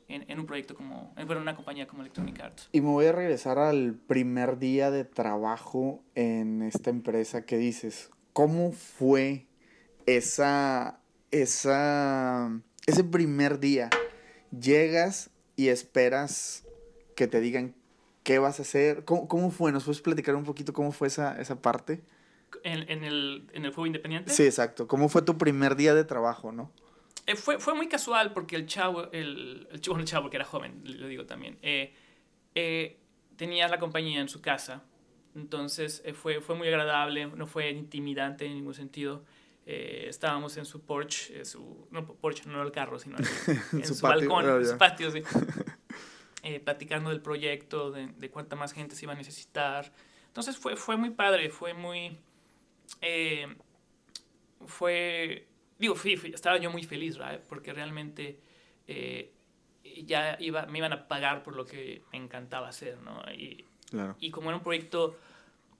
en, 0.08 0.38
un 0.38 0.46
proyecto 0.46 0.74
como, 0.74 1.14
en 1.16 1.28
una 1.30 1.56
compañía 1.56 1.86
como 1.86 2.02
Electronic 2.02 2.40
Arts. 2.40 2.68
Y 2.72 2.80
me 2.80 2.88
voy 2.88 3.06
a 3.06 3.12
regresar 3.12 3.58
al 3.58 3.94
primer 3.94 4.58
día 4.58 4.90
de 4.90 5.04
trabajo 5.04 6.02
en 6.14 6.62
esta 6.62 6.90
empresa 6.90 7.46
que 7.46 7.56
dices, 7.56 8.10
¿cómo 8.32 8.72
fue 8.72 9.46
esa, 10.06 11.00
esa 11.30 12.60
ese 12.90 13.04
primer 13.04 13.60
día 13.60 13.90
llegas 14.50 15.30
y 15.54 15.68
esperas 15.68 16.64
que 17.14 17.28
te 17.28 17.40
digan 17.40 17.74
qué 18.22 18.38
vas 18.38 18.58
a 18.58 18.62
hacer. 18.62 19.04
¿Cómo, 19.04 19.28
cómo 19.28 19.50
fue? 19.50 19.72
¿Nos 19.72 19.84
puedes 19.84 20.00
platicar 20.00 20.34
un 20.34 20.44
poquito 20.44 20.72
cómo 20.72 20.92
fue 20.92 21.08
esa, 21.08 21.40
esa 21.40 21.60
parte? 21.60 22.02
¿En, 22.64 22.88
en, 22.90 23.04
el, 23.04 23.48
¿En 23.52 23.64
el 23.64 23.72
juego 23.72 23.86
independiente? 23.86 24.32
Sí, 24.32 24.44
exacto. 24.44 24.86
¿Cómo 24.86 25.08
fue 25.08 25.22
tu 25.22 25.38
primer 25.38 25.76
día 25.76 25.94
de 25.94 26.04
trabajo, 26.04 26.52
no? 26.52 26.70
Eh, 27.26 27.36
fue, 27.36 27.58
fue 27.58 27.74
muy 27.74 27.88
casual 27.88 28.32
porque 28.32 28.56
el 28.56 28.66
chavo, 28.66 29.10
el, 29.12 29.68
el, 29.70 29.80
chavo, 29.80 29.98
el 29.98 30.04
chavo 30.04 30.30
que 30.30 30.36
era 30.36 30.44
joven, 30.44 30.82
lo 30.84 31.06
digo 31.06 31.26
también, 31.26 31.58
eh, 31.62 31.94
eh, 32.54 32.98
tenía 33.36 33.68
la 33.68 33.78
compañía 33.78 34.20
en 34.20 34.28
su 34.28 34.40
casa. 34.40 34.82
Entonces 35.34 36.02
fue, 36.14 36.40
fue 36.40 36.56
muy 36.56 36.66
agradable, 36.66 37.26
no 37.26 37.46
fue 37.46 37.70
intimidante 37.70 38.46
en 38.46 38.54
ningún 38.54 38.74
sentido. 38.74 39.22
Eh, 39.72 40.06
estábamos 40.08 40.56
en 40.56 40.64
su 40.64 40.80
porch, 40.80 41.30
eh, 41.30 41.44
su, 41.44 41.86
no 41.92 42.04
porch, 42.04 42.44
no 42.46 42.60
el 42.62 42.72
carro, 42.72 42.98
sino 42.98 43.16
en 43.18 43.84
su, 43.84 44.00
balcón, 44.00 44.48
en 44.48 44.66
su 44.66 44.76
patio, 44.76 45.10
sí, 45.12 45.22
eh, 46.42 46.60
platicando 46.60 47.10
del 47.10 47.20
proyecto, 47.20 47.90
de, 47.90 48.08
de, 48.08 48.30
cuánta 48.30 48.56
más 48.56 48.72
gente 48.72 48.94
se 48.94 49.04
iba 49.04 49.12
a 49.12 49.16
necesitar. 49.16 49.92
Entonces 50.26 50.56
fue, 50.56 50.76
fue 50.76 50.96
muy 50.96 51.10
padre, 51.10 51.50
fue 51.50 51.74
muy... 51.74 52.18
fue... 54.66 55.46
Digo, 55.78 55.94
fui, 55.94 56.12
estaba 56.34 56.58
yo 56.58 56.70
muy 56.70 56.82
feliz, 56.82 57.16
¿verdad? 57.16 57.40
Porque 57.48 57.72
realmente 57.72 58.38
ya 60.04 60.36
iba, 60.40 60.66
me 60.66 60.78
iban 60.78 60.92
a 60.92 61.08
pagar 61.08 61.42
por 61.42 61.56
lo 61.56 61.64
que 61.64 62.02
me 62.12 62.18
encantaba 62.18 62.68
hacer, 62.68 62.98
¿no? 62.98 63.22
Y, 63.32 63.64
claro. 63.88 64.16
y 64.20 64.30
como 64.30 64.50
era 64.50 64.58
un 64.58 64.62
proyecto 64.62 65.16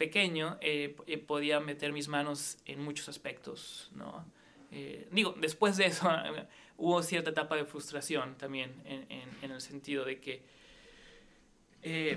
pequeño, 0.00 0.56
eh, 0.60 0.96
eh, 1.06 1.18
podía 1.18 1.60
meter 1.60 1.92
mis 1.92 2.08
manos 2.08 2.58
en 2.64 2.82
muchos 2.82 3.08
aspectos, 3.08 3.90
¿no? 3.94 4.24
Eh, 4.70 5.08
digo, 5.12 5.34
después 5.38 5.76
de 5.76 5.86
eso 5.86 6.08
hubo 6.80 7.02
cierta 7.02 7.30
etapa 7.30 7.56
de 7.56 7.64
frustración 7.64 8.34
también, 8.36 8.72
en, 8.84 9.06
en, 9.42 9.50
el 9.50 9.60
sentido 9.60 10.04
de 10.04 10.20
que 10.20 10.42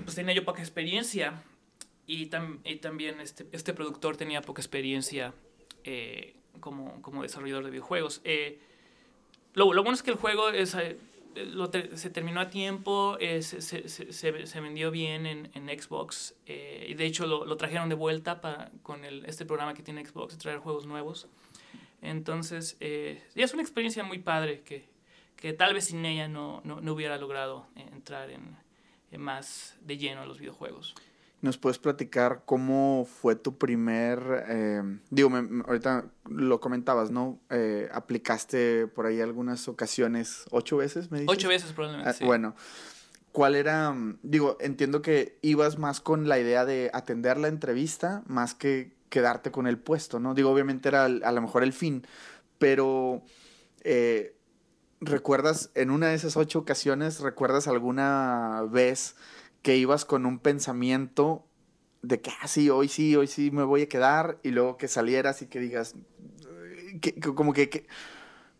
pues 0.02 0.14
tenía 0.14 0.34
yo 0.34 0.44
poca 0.44 0.60
experiencia 0.60 1.42
y, 2.06 2.30
y 2.64 2.76
también 2.76 3.20
este, 3.20 3.46
este, 3.52 3.72
productor 3.72 4.16
tenía 4.16 4.42
poca 4.42 4.60
experiencia 4.60 5.32
como, 6.60 7.00
como, 7.02 7.22
desarrollador 7.22 7.64
de 7.64 7.70
videojuegos. 7.70 8.20
Lo, 9.54 9.72
lo, 9.72 9.82
bueno 9.82 9.94
es 9.94 10.02
que 10.02 10.10
el 10.10 10.16
juego 10.16 10.48
es, 10.50 10.76
se 11.94 12.10
terminó 12.10 12.40
a 12.40 12.50
tiempo, 12.50 13.16
eh, 13.20 13.42
se, 13.42 13.60
se, 13.60 13.88
se, 13.88 14.46
se, 14.46 14.60
vendió 14.60 14.90
bien 14.90 15.26
en, 15.26 15.50
en 15.54 15.80
Xbox 15.80 16.34
eh, 16.46 16.86
y 16.88 16.94
de 16.94 17.06
hecho 17.06 17.26
lo, 17.26 17.44
lo, 17.44 17.56
trajeron 17.56 17.88
de 17.88 17.94
vuelta 17.94 18.40
para, 18.40 18.70
con 18.82 19.04
el, 19.04 19.24
este 19.26 19.44
programa 19.44 19.74
que 19.74 19.82
tiene 19.82 20.04
Xbox, 20.04 20.38
traer 20.38 20.58
juegos 20.58 20.86
nuevos. 20.86 21.28
Entonces, 22.04 22.76
eh, 22.80 23.22
es 23.34 23.54
una 23.54 23.62
experiencia 23.62 24.04
muy 24.04 24.18
padre 24.18 24.60
que, 24.60 24.86
que 25.36 25.52
tal 25.54 25.74
vez 25.74 25.86
sin 25.86 26.04
ella 26.04 26.28
no, 26.28 26.60
no, 26.64 26.80
no 26.80 26.92
hubiera 26.92 27.16
logrado 27.16 27.66
entrar 27.74 28.30
en, 28.30 28.56
en 29.10 29.20
más 29.20 29.76
de 29.80 29.96
lleno 29.96 30.20
a 30.20 30.26
los 30.26 30.38
videojuegos. 30.38 30.94
¿Nos 31.40 31.58
puedes 31.58 31.78
platicar 31.78 32.42
cómo 32.46 33.06
fue 33.20 33.36
tu 33.36 33.58
primer, 33.58 34.44
eh, 34.48 34.82
digo, 35.10 35.28
me, 35.28 35.62
ahorita 35.66 36.06
lo 36.28 36.58
comentabas, 36.58 37.10
¿no? 37.10 37.38
Eh, 37.50 37.88
aplicaste 37.92 38.86
por 38.86 39.04
ahí 39.04 39.20
algunas 39.20 39.68
ocasiones, 39.68 40.44
ocho 40.50 40.78
veces, 40.78 41.10
me 41.10 41.20
dices. 41.20 41.34
Ocho 41.34 41.48
veces 41.48 41.72
probablemente. 41.72 42.08
Ah, 42.08 42.14
sí. 42.14 42.24
Bueno, 42.24 42.54
¿cuál 43.32 43.56
era, 43.56 43.94
digo, 44.22 44.56
entiendo 44.60 45.02
que 45.02 45.38
ibas 45.42 45.78
más 45.78 46.00
con 46.00 46.28
la 46.28 46.38
idea 46.38 46.64
de 46.64 46.90
atender 46.94 47.36
la 47.36 47.48
entrevista 47.48 48.22
más 48.26 48.54
que 48.54 48.92
quedarte 49.14 49.52
con 49.52 49.68
el 49.68 49.78
puesto, 49.78 50.18
¿no? 50.18 50.34
Digo, 50.34 50.50
obviamente 50.50 50.88
era 50.88 51.04
a 51.04 51.32
lo 51.32 51.40
mejor 51.40 51.62
el 51.62 51.72
fin, 51.72 52.04
pero... 52.58 53.22
Eh, 53.84 54.32
¿Recuerdas 55.00 55.70
en 55.74 55.90
una 55.90 56.08
de 56.08 56.14
esas 56.14 56.36
ocho 56.38 56.60
ocasiones, 56.60 57.20
recuerdas 57.20 57.68
alguna 57.68 58.64
vez 58.70 59.16
que 59.60 59.76
ibas 59.76 60.06
con 60.06 60.24
un 60.24 60.38
pensamiento 60.38 61.44
de 62.00 62.22
que, 62.22 62.30
ah, 62.40 62.48
sí, 62.48 62.70
hoy 62.70 62.88
sí, 62.88 63.14
hoy 63.14 63.26
sí 63.26 63.50
me 63.50 63.64
voy 63.64 63.82
a 63.82 63.88
quedar, 63.88 64.38
y 64.42 64.50
luego 64.50 64.78
que 64.78 64.88
salieras 64.88 65.42
y 65.42 65.46
que 65.46 65.60
digas, 65.60 65.94
que, 67.02 67.20
como 67.20 67.52
que, 67.52 67.86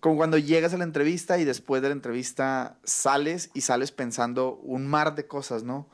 como 0.05 0.17
cuando 0.17 0.37
llegas 0.37 0.75
a 0.75 0.77
la 0.77 0.85
entrevista 0.85 1.39
y 1.39 1.45
después 1.45 1.81
de 1.81 1.89
la 1.89 1.95
entrevista 1.95 2.77
sales 2.85 3.51
y 3.55 3.63
sales 3.63 3.91
pensando 3.91 4.57
un 4.57 4.87
mar 4.87 5.15
de 5.15 5.27
cosas, 5.27 5.63
¿no? 5.63 5.89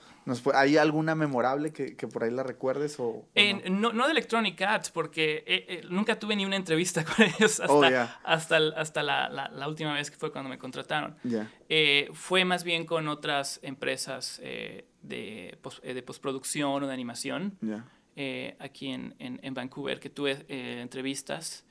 ¿Hay 0.53 0.79
alguna 0.79 1.15
memorable 1.15 1.73
que, 1.73 1.95
que, 1.95 2.09
por 2.09 2.25
ahí 2.25 2.33
la 2.33 2.43
recuerdes? 2.43 2.99
O, 2.99 3.29
no? 3.71 3.93
no? 3.93 4.07
de 4.07 4.11
Electronic 4.11 4.61
Arts, 4.63 4.91
porque 4.91 5.45
eh, 5.47 5.65
eh, 5.69 5.83
nunca 5.91 6.19
tuve 6.19 6.35
ni 6.35 6.45
una 6.45 6.57
entrevista 6.57 7.05
con 7.17 7.25
ellos 7.25 7.61
hasta, 7.61 7.73
oh, 7.73 7.85
hasta, 8.25 8.57
hasta 8.77 9.03
la, 9.05 9.29
la, 9.29 9.69
última 9.69 9.95
vez 9.95 10.11
que 10.11 10.17
fue 10.17 10.33
cuando 10.33 10.51
me 10.51 10.59
contrataron. 10.59 11.15
Eh, 11.69 12.11
fue 12.13 12.45
más 12.45 12.65
bien 12.65 12.87
con 12.87 13.07
otras 13.07 13.61
empresas 13.63 14.41
de, 14.43 14.89
de 15.05 16.03
postproducción 16.05 16.83
o 16.83 16.87
de 16.89 16.93
animación 16.93 17.57
aquí 18.59 18.89
en, 18.89 19.15
en, 19.21 19.39
en, 19.41 19.55
Vancouver, 19.55 20.01
que 20.01 20.11
tuve 20.11 20.45
entrevistas. 20.49 21.65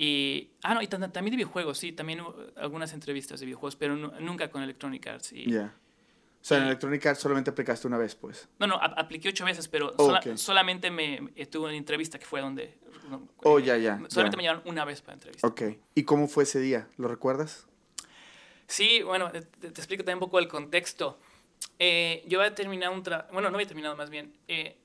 Y, 0.00 0.52
ah, 0.62 0.74
no, 0.74 0.80
y 0.80 0.86
también 0.86 1.12
de 1.24 1.30
videojuegos, 1.32 1.76
sí, 1.76 1.90
también 1.90 2.22
algunas 2.56 2.92
entrevistas 2.92 3.40
de 3.40 3.46
videojuegos, 3.46 3.74
pero 3.74 3.96
nunca 3.96 4.48
con 4.48 4.62
Electronic 4.62 5.04
Arts. 5.08 5.32
Y, 5.32 5.52
o 5.56 5.68
sea, 6.40 6.58
en 6.58 6.64
Electronic 6.64 7.04
Arts 7.04 7.20
solamente 7.20 7.50
aplicaste 7.50 7.88
una 7.88 7.98
vez, 7.98 8.14
pues. 8.14 8.48
No, 8.60 8.68
no, 8.68 8.76
apliqué 8.76 9.30
ocho 9.30 9.44
veces, 9.44 9.66
pero 9.66 9.92
solamente 10.36 10.92
me 10.92 11.32
estuve 11.34 11.64
en 11.64 11.70
una 11.70 11.78
entrevista 11.78 12.16
que 12.20 12.26
fue 12.26 12.40
donde... 12.40 12.78
oh, 13.42 13.58
ya, 13.58 13.76
ya. 13.76 14.00
Solamente 14.08 14.36
me 14.36 14.44
llamaron 14.44 14.68
una 14.70 14.84
vez 14.84 15.02
para 15.02 15.14
entrevista. 15.14 15.44
Ok. 15.44 15.62
¿Y 15.96 16.04
cómo 16.04 16.28
fue 16.28 16.44
ese 16.44 16.60
día? 16.60 16.86
¿Lo 16.96 17.08
recuerdas? 17.08 17.66
Sí, 18.68 19.02
bueno, 19.02 19.32
te, 19.32 19.66
explico 19.66 20.04
también 20.04 20.18
un 20.18 20.20
poco 20.20 20.38
el 20.38 20.46
contexto. 20.46 21.18
Eh, 21.80 22.22
yo 22.28 22.38
había 22.40 22.54
terminado 22.54 22.92
un 22.92 23.02
trabajo... 23.02 23.32
Bueno, 23.32 23.50
no 23.50 23.56
había 23.56 23.66
terminado 23.66 23.96
más 23.96 24.10
bien. 24.10 24.32
Eh, 24.46 24.76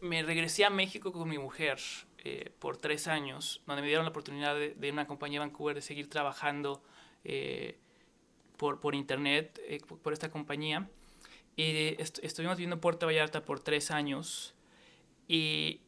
me 0.00 0.22
regresé 0.22 0.64
a 0.64 0.70
México 0.70 1.10
con 1.10 1.28
mi 1.28 1.38
mujer 1.38 1.80
eh, 2.24 2.52
por 2.58 2.76
tres 2.76 3.08
años, 3.08 3.62
donde 3.66 3.82
me 3.82 3.88
dieron 3.88 4.04
la 4.04 4.10
oportunidad 4.10 4.54
de, 4.54 4.74
de 4.74 4.90
una 4.90 5.06
compañía 5.06 5.40
de 5.40 5.46
Vancouver 5.46 5.74
de 5.74 5.82
seguir 5.82 6.08
trabajando 6.08 6.82
por, 8.56 8.80
por 8.80 8.94
internet, 8.94 9.60
por 10.02 10.12
esta 10.12 10.30
compañía. 10.30 10.88
Y 11.56 11.96
estuvimos 12.22 12.56
viviendo 12.56 12.76
en 12.76 12.80
Puerto 12.80 13.06
Vallarta 13.06 13.44
por 13.44 13.60
tres 13.60 13.90
años. 13.90 14.54
Y 15.28 15.80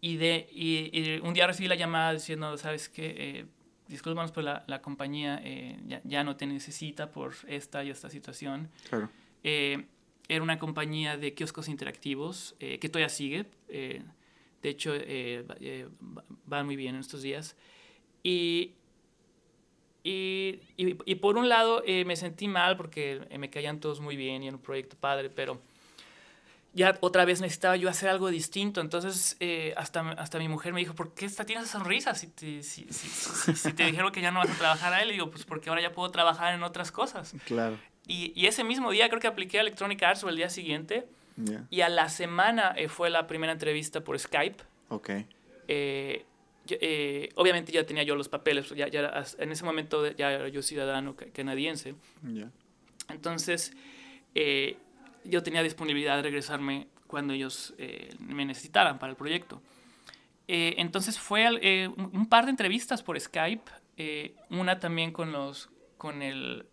y, 0.00 0.16
de, 0.18 0.48
y, 0.52 1.20
un 1.20 1.34
día 1.34 1.46
recibí 1.46 1.68
la 1.68 1.74
llamada 1.74 2.12
diciendo, 2.12 2.56
¿sabes 2.58 2.88
qué? 2.88 3.14
Eh, 3.18 3.46
discúlpanos, 3.88 4.30
pero 4.30 4.44
la, 4.44 4.64
la 4.66 4.82
compañía 4.82 5.40
eh, 5.42 5.80
ya, 5.86 6.00
ya, 6.04 6.22
no 6.22 6.36
te 6.36 6.46
necesita 6.46 7.10
por 7.10 7.34
esta 7.48 7.82
y 7.82 7.90
esta 7.90 8.10
situación. 8.10 8.70
Claro. 8.88 9.10
Eh, 9.42 9.86
era 10.28 10.42
una 10.42 10.58
compañía 10.58 11.16
de 11.16 11.34
kioscos 11.34 11.68
interactivos 11.68 12.56
eh, 12.60 12.78
que 12.78 12.88
todavía 12.88 13.08
sigue. 13.08 13.46
De 14.66 14.70
hecho, 14.70 14.92
va 16.52 16.64
muy 16.64 16.74
bien 16.74 16.96
en 16.96 17.00
estos 17.00 17.22
días. 17.22 17.56
Y, 18.22 18.72
y, 20.02 20.60
y, 20.76 21.14
por 21.16 21.36
un 21.36 21.48
lado 21.48 21.82
me 21.86 22.16
sentí 22.16 22.48
mal 22.48 22.76
porque 22.76 23.20
me 23.38 23.48
caían 23.48 23.78
todos 23.78 24.00
muy 24.00 24.16
bien 24.16 24.42
y 24.42 24.48
era 24.48 24.56
un 24.56 24.62
proyecto 24.62 24.96
padre, 24.96 25.30
pero 25.30 25.60
ya 26.76 26.98
otra 27.00 27.24
vez 27.24 27.40
necesitaba 27.40 27.76
yo 27.76 27.88
hacer 27.88 28.10
algo 28.10 28.28
distinto. 28.28 28.82
Entonces, 28.82 29.36
eh, 29.40 29.72
hasta, 29.78 30.10
hasta 30.10 30.38
mi 30.38 30.46
mujer 30.46 30.74
me 30.74 30.80
dijo, 30.80 30.94
¿por 30.94 31.14
qué 31.14 31.24
está, 31.24 31.46
tienes 31.46 31.64
esa 31.64 31.78
sonrisa 31.78 32.14
si 32.14 32.26
te, 32.26 32.62
si, 32.62 32.86
si, 32.90 33.08
si, 33.54 33.72
te 33.72 33.84
dijeron 33.84 34.12
que 34.12 34.20
ya 34.20 34.30
no 34.30 34.40
vas 34.40 34.50
a 34.50 34.58
trabajar 34.58 34.92
a 34.92 35.02
él? 35.02 35.08
Y 35.08 35.12
digo, 35.12 35.30
pues 35.30 35.44
porque 35.44 35.70
ahora 35.70 35.80
ya 35.80 35.92
puedo 35.92 36.10
trabajar 36.10 36.52
en 36.54 36.62
otras 36.62 36.92
cosas. 36.92 37.34
Claro. 37.46 37.78
Y, 38.06 38.32
y 38.38 38.46
ese 38.46 38.62
mismo 38.62 38.90
día 38.90 39.08
creo 39.08 39.20
que 39.20 39.26
apliqué 39.26 39.58
a 39.58 39.62
Electronic 39.62 40.02
Arts 40.02 40.24
o 40.24 40.28
el 40.28 40.36
día 40.36 40.50
siguiente. 40.50 41.08
Y 41.70 41.82
a 41.82 41.88
la 41.88 42.08
semana 42.08 42.72
eh, 42.76 42.88
fue 42.88 43.10
la 43.10 43.26
primera 43.26 43.52
entrevista 43.52 44.02
por 44.02 44.18
Skype. 44.18 44.62
Ok. 44.88 45.10
Eh, 45.68 46.24
obviamente 47.36 47.70
ya 47.70 47.84
tenía 47.84 48.02
yo 48.02 48.16
los 48.16 48.28
papeles, 48.28 48.70
ya, 48.70 48.88
ya 48.88 49.22
en 49.38 49.52
ese 49.52 49.64
momento 49.64 50.10
ya 50.12 50.32
era 50.32 50.48
yo 50.48 50.62
ciudadano 50.62 51.14
canadiense. 51.32 51.94
Yeah. 52.26 52.50
Entonces, 53.08 53.72
yo 54.34 55.42
tenía 55.42 55.62
disponibilidad 55.62 56.16
de 56.16 56.22
regresarme 56.22 56.88
cuando 57.06 57.32
ellos 57.32 57.74
eh, 57.78 58.14
me 58.18 58.44
necesitaran 58.44 58.98
para 58.98 59.10
el 59.10 59.16
proyecto. 59.16 59.62
Eh, 60.48 60.74
entonces 60.78 61.18
fue 61.18 61.48
eh, 61.60 61.88
un 61.88 62.28
par 62.28 62.44
de 62.44 62.50
entrevistas 62.50 63.02
por 63.02 63.18
Skype, 63.18 63.70
una 64.50 64.78
también 64.78 65.10
con, 65.12 65.32
los, 65.32 65.70
con, 65.96 66.22
el, 66.22 66.66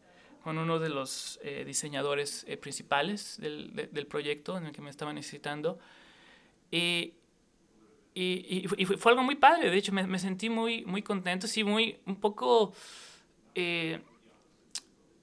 con 0.44 0.58
uno 0.58 0.80
de 0.80 0.90
los 0.90 1.40
diseñadores 1.66 2.46
principales 2.62 3.38
del, 3.40 3.74
del, 3.92 4.08
proyecto 4.08 4.58
en 4.58 4.66
el 4.66 4.72
que 4.74 4.82
me 4.82 4.90
estaba 4.90 5.14
necesitando. 5.14 5.80
Y, 6.70 7.14
y, 8.14 8.68
fue 8.98 9.12
algo 9.12 9.24
muy 9.24 9.36
padre, 9.36 9.70
de 9.70 9.78
hecho 9.78 9.92
me, 9.92 10.20
sentí 10.20 10.50
muy, 10.50 10.86
muy 10.86 11.02
contento, 11.02 11.48
sí, 11.48 11.64
muy, 11.64 11.98
un 12.06 12.18
poco 12.18 12.74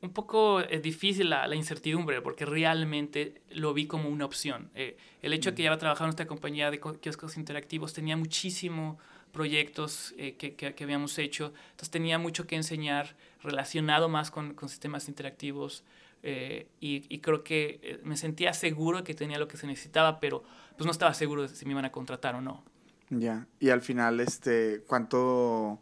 un 0.03 0.11
poco 0.11 0.61
eh, 0.61 0.81
difícil 0.81 1.31
la, 1.31 1.47
la, 1.47 1.55
incertidumbre 1.55 2.23
porque 2.23 2.47
realmente 2.47 3.43
lo 3.51 3.75
vi 3.75 3.87
como 3.87 4.09
una 4.09 4.25
opción. 4.25 4.71
Eh, 4.75 4.97
el 5.23 5.33
hecho 5.33 5.51
de 5.51 5.57
que 5.57 5.63
ya 5.65 5.77
trabajado 5.77 6.07
en 6.07 6.11
esta 6.11 6.27
compañía 6.27 6.71
de 6.71 6.81
kioscos 6.81 7.37
interactivos 7.37 7.93
tenía 7.93 8.17
muchísimos 8.17 8.97
proyectos 9.33 10.15
eh, 10.17 10.37
que, 10.37 10.55
que, 10.55 10.75
que, 10.75 10.85
habíamos 10.85 11.19
hecho, 11.19 11.53
entonces 11.71 11.91
tenía 11.91 12.19
mucho 12.19 12.47
que 12.47 12.57
enseñar 12.57 13.15
relacionado 13.43 14.09
más 14.09 14.31
con, 14.31 14.55
con 14.55 14.69
sistemas 14.69 15.09
interactivos 15.09 15.85
y, 16.23 16.67
y, 17.09 17.19
creo 17.21 17.43
que 17.43 17.99
me 18.05 18.15
sentía 18.15 18.53
seguro 18.53 18.99
de 18.99 19.05
que 19.05 19.15
tenía 19.15 19.39
lo 19.39 19.49
que 19.49 19.57
se 19.57 19.67
necesitaba, 19.67 20.21
pero 20.21 20.43
pues 20.77 20.85
no 20.85 20.93
estaba 20.93 21.15
seguro 21.15 21.43
de 21.43 21.49
si 21.49 21.65
me 21.65 21.71
iban 21.71 21.87
a 21.87 21.93
contratar 21.93 22.35
o 22.35 22.43
no. 22.43 22.63
Ya, 23.09 23.47
y 23.59 23.71
al 23.71 23.81
final, 23.81 24.21
este, 24.21 24.83
¿cuánto 24.87 25.81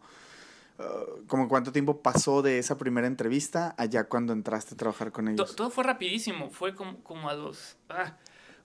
Uh, 0.79 1.27
como 1.27 1.49
cuánto 1.49 1.73
tiempo 1.73 2.03
pasó 2.03 2.41
de 2.41 2.61
esa 2.61 2.79
primera 2.79 3.09
entrevista 3.09 3.75
allá 3.77 4.05
cuando 4.05 4.33
entraste 4.33 4.75
a 4.75 4.77
trabajar 4.77 5.11
con 5.11 5.27
ellos? 5.27 5.57
Todo, 5.57 5.71
fue 5.71 5.83
rapidísimo, 5.83 6.51
fue 6.51 6.75
como, 6.75 7.03
como 7.03 7.29
a 7.29 7.35
los... 7.35 7.77
Ah, 7.89 8.17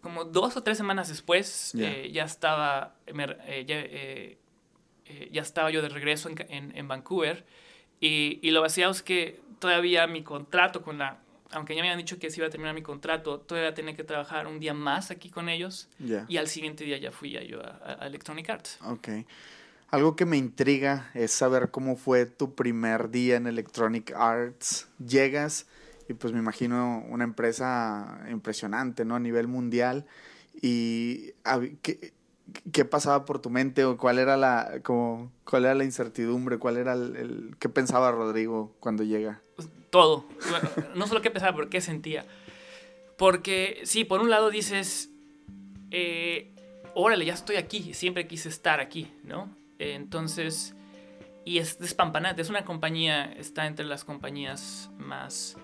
como 0.01 0.25
dos 0.25 0.55
o 0.57 0.61
tres 0.61 0.77
semanas 0.77 1.07
después 1.07 1.73
eh, 1.75 2.11
ya 2.13 2.25
estaba 2.25 2.97
eh, 3.07 3.65
ya, 3.65 3.75
eh, 3.79 4.37
ya, 5.31 5.41
estaba 5.41 5.71
yo 5.71 5.81
de 5.81 5.87
regreso 5.87 6.29
en, 6.29 6.35
en, 6.49 6.77
en 6.77 6.87
Vancouver 6.89 7.45
y, 8.01 8.37
y, 8.41 8.51
lo 8.51 8.61
vacío 8.61 8.89
es 8.89 9.01
que 9.01 9.41
todavía 9.59 10.05
mi 10.05 10.21
contrato 10.21 10.81
con 10.81 10.97
la 10.97 11.19
aunque 11.51 11.75
ya 11.75 11.81
me 11.81 11.87
habían 11.87 11.99
dicho 11.99 12.19
que 12.19 12.29
se 12.29 12.39
iba 12.39 12.47
a 12.47 12.49
terminar 12.49 12.75
mi 12.75 12.81
contrato, 12.81 13.39
todavía 13.39 13.73
tenía 13.73 13.95
que 13.95 14.03
trabajar 14.03 14.47
un 14.47 14.59
día 14.59 14.73
más 14.73 15.11
aquí 15.11 15.29
con 15.29 15.49
ellos. 15.49 15.87
Y 16.27 16.37
al 16.37 16.47
siguiente 16.47 16.83
día 16.83 16.97
ya 16.97 17.11
fui 17.11 17.29
yo 17.29 17.61
a, 17.61 17.97
a 18.01 18.07
Electronic 18.07 18.49
Arts. 18.49 18.79
Ok. 18.81 19.09
Algo 19.93 20.15
que 20.15 20.25
me 20.25 20.37
intriga 20.37 21.11
es 21.13 21.29
saber 21.29 21.69
cómo 21.69 21.95
fue 21.95 22.25
tu 22.25 22.55
primer 22.55 23.11
día 23.11 23.35
en 23.35 23.45
Electronic 23.45 24.11
Arts. 24.15 24.87
Llegas 24.97 25.67
y 26.09 26.15
pues 26.15 26.33
me 26.33 26.39
imagino 26.39 27.05
una 27.09 27.25
empresa 27.25 28.25
impresionante, 28.31 29.05
¿no? 29.05 29.13
A 29.13 29.19
nivel 29.19 29.47
mundial. 29.47 30.07
¿Y 30.59 31.33
qué, 31.83 32.11
qué 32.71 32.85
pasaba 32.85 33.23
por 33.25 33.37
tu 33.37 33.51
mente 33.51 33.85
o 33.85 33.95
cuál 33.95 34.17
era 34.17 34.35
la, 34.35 34.79
como, 34.81 35.31
cuál 35.43 35.65
era 35.65 35.75
la 35.75 35.83
incertidumbre? 35.83 36.57
¿Cuál 36.57 36.77
era 36.77 36.93
el, 36.93 37.55
qué 37.59 37.69
pensaba 37.69 38.11
Rodrigo 38.11 38.75
cuando 38.79 39.03
llega? 39.03 39.41
Todo. 39.91 40.25
no 40.95 41.05
solo 41.05 41.21
qué 41.21 41.29
pensaba, 41.29 41.55
pero 41.55 41.69
qué 41.69 41.81
sentía. 41.81 42.25
Porque 43.15 43.81
sí, 43.83 44.05
por 44.05 44.21
un 44.21 44.31
lado 44.31 44.49
dices, 44.49 45.11
eh, 45.91 46.51
órale, 46.95 47.25
ya 47.25 47.35
estoy 47.35 47.57
aquí, 47.57 47.93
siempre 47.93 48.25
quise 48.25 48.49
estar 48.49 48.79
aquí, 48.79 49.13
¿no? 49.23 49.61
Entonces, 49.79 50.75
y 51.45 51.57
es 51.57 51.79
despampanante, 51.79 52.41
es 52.41 52.49
una 52.49 52.65
compañía, 52.65 53.31
está 53.33 53.67
entre 53.67 53.85
las 53.85 54.03
compañías 54.03 54.89
más, 54.97 55.57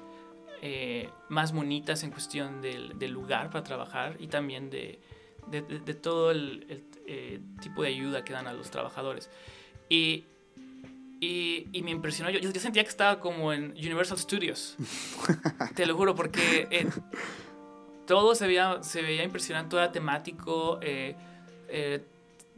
eh, 0.62 1.10
más 1.30 1.53
bonitas 1.53 2.03
en 2.03 2.12
cuestión 2.12 2.62
del, 2.62 2.97
del, 2.99 3.12
lugar 3.12 3.49
para 3.49 3.64
trabajar 3.64 4.18
y 4.20 4.28
también 4.28 4.70
de, 4.70 4.99
de, 5.47 5.62
de 5.62 5.93
todo 5.93 6.32
el, 6.32 6.84
eh, 7.05 7.39
tipo 7.62 7.84
de 7.84 7.89
ayuda 7.89 8.24
que 8.24 8.34
dan 8.34 8.47
a 8.47 8.53
los 8.53 8.70
trabajadores. 8.72 9.30
Y, 9.89 10.26
y, 11.22 11.68
y 11.72 11.82
me 11.82 11.91
impresionó, 11.91 12.30
yo, 12.30 12.39
yo, 12.39 12.51
sentía 12.60 12.84
que 12.84 12.89
estaba 12.89 13.20
como 13.20 13.53
en 13.53 13.72
Universal 13.72 14.18
Studios, 14.18 14.76
te 15.76 15.86
lo 15.86 15.95
juro, 15.95 16.16
porque 16.16 16.68
eh, 16.72 16.88
todo 18.05 18.36
se 18.36 18.47
veía, 18.47 18.84
se 18.84 19.01
veía 19.01 19.24
impresionante, 19.24 19.72
todo 19.72 19.82
era 19.82 19.91
temático 19.91 20.80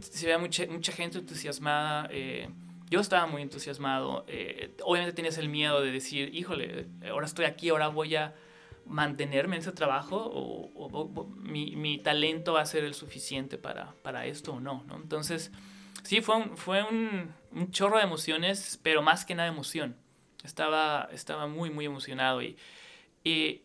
se 0.02 0.26
veía 0.26 0.38
mucha, 0.38 0.66
mucha 0.68 0.92
gente 0.92 1.20
entusiasmada. 1.20 2.08
Eh, 2.12 2.50
yo 2.90 3.00
estaba 3.00 3.26
muy 3.26 3.42
entusiasmado. 3.42 4.26
Eh, 4.28 4.76
obviamente 4.84 5.16
tenías 5.16 5.38
el 5.38 5.50
miedo 5.50 5.82
de 5.82 5.92
decir, 5.92 6.34
híjole, 6.36 6.88
ahora 7.10 7.26
estoy 7.26 7.46
aquí, 7.46 7.70
ahora 7.70 7.88
voy 7.88 8.16
a 8.16 8.36
mantenerme 8.86 9.56
en 9.56 9.62
ese 9.62 9.72
trabajo 9.72 10.18
o, 10.34 11.28
mi, 11.38 11.76
mi, 11.76 12.00
talento 12.00 12.54
va 12.54 12.62
a 12.62 12.66
ser 12.66 12.84
el 12.84 12.94
suficiente 12.94 13.58
para, 13.58 13.94
para 14.02 14.26
esto 14.26 14.54
o 14.54 14.60
no, 14.60 14.84
no, 14.88 14.96
Entonces, 14.96 15.52
sí, 16.04 16.22
fue, 16.22 16.36
un, 16.36 16.58
fue 16.58 16.84
un, 16.84 17.32
un, 17.54 17.72
chorro 17.72 17.98
de 17.98 18.04
emociones, 18.04 18.80
pero 18.84 19.02
más 19.02 19.24
que 19.24 19.36
nada 19.36 19.48
emoción. 19.48 19.96
Estaba, 20.44 21.08
estaba 21.14 21.48
muy, 21.48 21.70
muy 21.70 21.86
emocionado 21.86 22.42
y, 22.42 22.58
y 23.24 23.62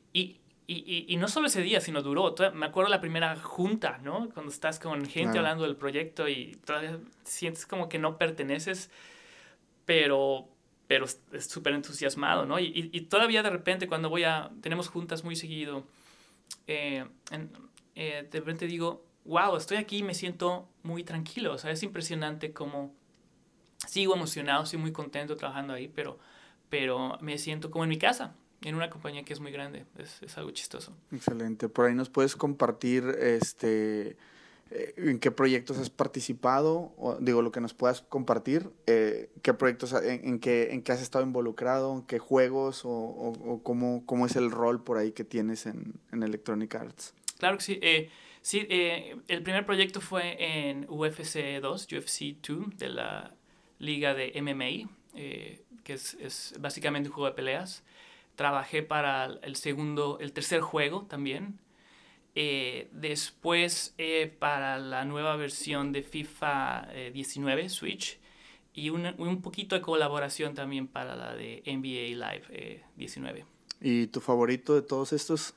y, 0.69 1.07
y, 1.09 1.17
no 1.17 1.29
solo 1.29 1.47
ese 1.47 1.63
día, 1.63 1.81
sino 1.81 2.03
duró. 2.03 2.35
Me 2.55 2.67
acuerdo 2.67 2.91
la 2.91 3.01
primera 3.01 3.37
junta, 3.37 3.99
¿no? 4.03 4.29
Cuando 4.35 4.51
estás 4.51 4.81
con 4.81 5.07
gente 5.07 5.39
hablando 5.39 5.63
del 5.63 5.77
proyecto 5.77 6.29
y 6.29 6.59
todavía 6.65 6.99
sientes 7.23 7.67
como 7.67 7.89
que 7.89 8.01
no 8.01 8.19
perteneces, 8.19 8.91
pero, 9.85 10.49
pero 10.89 11.05
es 11.05 11.47
súper 11.47 11.75
entusiasmado, 11.75 12.47
¿no? 12.47 12.59
Y, 12.59 12.91
y, 12.93 13.01
todavía 13.03 13.45
de 13.45 13.51
repente 13.51 13.87
cuando 13.87 14.11
voy 14.11 14.25
a... 14.25 14.51
Tenemos 14.61 14.89
juntas 14.89 15.23
muy 15.23 15.37
seguido, 15.37 15.85
eh, 16.67 17.05
eh, 17.95 18.27
de 18.29 18.39
repente 18.41 18.67
digo, 18.67 19.05
wow, 19.25 19.57
estoy 19.57 19.77
aquí 19.77 19.99
y 19.99 20.03
me 20.03 20.15
siento 20.15 20.69
muy 20.83 21.05
tranquilo. 21.05 21.53
O 21.55 21.59
sea, 21.59 21.71
es 21.71 21.83
impresionante 21.85 22.53
como... 22.53 22.93
Sigo 23.87 24.15
emocionado, 24.17 24.65
estoy 24.65 24.81
muy 24.81 24.91
contento 24.91 25.37
trabajando 25.37 25.75
ahí, 25.75 25.87
pero, 25.87 26.19
pero 26.71 27.19
me 27.21 27.39
siento 27.39 27.71
como 27.71 27.85
en 27.85 27.91
mi 27.91 27.99
casa 27.99 28.35
en 28.67 28.75
una 28.75 28.91
compañía 28.91 29.23
que 29.23 29.33
es 29.33 29.39
muy 29.39 29.53
grande. 29.53 29.85
Es, 29.97 30.21
es, 30.23 30.37
algo 30.37 30.51
chistoso. 30.51 30.93
Excelente. 31.13 31.69
Por 31.69 31.87
ahí 31.87 31.95
nos 31.95 32.11
puedes 32.11 32.35
compartir 32.35 33.05
este 33.21 34.17
eh, 34.73 34.95
en 34.97 35.21
qué 35.21 35.31
proyectos 35.31 35.79
has 35.79 35.89
participado, 35.89 36.93
o, 36.99 37.17
digo, 37.21 37.43
lo 37.43 37.53
que 37.53 37.61
nos 37.61 37.75
puedas 37.75 38.01
compartir, 38.01 38.69
eh, 38.89 39.31
qué 39.43 39.55
proyectos, 39.55 39.93
en, 39.93 40.29
en, 40.29 40.41
qué, 40.41 40.73
en 40.73 40.83
qué 40.83 40.91
has 40.91 41.01
estado 41.01 41.25
involucrado, 41.25 41.95
en 41.95 42.03
qué 42.03 42.19
juegos 42.19 42.85
o, 42.85 42.91
o, 42.91 43.53
o, 43.53 43.63
cómo, 43.63 44.05
cómo 44.05 44.27
es 44.27 44.35
el 44.35 44.51
rol 44.51 44.83
por 44.83 44.99
ahí 44.99 45.13
que 45.13 45.23
tienes 45.23 45.67
en, 45.67 45.95
en 46.11 46.25
Electronic 46.25 46.75
Arts. 46.75 47.15
Claro 47.39 47.59
que 47.59 47.63
sí. 47.63 47.79
Eh, 47.81 48.11
sí, 48.43 48.67
eh, 48.69 49.17
el 49.29 49.45
primer 49.45 49.65
proyecto 49.65 50.01
fue 50.01 50.37
en 50.41 50.87
UFC 50.89 51.61
2, 51.63 51.87
UFC 51.93 52.35
2, 52.45 52.77
de 52.77 52.89
la 52.89 53.33
liga 53.79 54.13
de 54.15 54.33
MMA, 54.43 54.91
que 55.15 55.93
es, 55.93 56.15
es 56.15 56.55
básicamente 56.59 57.09
un 57.09 57.15
juego 57.15 57.29
de 57.29 57.37
peleas. 57.37 57.85
Trabajé 58.37 58.83
para 58.83 59.27
el 59.43 59.57
segundo, 59.57 60.19
el 60.21 60.33
tercer 60.33 60.61
juego 60.61 61.07
también. 61.09 61.59
Eh, 62.35 62.89
después 62.93 63.95
eh, 63.97 64.35
para 64.39 64.79
la 64.79 65.07
nueva 65.07 65.37
versión 65.37 65.93
de 65.93 66.03
FIFA 66.03 66.89
19 67.15 67.63
eh, 67.65 67.69
Switch 67.71 68.19
y 68.75 68.91
un, 68.91 69.07
un, 69.17 69.41
poquito 69.41 69.75
de 69.75 69.81
colaboración 69.81 70.55
también 70.55 70.87
para 70.87 71.17
la 71.17 71.35
de 71.35 71.63
NBA 71.67 72.31
Live 72.31 72.85
19. 72.97 73.47
¿Y 73.81 74.09
tu 74.09 74.21
favorito 74.21 74.75
de 74.75 74.83
todos 74.83 75.15
estos? 75.15 75.55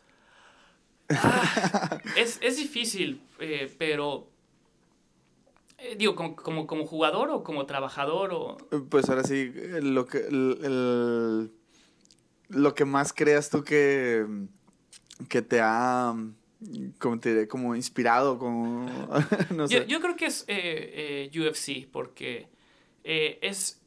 Ah, 1.10 2.00
es, 2.16 2.40
es, 2.42 2.56
difícil, 2.56 3.22
pero 3.78 4.30
Eh, 5.82 5.96
digo, 5.98 6.16
como, 6.16 6.36
como, 6.36 6.68
como, 6.68 6.86
jugador 6.86 7.30
o 7.30 7.44
como 7.44 7.66
trabajador 7.66 8.32
o... 8.34 8.58
Pues 8.90 9.10
ahora 9.10 9.24
sí, 9.24 9.52
lo 9.82 10.06
que, 10.06 10.18
el, 10.18 11.52
lo 12.50 12.76
que 12.76 12.86
más 12.86 13.14
creas 13.14 13.50
tú 13.50 13.64
que, 13.64 14.26
que 15.28 15.42
te 15.42 15.62
ha, 15.62 16.16
como 16.98 17.20
te 17.20 17.30
diré, 17.30 17.48
como 17.48 17.76
inspirado, 17.76 18.38
como, 18.38 18.86
no 19.56 19.68
sé. 19.68 19.76
Yo, 19.76 19.84
yo, 19.86 20.02
creo 20.02 20.16
que 20.16 20.26
es 20.26 20.46
eh, 20.48 21.30
eh, 21.34 21.40
UFC, 21.40 21.88
porque 21.92 22.48
es, 23.04 23.82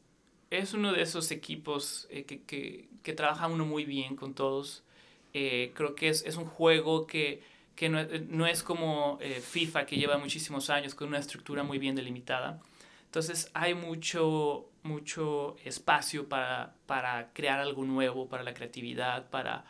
es 0.50 0.74
uno 0.74 0.92
de 0.92 1.02
esos 1.02 1.30
equipos 1.30 2.08
que, 2.10 2.42
que, 2.42 2.88
que, 3.02 3.12
trabaja 3.12 3.46
uno 3.46 3.64
muy 3.64 3.84
bien 3.84 4.16
con 4.16 4.34
todos. 4.34 4.84
creo 5.32 5.94
que 5.94 6.08
es, 6.08 6.24
es 6.24 6.36
un 6.36 6.46
juego 6.46 7.06
que 7.06 7.42
que 7.74 7.88
no, 7.88 8.46
es 8.46 8.62
como 8.62 9.18
eh, 9.20 9.40
FIFA, 9.40 9.86
que 9.86 9.96
lleva 9.96 10.18
muchísimos 10.18 10.70
años 10.70 10.94
con 10.94 11.08
una 11.08 11.18
estructura 11.18 11.62
muy 11.62 11.78
bien 11.78 11.94
delimitada. 11.94 12.60
Entonces 13.06 13.50
hay 13.54 13.74
mucho, 13.74 14.68
mucho 14.82 15.56
espacio 15.64 16.28
para, 16.28 16.74
para 16.86 17.32
crear 17.32 17.60
algo 17.60 17.84
nuevo, 17.84 18.28
para 18.28 18.42
la 18.42 18.54
creatividad, 18.54 19.30
para... 19.30 19.64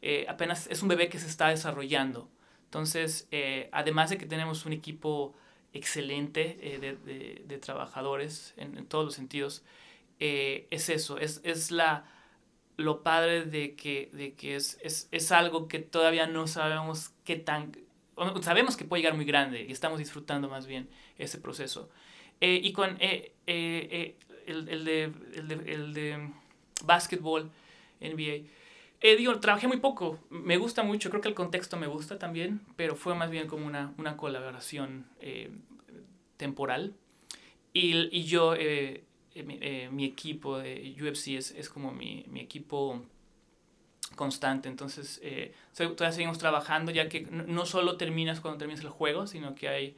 Eh, 0.00 0.26
apenas 0.28 0.68
es 0.68 0.82
un 0.82 0.88
bebé 0.88 1.08
que 1.08 1.18
se 1.18 1.26
está 1.26 1.48
desarrollando. 1.48 2.28
Entonces, 2.64 3.26
eh, 3.30 3.68
además 3.72 4.10
de 4.10 4.18
que 4.18 4.26
tenemos 4.26 4.66
un 4.66 4.72
equipo 4.72 5.34
excelente 5.72 6.56
de, 6.80 6.96
de, 6.96 7.42
de, 7.46 7.58
trabajadores 7.58 8.54
en, 8.56 8.78
en, 8.78 8.86
todos 8.86 9.04
los 9.04 9.14
sentidos, 9.14 9.64
es 10.18 10.88
eso, 10.88 11.18
es, 11.18 11.40
es 11.44 11.70
la 11.70 12.04
lo 12.78 13.02
padre 13.02 13.44
de 13.44 13.74
que, 13.74 14.08
de 14.12 14.34
que 14.34 14.54
es, 14.54 14.78
es, 14.82 15.08
es, 15.10 15.32
algo 15.32 15.66
que 15.66 15.80
todavía 15.80 16.26
no 16.26 16.46
sabemos 16.46 17.10
qué 17.24 17.36
tan... 17.36 17.76
Sabemos 18.40 18.76
que 18.76 18.84
puede 18.84 19.02
llegar 19.02 19.16
muy 19.16 19.24
grande 19.24 19.66
y 19.68 19.72
estamos 19.72 19.98
disfrutando 19.98 20.48
más 20.48 20.66
bien 20.66 20.88
ese 21.18 21.38
proceso. 21.38 21.90
Eh, 22.40 22.60
y 22.62 22.72
con 22.72 22.96
eh, 23.00 23.32
eh, 23.46 24.16
el, 24.48 24.68
el, 24.68 24.84
de, 24.84 25.12
el, 25.34 25.48
de, 25.48 25.54
el 25.72 25.94
de 25.94 26.30
básquetbol, 26.84 27.50
NBA, 28.00 28.46
digo, 29.16 29.38
trabajé 29.40 29.68
muy 29.68 29.78
poco, 29.78 30.18
me 30.30 30.56
gusta 30.56 30.82
mucho, 30.82 31.10
creo 31.10 31.22
que 31.22 31.28
el 31.28 31.34
contexto 31.34 31.76
me 31.76 31.86
gusta 31.86 32.18
también, 32.18 32.60
pero 32.76 32.96
fue 32.96 33.14
más 33.14 33.30
bien 33.30 33.46
como 33.46 33.66
una, 33.66 33.92
una 33.98 34.16
colaboración 34.16 35.06
temporal. 36.36 36.94
Y, 37.74 38.08
y 38.16 38.24
yo 38.24 38.54
eh, 38.54 39.04
eh, 39.34 39.88
mi, 39.92 40.04
equipo 40.04 40.58
de 40.58 40.96
UFC 41.00 41.28
es, 41.28 41.50
es 41.52 41.68
como 41.68 41.92
mi, 41.92 42.24
mi, 42.28 42.40
equipo 42.40 43.02
constante. 44.16 44.68
Entonces, 44.68 45.20
eh, 45.22 45.54
todavía 45.76 46.12
seguimos 46.12 46.38
trabajando, 46.38 46.90
ya 46.90 47.08
que 47.08 47.20
no 47.20 47.66
solo 47.66 47.96
terminas 47.96 48.40
cuando 48.40 48.58
terminas 48.58 48.82
el 48.82 48.90
juego, 48.90 49.26
sino 49.26 49.54
que 49.54 49.68
hay 49.68 49.96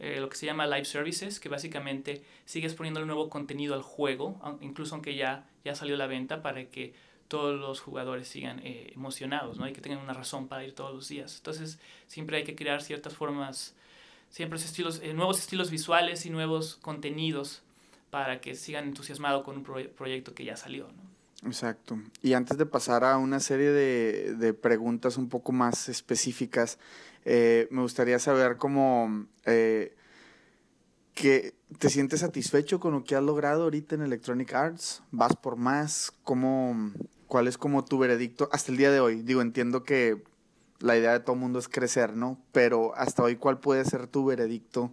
lo 0.00 0.28
que 0.30 0.36
se 0.36 0.46
llama 0.46 0.66
live 0.66 0.86
services, 0.86 1.40
que 1.40 1.48
básicamente 1.48 2.22
sigues 2.46 2.74
poniendo 2.74 3.00
el 3.00 3.06
nuevo 3.06 3.28
contenido 3.28 3.74
al 3.74 3.82
juego, 3.82 4.40
incluso 4.62 4.94
aunque 4.94 5.14
ya, 5.14 5.46
ya 5.64 5.74
salió 5.74 5.96
la 5.96 6.06
venta, 6.06 6.42
para 6.42 6.64
que 6.64 6.94
todos 7.28 7.60
los 7.60 7.80
jugadores 7.80 8.26
sigan 8.26 8.60
emocionados, 8.64 9.58
¿no? 9.58 9.68
Y 9.68 9.72
que 9.72 9.80
tengan 9.80 9.98
una 10.00 10.14
razón 10.14 10.48
para 10.48 10.64
ir 10.64 10.74
todos 10.74 10.94
los 10.94 11.08
días. 11.08 11.36
Entonces, 11.36 11.78
siempre 12.08 12.38
hay 12.38 12.44
que 12.44 12.56
crear 12.56 12.82
ciertas 12.82 13.14
formas, 13.14 13.74
siempre 14.30 14.58
estilos, 14.58 15.02
nuevos 15.14 15.38
estilos 15.38 15.70
visuales 15.70 16.26
y 16.26 16.30
nuevos 16.30 16.76
contenidos 16.80 17.62
para 18.10 18.40
que 18.40 18.54
sigan 18.54 18.84
entusiasmados 18.84 19.44
con 19.44 19.58
un 19.58 19.62
proyecto 19.62 20.34
que 20.34 20.44
ya 20.44 20.56
salió. 20.56 20.88
Exacto. 21.46 21.98
Y 22.22 22.32
antes 22.34 22.58
de 22.58 22.66
pasar 22.66 23.04
a 23.04 23.16
una 23.16 23.40
serie 23.40 23.70
de, 23.70 24.34
de 24.34 24.52
preguntas 24.52 25.16
un 25.16 25.28
poco 25.28 25.52
más 25.52 25.88
específicas, 25.88 26.78
eh, 27.24 27.68
me 27.70 27.82
gustaría 27.82 28.18
saber 28.18 28.56
cómo 28.56 29.26
eh, 29.44 29.94
te 31.14 31.90
sientes 31.90 32.20
satisfecho 32.20 32.80
con 32.80 32.92
lo 32.92 33.04
que 33.04 33.14
has 33.14 33.22
logrado 33.22 33.64
ahorita 33.64 33.94
en 33.94 34.02
Electronic 34.02 34.54
Arts, 34.54 35.02
vas 35.10 35.36
por 35.36 35.56
más, 35.56 36.12
cómo, 36.22 36.92
cuál 37.26 37.46
es 37.46 37.58
como 37.58 37.84
tu 37.84 37.98
veredicto 37.98 38.48
hasta 38.52 38.72
el 38.72 38.78
día 38.78 38.90
de 38.90 39.00
hoy. 39.00 39.22
Digo, 39.22 39.42
entiendo 39.42 39.82
que 39.82 40.22
la 40.78 40.96
idea 40.96 41.12
de 41.12 41.20
todo 41.20 41.36
mundo 41.36 41.58
es 41.58 41.68
crecer, 41.68 42.16
¿no? 42.16 42.40
Pero 42.52 42.94
hasta 42.96 43.22
hoy, 43.22 43.36
¿cuál 43.36 43.60
puede 43.60 43.84
ser 43.84 44.06
tu 44.06 44.24
veredicto 44.24 44.92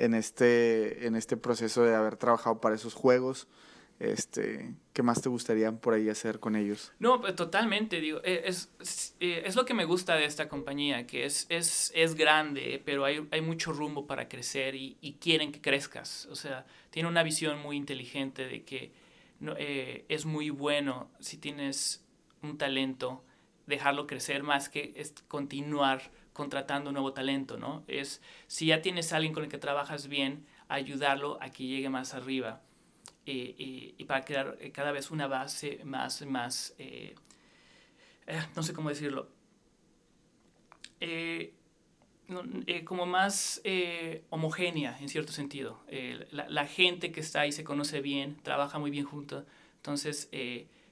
en 0.00 0.14
este, 0.14 1.06
en 1.06 1.14
este 1.14 1.36
proceso 1.36 1.84
de 1.84 1.94
haber 1.94 2.16
trabajado 2.16 2.60
para 2.60 2.74
esos 2.74 2.94
juegos. 2.94 3.46
Este, 4.00 4.74
¿Qué 4.94 5.02
más 5.02 5.20
te 5.20 5.28
gustaría 5.28 5.70
por 5.72 5.92
ahí 5.92 6.08
hacer 6.08 6.40
con 6.40 6.56
ellos? 6.56 6.90
No, 6.98 7.20
pues, 7.20 7.36
totalmente, 7.36 8.00
digo, 8.00 8.22
eh, 8.24 8.44
es, 8.46 8.70
es, 8.80 9.14
eh, 9.20 9.42
es, 9.44 9.56
lo 9.56 9.66
que 9.66 9.74
me 9.74 9.84
gusta 9.84 10.14
de 10.14 10.24
esta 10.24 10.48
compañía, 10.48 11.06
que 11.06 11.26
es, 11.26 11.44
es, 11.50 11.92
es 11.94 12.14
grande, 12.14 12.80
pero 12.82 13.04
hay, 13.04 13.28
hay 13.30 13.42
mucho 13.42 13.74
rumbo 13.74 14.06
para 14.06 14.26
crecer 14.26 14.74
y, 14.74 14.96
y, 15.02 15.12
quieren 15.14 15.52
que 15.52 15.60
crezcas. 15.60 16.26
O 16.30 16.34
sea, 16.34 16.64
tiene 16.88 17.10
una 17.10 17.22
visión 17.22 17.60
muy 17.60 17.76
inteligente 17.76 18.48
de 18.48 18.64
que 18.64 18.90
no, 19.38 19.54
eh, 19.58 20.06
es 20.08 20.24
muy 20.24 20.48
bueno 20.48 21.10
si 21.20 21.36
tienes 21.36 22.02
un 22.42 22.56
talento, 22.56 23.22
dejarlo 23.66 24.06
crecer 24.06 24.42
más 24.42 24.70
que 24.70 24.94
es 24.96 25.12
continuar 25.28 26.10
contratando 26.32 26.90
nuevo 26.90 27.12
talento, 27.12 27.58
¿no? 27.58 27.84
Es, 27.86 28.22
si 28.46 28.66
ya 28.66 28.80
tienes 28.80 29.12
a 29.12 29.16
alguien 29.16 29.34
con 29.34 29.44
el 29.44 29.50
que 29.50 29.58
trabajas 29.58 30.08
bien, 30.08 30.46
ayudarlo 30.68 31.36
a 31.42 31.50
que 31.50 31.66
llegue 31.66 31.90
más 31.90 32.14
arriba 32.14 32.62
eh, 33.26 33.54
eh, 33.58 33.94
y 33.98 34.04
para 34.04 34.24
crear 34.24 34.56
eh, 34.60 34.72
cada 34.72 34.92
vez 34.92 35.10
una 35.10 35.26
base 35.26 35.80
más, 35.84 36.22
más 36.22 36.74
no 38.56 38.62
sé 38.62 38.72
cómo 38.72 38.88
decirlo, 38.88 39.28
como 42.84 43.06
más 43.06 43.62
homogénea 44.30 44.98
en 45.00 45.08
cierto 45.08 45.32
sentido. 45.32 45.80
La, 46.30 46.48
la, 46.48 46.66
gente 46.66 47.12
que 47.12 47.20
está 47.20 47.40
ahí 47.42 47.52
se 47.52 47.64
conoce 47.64 48.00
bien, 48.00 48.36
trabaja 48.42 48.78
muy 48.78 48.90
bien 48.90 49.04
junto, 49.04 49.44
entonces 49.76 50.28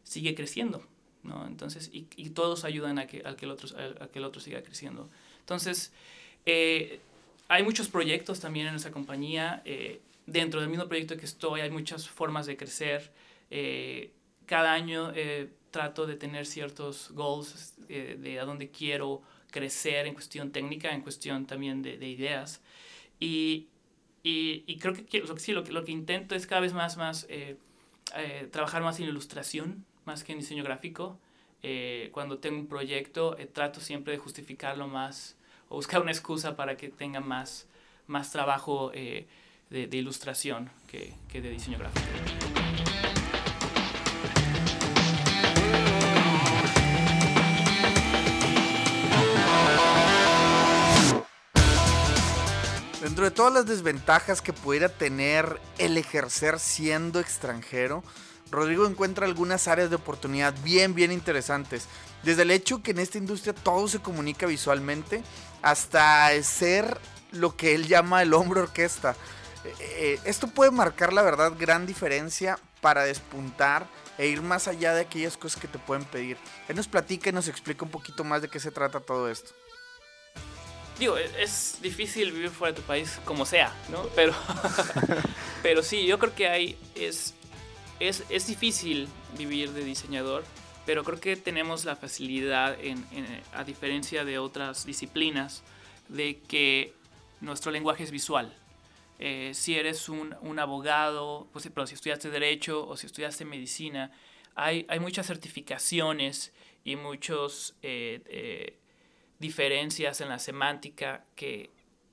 sigue 0.02 0.34
creciendo. 0.34 0.84
¿no? 1.24 1.46
Entonces, 1.46 1.90
y, 1.92 2.06
y, 2.16 2.30
todos 2.30 2.64
ayudan 2.64 2.98
a 2.98 3.06
que, 3.06 3.22
a 3.26 3.36
que, 3.36 3.44
el 3.44 3.50
otro, 3.50 3.68
a 4.00 4.08
que 4.08 4.18
el 4.18 4.24
otro 4.24 4.40
siga 4.40 4.62
creciendo. 4.62 5.10
Entonces, 5.40 5.92
eh, 6.46 7.00
hay 7.48 7.62
muchos 7.62 7.88
proyectos 7.88 8.40
también 8.40 8.66
en 8.66 8.72
nuestra 8.72 8.92
compañía. 8.92 9.62
Eh, 9.64 10.00
dentro 10.30 10.60
del 10.60 10.68
mismo 10.68 10.86
proyecto 10.86 11.16
que 11.16 11.24
estoy 11.24 11.60
hay 11.60 11.70
muchas 11.70 12.08
formas 12.08 12.46
de 12.46 12.56
crecer. 12.56 13.12
Eh, 13.50 14.12
cada 14.46 14.72
año 14.72 15.12
trato 15.70 16.06
de 16.06 16.16
tener 16.16 16.46
ciertos 16.46 17.10
goals 17.10 17.74
de 17.86 18.40
a 18.40 18.44
dónde 18.44 18.70
quiero 18.70 19.20
crecer 19.50 20.06
en 20.06 20.14
cuestión 20.14 20.52
técnica, 20.52 20.92
en 20.92 21.02
cuestión 21.02 21.46
también 21.46 21.82
de, 21.82 21.98
de 21.98 22.08
ideas. 22.08 22.62
Y, 23.20 23.68
y, 24.22 24.64
y, 24.66 24.78
creo 24.78 24.94
que 24.94 25.20
lo 25.20 25.36
sí, 25.36 25.52
lo 25.52 25.64
que, 25.64 25.72
lo 25.72 25.84
que 25.84 25.92
intento 25.92 26.34
es 26.34 26.46
cada 26.46 26.62
vez 26.62 26.72
más, 26.72 26.96
más 26.96 27.26
trabajar 28.50 28.82
más 28.82 28.98
en 29.00 29.08
ilustración, 29.08 29.84
más 30.06 30.24
que 30.24 30.32
en 30.32 30.38
diseño 30.38 30.64
gráfico. 30.64 31.18
cuando 32.12 32.38
tengo 32.38 32.58
un 32.58 32.68
proyecto, 32.68 33.36
trato 33.52 33.80
siempre 33.80 34.14
de 34.14 34.18
justificarlo 34.18 34.88
más 34.88 35.38
o 35.68 35.76
buscar 35.76 36.00
una 36.00 36.10
excusa 36.10 36.56
para 36.56 36.76
que 36.76 36.88
tenga 36.88 37.20
más, 37.20 37.66
más 38.06 38.32
trabajo 38.32 38.90
eh, 38.94 39.26
de, 39.70 39.88
ilustración 39.96 40.70
que, 40.86 41.14
que 41.28 41.40
de 41.40 41.50
diseño 41.50 41.78
gráfico. 41.78 42.06
Dentro 53.02 53.24
de 53.24 53.30
todas 53.30 53.52
las 53.52 53.66
desventajas 53.66 54.42
que 54.42 54.52
pudiera 54.52 54.88
tener 54.88 55.60
el 55.78 55.96
ejercer 55.96 56.60
siendo 56.60 57.20
extranjero, 57.20 58.02
Rodrigo 58.50 58.86
encuentra 58.86 59.26
algunas 59.26 59.68
áreas 59.68 59.90
de 59.90 59.96
oportunidad 59.96 60.54
bien, 60.62 60.94
bien 60.94 61.12
interesantes. 61.12 61.86
Desde 62.22 62.42
el 62.42 62.50
hecho 62.50 62.82
que 62.82 62.92
en 62.92 62.98
esta 62.98 63.18
industria 63.18 63.54
todo 63.54 63.88
se 63.88 64.00
comunica 64.00 64.46
visualmente 64.46 65.22
hasta 65.62 66.30
ser 66.42 66.98
lo 67.32 67.56
que 67.56 67.74
él 67.74 67.86
llama 67.86 68.22
el 68.22 68.34
hombro 68.34 68.62
orquesta. 68.62 69.16
Eh, 69.64 70.18
esto 70.24 70.46
puede 70.48 70.70
marcar 70.70 71.12
la 71.12 71.22
verdad 71.22 71.52
gran 71.58 71.86
diferencia 71.86 72.58
para 72.80 73.04
despuntar 73.04 73.86
e 74.16 74.28
ir 74.28 74.42
más 74.42 74.68
allá 74.68 74.94
de 74.94 75.02
aquellas 75.02 75.36
cosas 75.36 75.60
que 75.60 75.68
te 75.68 75.78
pueden 75.78 76.04
pedir. 76.04 76.36
Él 76.68 76.76
nos 76.76 76.88
platica 76.88 77.30
y 77.30 77.32
nos 77.32 77.48
explica 77.48 77.84
un 77.84 77.90
poquito 77.90 78.24
más 78.24 78.42
de 78.42 78.48
qué 78.48 78.60
se 78.60 78.70
trata 78.70 79.00
todo 79.00 79.28
esto. 79.28 79.50
Digo, 80.98 81.16
e-, 81.16 81.42
es 81.42 81.78
difícil 81.80 82.32
vivir 82.32 82.50
fuera 82.50 82.72
de 82.72 82.80
tu 82.80 82.86
país 82.86 83.18
como 83.24 83.44
sea, 83.44 83.72
¿no? 83.90 84.04
Pero, 84.14 84.34
pero 85.62 85.82
sí, 85.82 86.06
yo 86.06 86.18
creo 86.18 86.34
que 86.34 86.48
hay, 86.48 86.78
es, 86.94 87.34
es, 88.00 88.24
es 88.28 88.46
difícil 88.46 89.08
vivir 89.36 89.72
de 89.72 89.84
diseñador 89.84 90.44
pero 90.88 91.04
creo 91.04 91.20
que 91.20 91.36
tenemos 91.36 91.84
la 91.84 91.96
facilidad, 91.96 92.74
en, 92.80 93.04
a 93.52 93.62
diferencia 93.62 94.24
de 94.24 94.38
otras 94.38 94.86
disciplinas, 94.86 95.62
de 96.08 96.40
que 96.48 96.94
nuestro 97.42 97.70
lenguaje 97.70 98.04
es 98.04 98.10
visual. 98.10 98.56
Eh, 99.18 99.50
si 99.52 99.74
eres 99.74 100.08
un, 100.08 100.36
un, 100.42 100.58
abogado, 100.58 101.48
pues, 101.52 101.68
pero 101.74 101.86
si 101.86 101.94
estudiaste 101.94 102.30
derecho 102.30 102.86
o 102.86 102.96
si 102.96 103.06
estudiaste 103.06 103.44
medicina, 103.44 104.12
hay, 104.54 104.86
hay 104.88 105.00
muchas 105.00 105.26
certificaciones 105.26 106.52
y 106.84 106.94
muchas 106.94 107.76
eh, 107.82 108.22
eh, 108.26 108.78
diferencias 109.38 110.20
en 110.20 110.28
la 110.28 110.38
semántica 110.38 111.24
que 111.34 111.70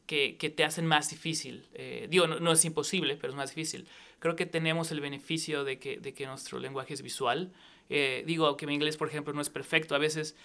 que, 0.08 0.53
te 0.56 0.64
hacen 0.64 0.86
más 0.86 1.10
difícil. 1.10 1.68
Digo, 2.10 2.28
no, 2.28 2.39
no, 2.39 2.51
es 2.51 2.64
imposible, 2.64 3.18
pero 3.18 3.34
es 3.34 3.36
más 3.36 3.49
difícil. 3.49 3.88
Creo 4.20 4.36
que 4.36 4.45
tenemos 4.45 4.91
el 4.91 5.01
beneficio 5.01 5.64
de 5.64 5.80
que, 5.80 5.97
de 5.97 6.14
que 6.14 6.28
nuestro 6.28 6.60
lenguaje 6.60 6.93
es 6.93 7.01
visual. 7.01 7.51
Digo 7.89 8.56
que 8.56 8.68
mi 8.68 8.76
inglés, 8.76 8.97
por 8.97 9.08
ejemplo, 9.08 9.34
no 9.34 9.41
es 9.41 9.49
perfecto. 9.49 9.95
A 9.95 9.97
veces, 9.97 10.36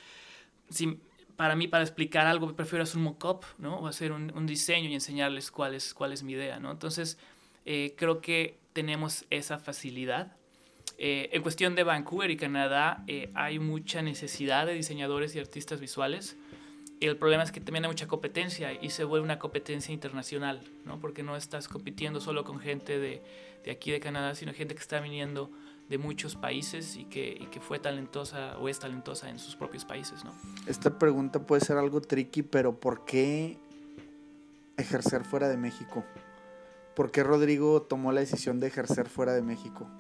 si, 0.71 0.99
para 1.41 1.57
mí, 1.57 1.69
para 1.69 1.83
explicar 1.83 2.27
algo, 2.27 2.55
prefiero 2.55 2.83
hacer 2.83 2.99
un 2.99 3.05
mock-up, 3.05 3.47
¿no? 3.57 3.79
O 3.79 3.87
hacer 3.87 4.13
un, 4.13 4.31
un, 4.37 4.47
diseño 4.47 4.91
y 4.91 4.93
enseñarles 4.93 5.51
cuál 5.51 5.75
es, 5.75 5.95
cuál 5.95 6.13
es 6.13 6.23
mi 6.23 6.35
idea, 6.35 6.61
¿no? 6.61 6.71
Entonces, 6.71 7.17
eh, 7.65 7.95
creo 7.97 8.21
que 8.21 8.59
tenemos 8.75 9.25
esa 9.31 9.59
facilidad. 9.59 10.37
Eh, 10.99 11.31
en 11.33 11.41
cuestión 11.41 11.75
de 11.77 11.83
Vancouver 11.83 12.31
y 12.31 12.37
Canadá, 12.37 13.05
eh, 13.07 13.31
hay 13.33 13.59
mucha 13.59 14.03
necesidad 14.03 14.67
de 14.67 14.75
diseñadores 14.75 15.35
y 15.35 15.39
artistas 15.39 15.81
visuales. 15.81 16.37
El 17.01 17.17
problema 17.17 17.43
es 17.43 17.53
que 17.53 17.61
también 17.63 17.87
hay 17.87 17.91
mucha 17.91 18.07
competencia 18.07 18.75
y 18.75 18.91
se 18.91 19.05
vuelve 19.05 19.25
una 19.25 19.39
competencia 19.39 19.95
internacional, 19.95 20.61
¿no? 20.85 21.01
Porque 21.01 21.23
no 21.23 21.37
estás 21.37 21.69
compitiendo 21.69 22.21
solo 22.21 22.45
con 22.45 22.61
gente 22.61 22.99
de, 22.99 23.23
de 23.65 23.71
aquí 23.71 23.91
de 23.91 24.01
Canadá, 24.01 24.35
sino 24.35 24.53
gente 24.53 24.75
que 24.75 24.83
está 24.83 25.01
viniendo 25.01 25.51
de 25.91 25.99
muchos 25.99 26.37
países 26.37 26.97
y 26.97 27.05
que, 27.05 27.37
y 27.39 27.47
que, 27.47 27.59
fue 27.61 27.81
talentosa 27.81 28.57
o 28.59 28.69
es 28.69 28.79
talentosa 28.79 29.29
en 29.29 29.41
sus 29.41 29.57
propios 29.57 29.85
países, 29.85 30.25
¿no? 30.25 30.33
Esta 30.67 30.99
pregunta 30.99 31.45
puede 31.45 31.63
ser 31.63 31.79
algo 31.79 32.01
tricky, 32.01 32.43
pero 32.43 32.79
¿por 32.79 33.05
qué 33.05 33.59
ejercer 34.77 35.25
fuera 35.25 35.49
de 35.49 35.57
México? 35.57 36.05
¿Por 36.95 37.11
qué 37.11 37.25
Rodrigo 37.25 37.83
tomó 37.83 38.13
la 38.13 38.21
decisión 38.21 38.61
de 38.61 38.69
ejercer 38.69 39.09
fuera 39.09 39.33
de 39.33 39.43
México? 39.43 39.91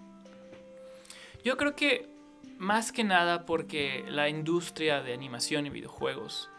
Yo 1.44 1.56
creo 1.56 1.74
que 1.74 2.08
más 2.56 2.92
que 2.92 3.02
nada 3.02 3.44
porque 3.44 4.04
la 4.08 4.28
industria 4.28 5.02
de 5.02 5.12
animación 5.12 5.66
y 5.66 5.70
videojuegos 5.70 6.50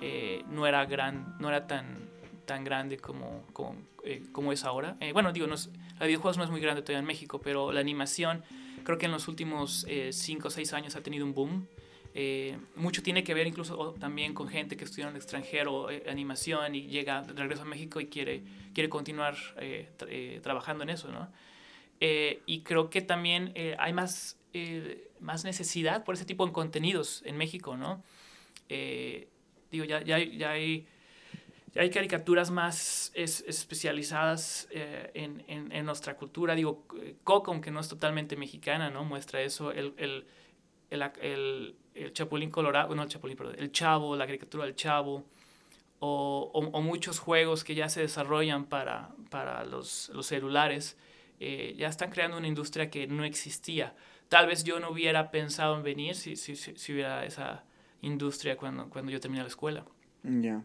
eh, 0.00 0.44
no 0.48 0.66
era 0.66 0.86
gran, 0.86 1.36
no 1.38 1.48
era 1.50 1.66
tan 1.66 2.08
tan 2.46 2.64
grande 2.64 2.96
como, 2.96 3.44
como, 3.52 3.76
eh, 4.04 4.22
como 4.32 4.52
es 4.52 4.64
ahora. 4.64 4.96
Eh, 5.00 5.12
bueno, 5.12 5.32
digo, 5.32 5.46
no 5.46 5.54
es, 5.54 5.70
la 6.00 6.06
videojuegos 6.06 6.38
no 6.38 6.44
es 6.44 6.50
muy 6.50 6.62
grande 6.62 6.80
todavía 6.80 7.00
en 7.00 7.04
México, 7.04 7.42
pero 7.42 7.72
la 7.72 7.80
animación 7.80 8.42
creo 8.88 8.96
que 8.96 9.04
en 9.04 9.12
los 9.12 9.28
últimos 9.28 9.86
5 10.10 10.48
o 10.48 10.50
6 10.50 10.72
años 10.72 10.96
ha 10.96 11.02
tenido 11.02 11.26
un 11.26 11.34
boom. 11.34 11.68
mucho 12.74 13.02
tiene 13.02 13.22
que 13.22 13.34
ver 13.34 13.46
incluso 13.46 13.94
también 14.00 14.32
con 14.32 14.48
gente 14.48 14.78
que 14.78 14.84
estudia 14.84 15.04
en 15.04 15.10
el 15.10 15.16
extranjero 15.16 15.88
animación 16.08 16.74
y 16.74 16.86
llega 16.86 17.20
de 17.20 17.34
regreso 17.34 17.62
a 17.62 17.66
México 17.66 18.00
y 18.00 18.06
quiere, 18.06 18.42
quiere 18.72 18.88
continuar 18.88 19.36
trabajando 20.42 20.84
en 20.84 20.90
eso, 20.90 21.12
¿no? 21.12 21.28
Eh, 22.00 22.42
y 22.46 22.60
creo 22.60 22.90
que 22.90 23.02
también 23.02 23.52
eh, 23.54 23.74
hay 23.78 23.92
más, 23.92 24.38
eh, 24.52 25.10
más 25.20 25.44
necesidad 25.44 26.04
por 26.04 26.14
ese 26.14 26.24
tipo 26.24 26.46
de 26.46 26.52
contenidos 26.52 27.22
en 27.24 27.36
México, 27.36 27.76
¿no? 27.76 28.02
digo, 29.70 29.84
ya, 29.86 30.02
ya, 30.02 30.18
ya, 30.18 30.50
hay, 30.50 30.86
hay 31.74 31.90
caricaturas 31.90 32.50
más 32.50 33.12
es, 33.14 33.44
especializadas 33.46 34.68
en, 34.70 35.44
en, 35.48 35.72
en, 35.72 35.84
nuestra 35.84 36.16
cultura. 36.16 36.54
Digo, 36.54 36.86
Coco, 37.24 37.52
aunque 37.52 37.70
no 37.70 37.80
es 37.80 37.88
totalmente 37.88 38.36
mexicana, 38.36 38.90
¿no? 38.90 39.04
Muestra 39.04 39.42
eso. 39.42 39.72
El, 39.72 39.94
el, 39.96 40.26
el, 40.90 41.76
el 41.94 42.12
Chapulín 42.12 42.50
Colorado, 42.50 42.94
no 42.94 43.02
el 43.02 43.08
Chapulín, 43.08 43.36
perdón, 43.36 43.56
el 43.58 43.72
Chavo, 43.72 44.16
la 44.16 44.26
caricatura 44.26 44.64
del 44.64 44.74
Chavo. 44.74 45.24
O, 46.00 46.50
o, 46.54 46.60
o, 46.60 46.80
muchos 46.80 47.18
juegos 47.18 47.64
que 47.64 47.74
ya 47.74 47.88
se 47.88 48.00
desarrollan 48.00 48.66
para, 48.66 49.10
para 49.30 49.64
los, 49.64 50.10
los 50.14 50.26
celulares 50.26 50.96
eh, 51.40 51.74
ya 51.76 51.88
están 51.88 52.10
creando 52.10 52.36
una 52.36 52.48
industria 52.48 52.90
que 52.90 53.06
no 53.06 53.24
existía. 53.24 53.94
Tal 54.28 54.46
vez 54.46 54.64
yo 54.64 54.80
no 54.80 54.90
hubiera 54.90 55.30
pensado 55.30 55.76
en 55.76 55.82
venir 55.82 56.14
si, 56.14 56.36
si, 56.36 56.56
si 56.56 56.92
hubiera 56.92 57.24
esa 57.24 57.64
industria 58.02 58.56
cuando, 58.56 58.88
cuando 58.88 59.12
yo 59.12 59.20
terminé 59.20 59.42
la 59.42 59.48
escuela. 59.48 59.84
Ya. 60.22 60.62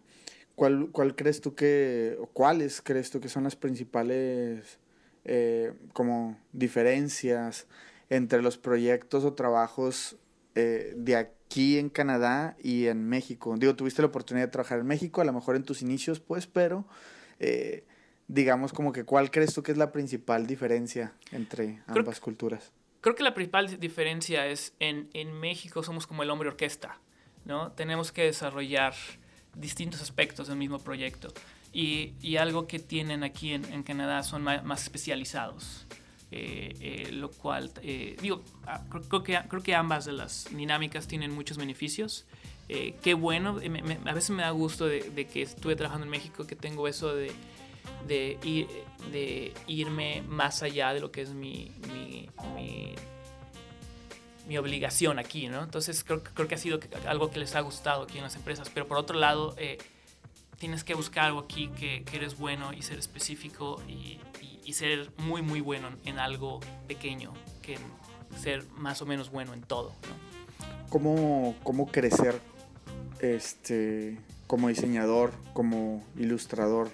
¿Cuál, 0.56 0.90
¿Cuál 0.92 1.16
crees 1.16 1.42
tú 1.42 1.56
que, 1.56 2.16
o 2.20 2.28
cuáles 2.28 2.82
crees 2.82 3.10
tú 3.10 3.20
que 3.20 3.30
son 3.30 3.44
las 3.44 3.56
principales 3.56 4.78
eh, 5.26 5.74
como 5.94 6.38
diferencias 6.52 7.68
entre 8.10 8.42
los 8.42 8.58
proyectos 8.58 9.24
o 9.24 9.34
trabajos 9.34 10.18
eh, 10.56 10.94
de 10.96 11.16
aquí 11.16 11.80
en 11.80 11.90
Canadá 11.90 12.56
y 12.62 12.86
en 12.86 13.08
México? 13.08 13.56
Digo, 13.58 13.76
tuviste 13.76 14.02
la 14.04 14.10
oportunidad 14.10 14.46
de 14.46 14.52
trabajar 14.52 14.80
en 14.80 14.86
México, 14.86 15.22
a 15.22 15.26
lo 15.26 15.34
mejor 15.34 15.56
en 15.56 15.64
tus 15.64 15.82
inicios, 15.82 16.20
pues, 16.20 16.46
pero 16.46 16.86
eh, 17.40 17.84
digamos 18.28 18.74
como 18.74 18.92
que 18.94 19.04
cuál 19.04 19.32
crees 19.32 19.54
tú 19.54 19.64
que 19.64 19.72
es 19.72 19.78
la 19.78 19.92
principal 19.92 20.48
diferencia 20.48 21.14
entre 21.32 21.82
ambas 21.88 22.20
culturas? 22.20 22.72
Creo 23.02 23.16
que 23.16 23.24
la 23.24 23.34
principal 23.34 23.80
diferencia 23.80 24.48
es 24.48 24.74
en, 24.80 25.10
en 25.14 25.34
México 25.34 25.84
somos 25.84 26.08
como 26.08 26.24
el 26.24 26.30
hombre 26.30 26.50
orquesta, 26.50 27.00
¿no? 27.44 27.72
Tenemos 27.74 28.12
que 28.12 28.24
desarrollar 28.24 28.94
distintos 29.56 30.02
aspectos 30.02 30.48
del 30.48 30.58
mismo 30.58 30.80
proyecto. 30.80 31.34
Y, 31.72 32.14
y 32.22 32.38
algo 32.38 32.68
que 32.68 32.80
tienen 32.80 33.24
aquí 33.24 33.54
en, 33.54 33.66
en 33.66 33.84
Canadá 33.84 34.24
son 34.24 34.44
más, 34.44 34.64
más 34.64 34.84
especializados. 34.84 35.86
Eh, 36.36 36.76
eh, 36.82 37.12
lo 37.12 37.30
cual, 37.30 37.72
eh, 37.84 38.18
digo, 38.20 38.42
ah, 38.66 38.82
creo, 38.90 39.22
que, 39.22 39.40
creo 39.48 39.62
que 39.62 39.76
ambas 39.76 40.06
de 40.06 40.14
las 40.14 40.48
dinámicas 40.50 41.08
tienen 41.08 41.30
muchos 41.30 41.58
beneficios. 41.58 42.26
Eh, 42.70 42.96
qué 43.04 43.14
bueno, 43.14 43.54
me, 43.54 43.84
me, 43.84 44.00
a 44.04 44.14
veces 44.14 44.32
me 44.32 44.42
da 44.42 44.50
gusto 44.50 44.88
de, 44.88 45.12
de, 45.12 45.28
que 45.28 45.44
estuve 45.44 45.76
trabajando 45.76 46.06
en 46.06 46.10
México, 46.10 46.48
que 46.48 46.56
tengo 46.56 46.88
eso 46.88 47.14
de, 47.14 47.32
de, 48.08 48.40
ir, 48.44 48.68
de 49.12 49.54
irme 49.68 50.24
más 50.28 50.64
allá 50.64 50.92
de 50.92 51.02
lo 51.02 51.12
que 51.12 51.22
es 51.22 51.34
mi, 51.36 51.72
mi, 51.94 52.28
mi, 52.56 52.96
mi 54.48 54.58
obligación 54.58 55.20
aquí, 55.20 55.48
¿no? 55.48 55.64
Entonces 55.64 56.04
creo, 56.04 56.24
creo, 56.24 56.48
que 56.48 56.56
ha 56.56 56.58
sido 56.58 56.80
algo 57.08 57.32
que 57.32 57.40
les 57.40 57.56
ha 57.56 57.62
gustado 57.62 58.04
aquí 58.04 58.18
en 58.18 58.24
las 58.24 58.36
empresas, 58.36 58.70
pero 58.74 58.88
por 58.88 58.98
otro 58.98 59.18
lado, 59.18 59.56
eh, 59.58 59.78
tienes 60.64 60.84
que 60.84 60.94
buscar 60.94 61.26
algo 61.26 61.40
aquí 61.40 61.68
que, 61.70 62.06
eres 62.14 62.38
bueno 62.38 62.74
y 62.74 62.82
ser 62.82 62.98
específico 62.98 63.82
y, 63.88 64.20
ser 64.72 65.12
muy, 65.18 65.44
muy 65.44 65.62
bueno 65.62 65.90
en 66.04 66.18
algo 66.18 66.60
pequeño, 66.88 67.32
que 67.62 67.78
ser 68.42 68.66
más 68.72 69.04
o 69.04 69.06
menos 69.06 69.30
bueno 69.30 69.54
en 69.54 69.62
todo, 69.62 69.90
¿no? 70.10 70.90
¿Cómo, 70.90 71.54
cómo 71.62 71.92
crecer 71.92 72.40
este, 73.20 74.18
como 74.48 74.70
diseñador, 74.70 75.32
como 75.54 76.04
ilustrador? 76.18 76.90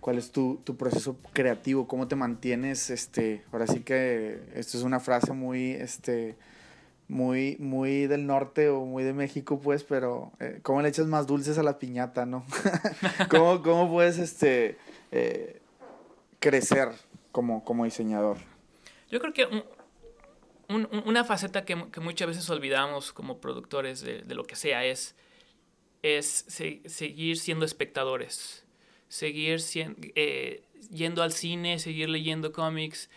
¿Cuál 0.00 0.18
es 0.18 0.32
tu, 0.32 0.60
tu, 0.64 0.76
proceso 0.76 1.16
creativo? 1.32 1.88
¿Cómo 1.88 2.08
te 2.08 2.16
mantienes? 2.16 2.90
Este, 2.90 3.42
ahora 3.52 3.66
sí 3.66 3.80
que 3.80 4.42
esto 4.54 4.76
es 4.76 4.82
una 4.82 5.00
frase 5.00 5.32
muy, 5.32 5.70
este, 5.70 6.36
muy, 7.08 7.56
muy 7.58 8.06
del 8.06 8.26
norte 8.26 8.68
o 8.68 8.84
muy 8.84 9.02
de 9.02 9.12
México, 9.12 9.60
pues, 9.60 9.84
pero 9.84 10.32
eh, 10.40 10.60
¿cómo 10.62 10.82
le 10.82 10.88
echas 10.88 11.06
más 11.06 11.26
dulces 11.26 11.58
a 11.58 11.62
la 11.62 11.78
piñata, 11.78 12.26
no? 12.26 12.44
¿Cómo, 13.30 13.62
¿Cómo, 13.62 13.90
puedes 13.90 14.18
este, 14.18 14.78
eh, 15.10 15.60
crecer 16.38 16.90
como, 17.32 17.64
como 17.64 17.84
diseñador? 17.84 18.36
Yo 19.10 19.20
creo 19.20 19.32
que 19.32 19.46
un, 19.46 19.64
un, 20.68 21.02
una 21.06 21.24
faceta 21.24 21.64
que, 21.64 21.90
que, 21.90 22.00
muchas 22.00 22.28
veces 22.28 22.48
olvidamos 22.50 23.12
como 23.12 23.38
productores 23.40 24.02
de, 24.02 24.22
de 24.22 24.34
lo 24.34 24.44
que 24.44 24.56
sea 24.56 24.84
es, 24.84 25.14
es 26.02 26.44
se, 26.46 26.82
seguir 26.86 27.38
siendo 27.38 27.64
espectadores 27.64 28.64
seguir 29.08 29.58
eh, 30.14 30.62
yendo 30.90 31.22
al 31.22 31.32
cine, 31.32 31.78
seguir 31.78 32.08
leyendo 32.08 32.52
cómics, 32.52 33.10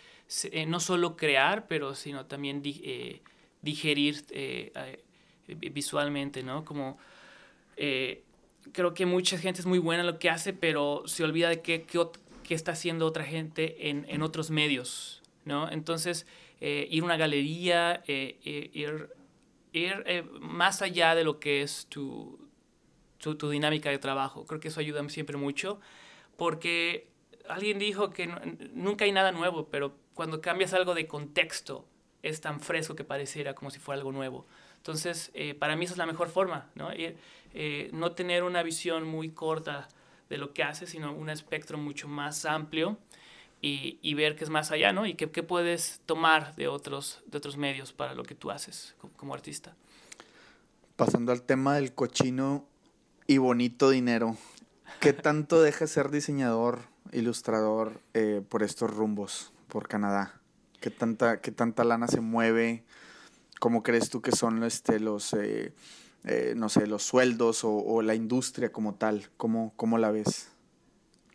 eh, 0.44 0.66
no 0.66 0.80
solo 0.80 1.16
crear, 1.16 1.68
pero 1.68 1.94
sino 1.94 2.26
también 2.26 2.62
eh, 2.64 3.20
digerir 3.62 4.24
eh, 4.30 5.02
visualmente, 5.46 6.42
¿no? 6.42 6.64
Como 6.64 6.98
creo 8.72 8.94
que 8.94 9.06
mucha 9.06 9.38
gente 9.38 9.60
es 9.60 9.66
muy 9.66 9.78
buena 9.78 10.02
en 10.02 10.06
lo 10.06 10.18
que 10.18 10.30
hace, 10.30 10.52
pero 10.52 11.02
se 11.06 11.24
olvida 11.24 11.48
de 11.48 11.62
qué, 11.62 11.84
qué, 11.84 12.54
está 12.54 12.72
haciendo 12.72 13.06
otra 13.06 13.24
gente 13.24 13.88
en, 13.88 14.04
en, 14.08 14.22
otros 14.22 14.50
medios, 14.50 15.22
¿no? 15.44 15.70
Entonces, 15.70 16.26
ir 16.60 17.02
a 17.02 17.04
una 17.04 17.16
galería, 17.16 18.04
ir, 18.06 19.08
ir 19.72 20.24
más 20.40 20.82
allá 20.82 21.14
de 21.14 21.24
lo 21.24 21.40
que 21.40 21.62
es 21.62 21.86
tu, 21.88 22.38
tu, 23.22 23.50
dinámica 23.50 23.90
de 23.90 23.98
trabajo. 23.98 24.44
Creo 24.46 24.60
que 24.60 24.68
eso 24.68 24.80
ayuda 24.80 25.08
siempre 25.08 25.36
mucho 25.36 25.80
porque 26.36 27.08
alguien 27.48 27.78
dijo 27.78 28.10
que 28.10 28.26
nunca 28.74 29.04
hay 29.04 29.12
nada 29.12 29.32
nuevo, 29.32 29.68
pero 29.68 29.94
cuando 30.14 30.40
cambias 30.40 30.74
algo 30.74 30.94
de 30.94 31.06
contexto 31.06 31.86
es 32.22 32.40
tan 32.40 32.60
fresco 32.60 32.94
que 32.94 33.04
pareciera 33.04 33.54
como 33.54 33.70
si 33.70 33.78
fuera 33.78 33.98
algo 33.98 34.12
nuevo. 34.12 34.46
Entonces, 34.76 35.30
eh, 35.34 35.54
para 35.54 35.76
mí 35.76 35.84
esa 35.84 35.94
es 35.94 35.98
la 35.98 36.06
mejor 36.06 36.28
forma, 36.28 36.70
¿no? 36.74 36.90
Eh, 36.92 37.90
no 37.92 38.12
tener 38.12 38.42
una 38.42 38.62
visión 38.62 39.06
muy 39.06 39.30
corta 39.30 39.88
de 40.28 40.38
lo 40.38 40.52
que 40.52 40.62
haces, 40.62 40.90
sino 40.90 41.12
un 41.12 41.30
espectro 41.30 41.78
mucho 41.78 42.08
más 42.08 42.44
amplio 42.44 42.98
y, 43.60 43.98
y 44.02 44.14
ver 44.14 44.34
qué 44.34 44.44
es 44.44 44.50
más 44.50 44.70
allá, 44.70 44.92
¿no? 44.92 45.06
Y 45.06 45.14
qué, 45.14 45.30
qué, 45.30 45.42
puedes 45.42 46.00
tomar 46.06 46.56
de 46.56 46.68
otros, 46.68 47.22
de 47.26 47.38
otros 47.38 47.56
medios 47.56 47.92
para 47.92 48.14
lo 48.14 48.24
que 48.24 48.34
tú 48.34 48.50
haces 48.50 48.96
como, 49.00 49.12
como 49.14 49.34
artista. 49.34 49.76
Pasando 50.96 51.32
al 51.32 51.42
tema 51.42 51.76
del 51.76 51.94
cochino 51.94 52.66
y 53.26 53.38
bonito 53.38 53.90
dinero. 53.90 54.36
¿Qué 55.00 55.12
tanto 55.12 55.62
deja 55.62 55.86
ser 55.86 56.10
diseñador, 56.10 56.80
ilustrador 57.12 58.00
eh, 58.14 58.42
por 58.48 58.62
estos 58.62 58.90
rumbos, 58.90 59.52
por 59.68 59.86
Canadá? 59.86 60.41
¿Qué 60.82 60.90
tanta, 60.90 61.40
qué 61.40 61.52
tanta 61.52 61.84
lana 61.84 62.08
se 62.08 62.20
mueve? 62.20 62.82
¿Cómo 63.60 63.84
crees 63.84 64.10
tú 64.10 64.20
que 64.20 64.32
son 64.32 64.64
este, 64.64 64.98
los, 64.98 65.32
eh, 65.32 65.72
eh, 66.24 66.54
no 66.56 66.68
sé, 66.68 66.88
los 66.88 67.04
sueldos 67.04 67.60
o, 67.62 68.02
la 68.02 68.16
industria 68.16 68.72
como 68.72 68.96
tal? 68.96 69.30
¿Cómo, 69.36 69.72
cómo 69.76 69.96
la 69.96 70.10
ves? 70.10 70.50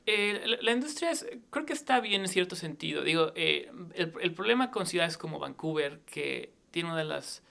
Eh, 0.06 0.58
la 0.62 0.72
industria 0.74 1.12
es, 1.12 1.26
creo 1.50 1.66
que 1.66 1.72
está 1.72 2.02
bien 2.02 2.24
en 2.24 2.28
cierto 2.28 2.58
sentido. 2.58 3.04
Digo, 3.04 3.32
eh, 3.36 3.72
el, 3.94 4.14
el, 4.22 4.34
problema 4.34 4.70
con 4.70 4.86
ciudades 4.86 5.18
como 5.18 5.40
Vancouver, 5.40 6.02
que 6.02 6.52
tiene 6.72 6.90
una 6.90 6.98
de 6.98 7.06
las, 7.06 7.42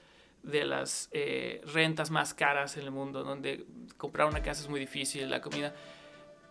de 0.42 0.66
las 0.66 1.08
rentas 1.64 2.10
más 2.10 2.34
caras 2.34 2.76
en 2.76 2.82
el 2.82 2.90
mundo, 2.90 3.24
donde 3.24 3.64
comprar 3.96 4.28
una 4.28 4.42
casa 4.42 4.60
es 4.60 4.68
muy 4.68 4.80
difícil, 4.80 5.30
la 5.30 5.40
comida 5.40 5.74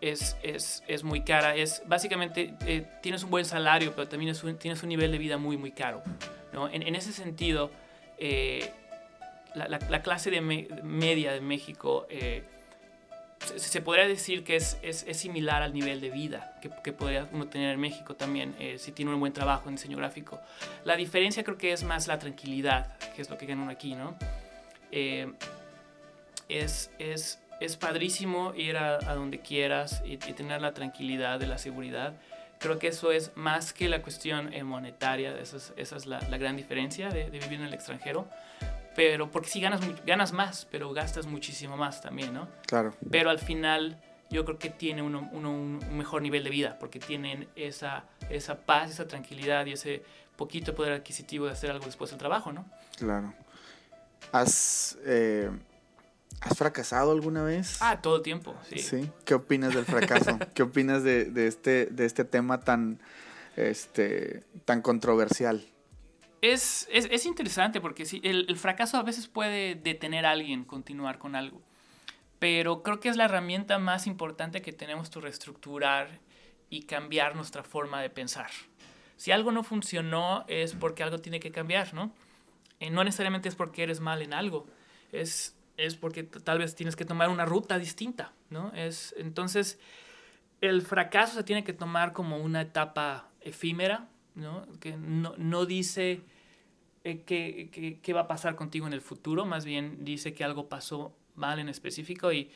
es, 0.01 0.37
es, 0.43 0.83
es 0.87 1.03
muy 1.03 1.21
cara, 1.21 1.55
es 1.55 1.83
básicamente 1.85 2.53
tienes 3.01 3.23
un 3.23 3.29
buen 3.29 3.45
salario, 3.45 3.93
pero 3.95 4.07
también 4.07 4.31
es 4.31 4.43
un, 4.43 4.57
tienes 4.57 4.83
un 4.83 4.89
nivel 4.89 5.11
de 5.11 5.17
vida 5.17 5.37
muy, 5.37 5.57
muy 5.57 5.71
caro. 5.71 6.03
¿no? 6.53 6.69
En, 6.69 6.83
en 6.83 6.95
ese 6.95 7.11
sentido, 7.11 7.71
la, 9.55 9.67
la, 9.67 9.79
la, 9.89 10.01
clase 10.01 10.31
de 10.31 10.41
me, 10.41 10.67
media 10.83 11.31
de 11.33 11.41
México 11.41 12.07
se, 13.45 13.81
podría 13.81 14.07
decir 14.07 14.43
que 14.43 14.55
es, 14.55 14.77
es, 14.81 15.05
es, 15.07 15.17
similar 15.17 15.61
al 15.61 15.73
nivel 15.73 16.01
de 16.01 16.09
vida 16.09 16.55
que, 16.61 16.69
que 16.83 16.93
podría 16.93 17.27
uno 17.31 17.47
tener 17.47 17.73
en 17.73 17.79
México 17.79 18.15
también 18.15 18.55
eh, 18.59 18.77
si 18.79 18.91
tiene 18.91 19.13
un 19.13 19.19
buen 19.19 19.33
trabajo 19.33 19.69
en 19.69 19.75
diseño 19.75 19.97
gráfico. 19.97 20.39
La 20.83 20.95
diferencia 20.95 21.43
creo 21.43 21.57
que 21.57 21.71
es 21.71 21.83
más 21.83 22.07
la 22.07 22.17
tranquilidad, 22.19 22.97
que 23.15 23.21
es 23.21 23.29
lo 23.29 23.37
que 23.37 23.45
ganan 23.45 23.69
aquí, 23.69 23.95
¿no? 23.95 24.15
Eh, 24.91 25.31
es, 26.47 26.91
es, 26.99 27.39
es, 27.65 27.77
padrísimo 27.77 28.53
ir 28.55 28.77
a, 28.77 28.95
a 28.95 29.15
donde 29.15 29.39
quieras 29.39 30.01
y, 30.05 30.13
y, 30.13 30.33
tener 30.33 30.61
la 30.61 30.73
tranquilidad 30.73 31.39
de 31.39 31.47
la 31.47 31.57
seguridad. 31.57 32.13
Creo 32.59 32.79
que 32.79 32.87
eso 32.87 33.11
es 33.11 33.31
más 33.35 33.73
que 33.73 33.89
la 33.89 34.01
cuestión 34.01 34.53
eh, 34.53 34.63
monetaria, 34.63 35.37
esa 35.39 35.57
es, 35.57 35.73
esa 35.75 35.97
es 35.97 36.05
la, 36.05 36.19
la, 36.29 36.37
gran 36.37 36.55
diferencia 36.55 37.09
de, 37.09 37.29
de 37.29 37.39
vivir 37.39 37.59
en 37.59 37.65
el 37.65 37.73
extranjero 37.73 38.27
pero 38.95 39.29
porque 39.29 39.49
sí 39.49 39.59
ganas, 39.59 39.81
ganas 40.05 40.31
más, 40.31 40.65
pero 40.71 40.91
gastas 40.93 41.27
muchísimo 41.27 41.75
más 41.77 42.01
también, 42.01 42.33
¿no? 42.33 42.47
Claro. 42.65 42.93
Pero 43.11 43.29
al 43.29 43.39
final 43.39 43.99
yo 44.29 44.45
creo 44.45 44.57
que 44.57 44.69
tiene 44.69 45.01
uno, 45.01 45.29
uno 45.33 45.51
un 45.51 45.97
mejor 45.97 46.21
nivel 46.21 46.43
de 46.43 46.49
vida, 46.49 46.77
porque 46.79 46.99
tienen 46.99 47.47
esa, 47.55 48.05
esa 48.29 48.55
paz, 48.57 48.91
esa 48.91 49.07
tranquilidad 49.07 49.65
y 49.65 49.73
ese 49.73 50.03
poquito 50.35 50.73
poder 50.73 50.93
adquisitivo 50.93 51.45
de 51.45 51.51
hacer 51.51 51.71
algo 51.71 51.85
después 51.85 52.09
del 52.09 52.19
trabajo, 52.19 52.51
¿no? 52.51 52.65
Claro. 52.97 53.33
¿Has, 54.31 54.97
eh, 55.05 55.51
¿has 56.41 56.57
fracasado 56.57 57.11
alguna 57.11 57.43
vez? 57.43 57.77
Ah, 57.81 58.01
todo 58.01 58.21
tiempo, 58.21 58.55
sí. 58.69 58.79
¿Sí? 58.79 59.11
¿Qué 59.25 59.33
opinas 59.33 59.73
del 59.73 59.85
fracaso? 59.85 60.37
¿Qué 60.53 60.63
opinas 60.63 61.03
de, 61.03 61.25
de, 61.25 61.47
este, 61.47 61.87
de 61.87 62.05
este 62.05 62.25
tema 62.25 62.59
tan, 62.59 62.99
este, 63.55 64.43
tan 64.65 64.81
controversial? 64.81 65.65
es, 66.41 66.87
es, 66.91 67.07
es, 67.09 67.25
interesante 67.25 67.81
porque 67.81 68.05
sí, 68.05 68.21
el, 68.23 68.45
el, 68.47 68.57
fracaso 68.57 68.97
a 68.97 69.03
veces 69.03 69.27
puede 69.27 69.75
detener 69.75 70.25
a 70.25 70.31
alguien 70.31 70.63
continuar 70.63 71.17
con 71.17 71.35
algo. 71.35 71.61
Pero 72.39 72.83
creo 72.83 72.99
que 72.99 73.09
es 73.09 73.17
la 73.17 73.25
herramienta 73.25 73.79
más 73.79 74.05
importante 74.07 74.61
que 74.61 74.73
tenemos 74.73 75.09
para 75.09 75.21
reestructurar 75.21 76.19
y 76.69 76.83
cambiar 76.83 77.35
nuestra 77.35 77.63
forma 77.63 78.01
de 78.01 78.09
pensar. 78.09 78.49
Si 79.17 79.31
algo 79.31 79.51
no 79.51 79.63
funcionó 79.63 80.45
es 80.47 80.73
porque 80.73 81.03
algo 81.03 81.19
tiene 81.19 81.39
que 81.39 81.51
cambiar, 81.51 81.93
¿no? 81.93 82.11
Y 82.79 82.89
no 82.89 83.03
necesariamente 83.03 83.49
es 83.49 83.55
porque 83.55 83.83
eres 83.83 84.01
mal 84.01 84.21
en 84.21 84.33
algo, 84.33 84.67
es, 85.11 85.54
es 85.77 85.95
porque 85.95 86.23
tal 86.23 86.59
vez 86.59 86.75
tienes 86.75 86.95
que 86.95 87.05
tomar 87.05 87.29
una 87.29 87.45
ruta 87.45 87.77
distinta, 87.77 88.33
¿no? 88.49 88.71
Es, 88.73 89.13
entonces, 89.17 89.79
el 90.61 90.81
fracaso 90.81 91.35
se 91.35 91.43
tiene 91.43 91.63
que 91.63 91.73
tomar 91.73 92.13
como 92.13 92.37
una 92.37 92.61
etapa 92.61 93.29
efímera, 93.41 94.07
¿no? 94.35 94.65
Que 94.79 94.97
no, 94.97 95.33
no 95.37 95.65
dice 95.65 96.21
eh, 97.03 97.23
qué, 97.25 97.69
qué, 97.71 97.99
qué, 98.01 98.13
va 98.13 98.21
a 98.21 98.27
pasar 98.27 98.55
contigo 98.55 98.87
en 98.87 98.93
el 98.93 99.01
futuro, 99.01 99.45
más 99.45 99.65
bien 99.65 100.03
dice 100.03 100.33
que 100.33 100.43
algo 100.43 100.69
pasó 100.69 101.15
mal 101.35 101.59
en 101.59 101.69
específico 101.69 102.31
y, 102.31 102.49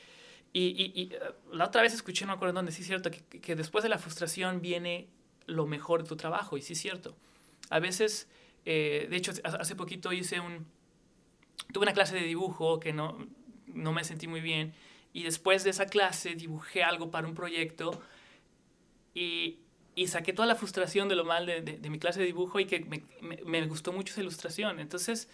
y, 0.54 0.92
y, 0.96 1.12
uh, 1.16 1.56
la 1.56 1.66
otra 1.66 1.82
vez 1.82 1.94
escuché, 1.94 2.26
no 2.26 2.32
me 2.32 2.36
acuerdo 2.36 2.54
dónde, 2.54 2.72
sí 2.72 2.82
es 2.82 2.88
cierto, 2.88 3.12
que, 3.12 3.22
que, 3.22 3.56
después 3.56 3.84
de 3.84 3.90
la 3.90 3.98
frustración 3.98 4.62
viene 4.62 5.08
lo 5.46 5.68
mejor 5.68 6.04
de 6.04 6.10
tu 6.10 6.16
trabajo 6.16 6.58
y 6.58 6.62
sí 6.62 6.74
es 6.74 6.80
cierto. 6.80 7.16
A 7.70 7.80
veces, 7.80 8.28
eh, 8.66 9.08
de 9.10 9.18
hecho, 9.18 9.32
hace 9.44 9.76
poquito 9.76 10.12
hice 10.12 10.40
un, 10.40 10.66
tuve 11.72 11.84
una 11.84 11.94
clase 11.94 12.16
de 12.16 12.22
dibujo 12.22 12.80
que 12.80 12.94
no, 12.94 13.18
no 13.68 13.94
me 13.94 14.04
sentí 14.04 14.28
muy 14.28 14.42
bien 14.42 14.74
y 15.14 15.24
después 15.24 15.64
de 15.64 15.72
esa 15.72 15.86
clase 15.86 16.36
dibujé 16.36 16.84
algo 16.84 17.12
para 17.12 17.28
un 17.28 17.36
proyecto 17.36 18.02
y, 19.14 19.60
y 19.96 20.08
saqué 20.08 20.34
toda 20.34 20.48
la 20.48 20.56
frustración 20.56 21.10
de 21.10 21.16
lo 21.16 21.26
mal 21.26 21.46
de, 21.46 21.62
de, 21.62 21.78
de 21.78 21.90
mi 21.90 22.00
clase 22.00 22.20
de 22.20 22.28
dibujo 22.28 22.60
y 22.60 22.66
que 22.66 22.82
me, 22.82 23.04
me, 23.22 23.38
me, 23.44 23.68
gustó 23.68 23.92
mucho 23.92 24.14
esa 24.14 24.22
ilustración. 24.22 24.80
Entonces, 24.80 25.28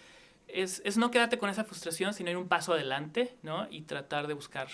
es, 0.47 0.81
es, 0.85 0.97
no 0.97 1.11
quedarte 1.11 1.37
con 1.37 1.49
esa 1.49 1.63
frustración, 1.65 2.13
sino 2.13 2.31
ir 2.31 2.37
un 2.37 2.47
paso 2.47 2.73
adelante, 2.73 3.35
¿no? 3.43 3.67
Y 3.69 3.81
tratar 3.81 4.27
de 4.27 4.33
buscar 4.33 4.69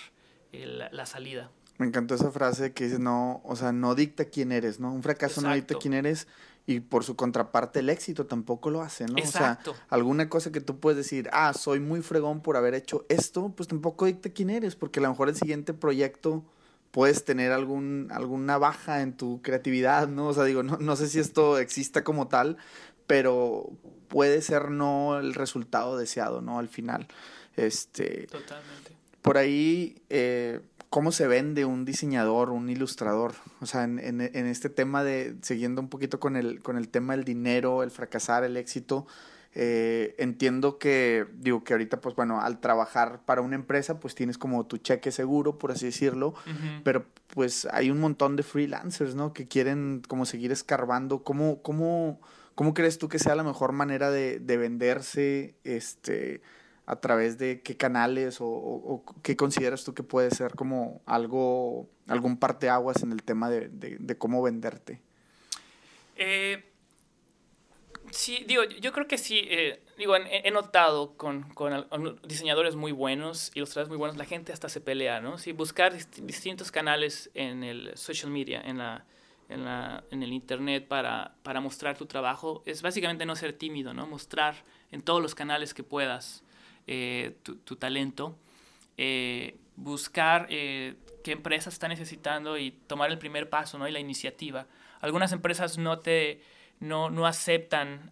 el, 0.52 0.84
la 0.90 1.06
salida. 1.06 1.50
Me 1.78 1.86
encantó 1.86 2.14
esa 2.14 2.30
frase 2.30 2.72
que 2.72 2.84
dice, 2.84 2.98
no, 2.98 3.40
o 3.44 3.56
sea, 3.56 3.72
no 3.72 3.94
dicta 3.94 4.26
quién 4.26 4.52
eres, 4.52 4.78
¿no? 4.78 4.92
Un 4.92 5.02
fracaso 5.02 5.40
Exacto. 5.40 5.48
no 5.48 5.54
dicta 5.54 5.74
quién 5.80 5.94
eres 5.94 6.28
y 6.66 6.80
por 6.80 7.04
su 7.04 7.16
contraparte 7.16 7.80
el 7.80 7.90
éxito 7.90 8.26
tampoco 8.26 8.70
lo 8.70 8.82
hace, 8.82 9.06
¿no? 9.06 9.18
Exacto. 9.18 9.72
O 9.72 9.74
sea, 9.74 9.86
alguna 9.88 10.28
cosa 10.28 10.52
que 10.52 10.60
tú 10.60 10.78
puedes 10.78 10.96
decir, 10.96 11.28
ah, 11.32 11.52
soy 11.54 11.80
muy 11.80 12.02
fregón 12.02 12.40
por 12.40 12.56
haber 12.56 12.74
hecho 12.74 13.04
esto, 13.08 13.52
pues 13.56 13.68
tampoco 13.68 14.06
dicta 14.06 14.30
quién 14.30 14.50
eres, 14.50 14.76
porque 14.76 15.00
a 15.00 15.02
lo 15.02 15.08
mejor 15.10 15.28
el 15.28 15.36
siguiente 15.36 15.74
proyecto 15.74 16.44
puedes 16.92 17.24
tener 17.24 17.52
algún, 17.52 18.08
alguna 18.12 18.58
baja 18.58 19.00
en 19.02 19.16
tu 19.16 19.42
creatividad, 19.42 20.08
¿no? 20.08 20.28
O 20.28 20.34
sea, 20.34 20.44
digo, 20.44 20.62
no, 20.62 20.76
no 20.76 20.94
sé 20.94 21.08
si 21.08 21.18
esto 21.18 21.58
exista 21.58 22.04
como 22.04 22.28
tal, 22.28 22.58
pero 23.06 23.70
puede 24.08 24.42
ser 24.42 24.70
no 24.70 25.18
el 25.18 25.34
resultado 25.34 25.96
deseado, 25.96 26.42
¿no? 26.42 26.58
Al 26.58 26.68
final. 26.68 27.08
Este, 27.56 28.26
Totalmente. 28.26 28.92
Por 29.22 29.38
ahí, 29.38 30.02
eh, 30.10 30.60
¿cómo 30.92 31.10
se 31.10 31.26
vende 31.26 31.64
un 31.64 31.86
diseñador, 31.86 32.50
un 32.50 32.68
ilustrador? 32.68 33.32
O 33.62 33.66
sea, 33.66 33.84
en, 33.84 33.98
en, 33.98 34.20
en, 34.20 34.46
este 34.46 34.68
tema 34.68 35.02
de, 35.02 35.36
siguiendo 35.40 35.80
un 35.80 35.88
poquito 35.88 36.20
con 36.20 36.36
el, 36.36 36.60
con 36.60 36.76
el 36.76 36.90
tema 36.90 37.16
del 37.16 37.24
dinero, 37.24 37.82
el 37.82 37.90
fracasar, 37.90 38.44
el 38.44 38.58
éxito, 38.58 39.06
eh, 39.54 40.14
entiendo 40.18 40.78
que, 40.78 41.26
digo 41.32 41.64
que 41.64 41.72
ahorita, 41.72 42.02
pues 42.02 42.14
bueno, 42.14 42.42
al 42.42 42.60
trabajar 42.60 43.22
para 43.24 43.40
una 43.40 43.54
empresa, 43.54 44.00
pues 44.00 44.14
tienes 44.14 44.36
como 44.36 44.66
tu 44.66 44.76
cheque 44.76 45.12
seguro, 45.12 45.58
por 45.58 45.72
así 45.72 45.86
decirlo, 45.86 46.28
uh 46.28 46.50
-huh. 46.50 46.82
pero 46.84 47.06
pues 47.28 47.66
hay 47.72 47.90
un 47.90 47.98
montón 47.98 48.36
de 48.36 48.42
freelancers, 48.42 49.14
¿no? 49.14 49.32
Que 49.32 49.48
quieren 49.48 50.02
como 50.06 50.26
seguir 50.26 50.52
escarbando. 50.52 51.24
¿Cómo, 51.24 51.62
cómo, 51.62 52.20
cómo 52.54 52.74
crees 52.74 52.98
tú 52.98 53.08
que 53.08 53.18
sea 53.18 53.34
la 53.34 53.44
mejor 53.44 53.72
manera 53.72 54.10
de, 54.10 54.40
de 54.40 54.56
venderse, 54.58 55.54
este, 55.64 56.42
a 56.86 56.96
través 56.96 57.38
de 57.38 57.62
qué 57.62 57.76
canales 57.76 58.38
o, 58.40 59.04
qué 59.22 59.36
consideras 59.36 59.84
tú 59.84 59.94
que 59.94 60.02
puede 60.02 60.30
ser 60.30 60.54
como 60.54 61.00
algo, 61.06 61.88
algún 62.08 62.36
parteaguas 62.36 63.02
en 63.02 63.12
el 63.12 63.22
tema 63.22 63.50
de, 63.50 64.16
cómo 64.18 64.42
venderte? 64.42 65.00
Eh 66.16 66.64
Sí, 68.12 68.44
digo, 68.46 68.64
yo 68.64 68.92
creo 68.92 69.08
que 69.08 69.16
sí, 69.16 69.46
eh, 69.48 69.82
digo, 69.96 70.14
he, 70.14 70.50
notado 70.50 71.16
con, 71.16 71.44
con, 71.54 72.20
diseñadores 72.28 72.76
muy 72.76 72.92
buenos, 72.92 73.50
ilustradores 73.54 73.88
muy 73.88 73.96
buenos, 73.96 74.18
la 74.18 74.26
gente 74.26 74.52
hasta 74.52 74.68
se 74.68 74.82
pelea, 74.82 75.22
¿no? 75.22 75.38
Sí, 75.38 75.52
buscar 75.52 75.94
dist 75.94 76.18
distintos 76.18 76.70
canales 76.70 77.30
en 77.32 77.64
el 77.64 77.96
social 77.96 78.30
media, 78.30 78.60
en, 78.60 78.76
la, 78.76 79.06
en, 79.48 79.64
la, 79.64 80.04
en 80.10 80.22
el 80.22 80.30
internet 80.30 80.86
para, 80.88 81.36
para 81.42 81.62
mostrar 81.62 81.96
tu 81.96 82.04
trabajo, 82.04 82.62
es 82.66 82.82
básicamente 82.82 83.24
no 83.24 83.34
ser 83.34 83.54
tímido, 83.54 83.94
¿no? 83.94 84.06
Mostrar 84.06 84.56
en 84.90 85.00
todos 85.00 85.22
los 85.22 85.34
canales 85.34 85.72
que 85.72 85.82
puedas 85.82 86.44
eh, 86.86 87.36
tu, 87.44 87.56
tu, 87.56 87.76
talento, 87.76 88.36
eh, 88.96 89.56
buscar 89.76 90.48
eh, 90.50 90.96
qué 91.22 91.30
empresas 91.30 91.74
está 91.74 91.86
necesitando 91.86 92.58
y 92.58 92.72
tomar 92.72 93.10
el 93.10 93.18
primer 93.18 93.48
paso, 93.48 93.78
¿no? 93.78 93.86
Y 93.86 93.92
la 93.92 94.00
iniciativa. 94.00 94.66
Algunas 95.00 95.30
empresas 95.30 95.78
no 95.78 96.00
te 96.00 96.42
no, 96.80 97.08
no 97.08 97.26
aceptan 97.26 98.10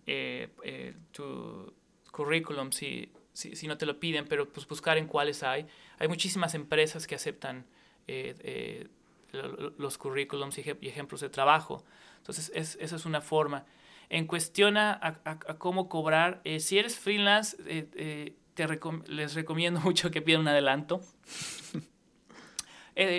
tu 1.11 1.75
currículum 2.13 2.71
si, 2.71 3.11
si, 3.33 3.57
si, 3.57 3.67
no 3.67 3.77
te 3.77 3.87
lo 3.87 3.99
piden, 3.99 4.27
pero 4.29 4.49
pues 4.49 4.69
buscar 4.69 4.99
en 4.99 5.09
cuáles 5.09 5.43
hay. 5.43 5.67
Hay 5.99 6.07
muchísimas 6.07 6.55
empresas 6.55 7.09
que 7.09 7.17
aceptan 7.17 7.67
los 9.33 9.99
currículums 9.99 10.57
y, 10.59 10.61
ejemplos 10.61 11.21
de 11.21 11.29
trabajo. 11.29 11.85
Entonces, 12.19 12.53
es, 12.55 12.79
esa 12.81 12.95
es 12.95 13.05
una 13.05 13.21
forma. 13.21 13.65
En 14.09 14.27
cuestión 14.29 14.77
a 14.77 15.21
cómo 15.59 15.89
cobrar, 15.89 16.41
si 16.61 16.79
eres 16.79 16.97
freelance, 16.97 17.57
te 18.61 18.67
recom 18.67 19.03
les 19.07 19.35
recomiendo 19.35 19.81
mucho 19.89 20.11
que 20.11 20.21
pidan 20.21 20.43
un 20.43 20.49
adelanto. 20.49 21.01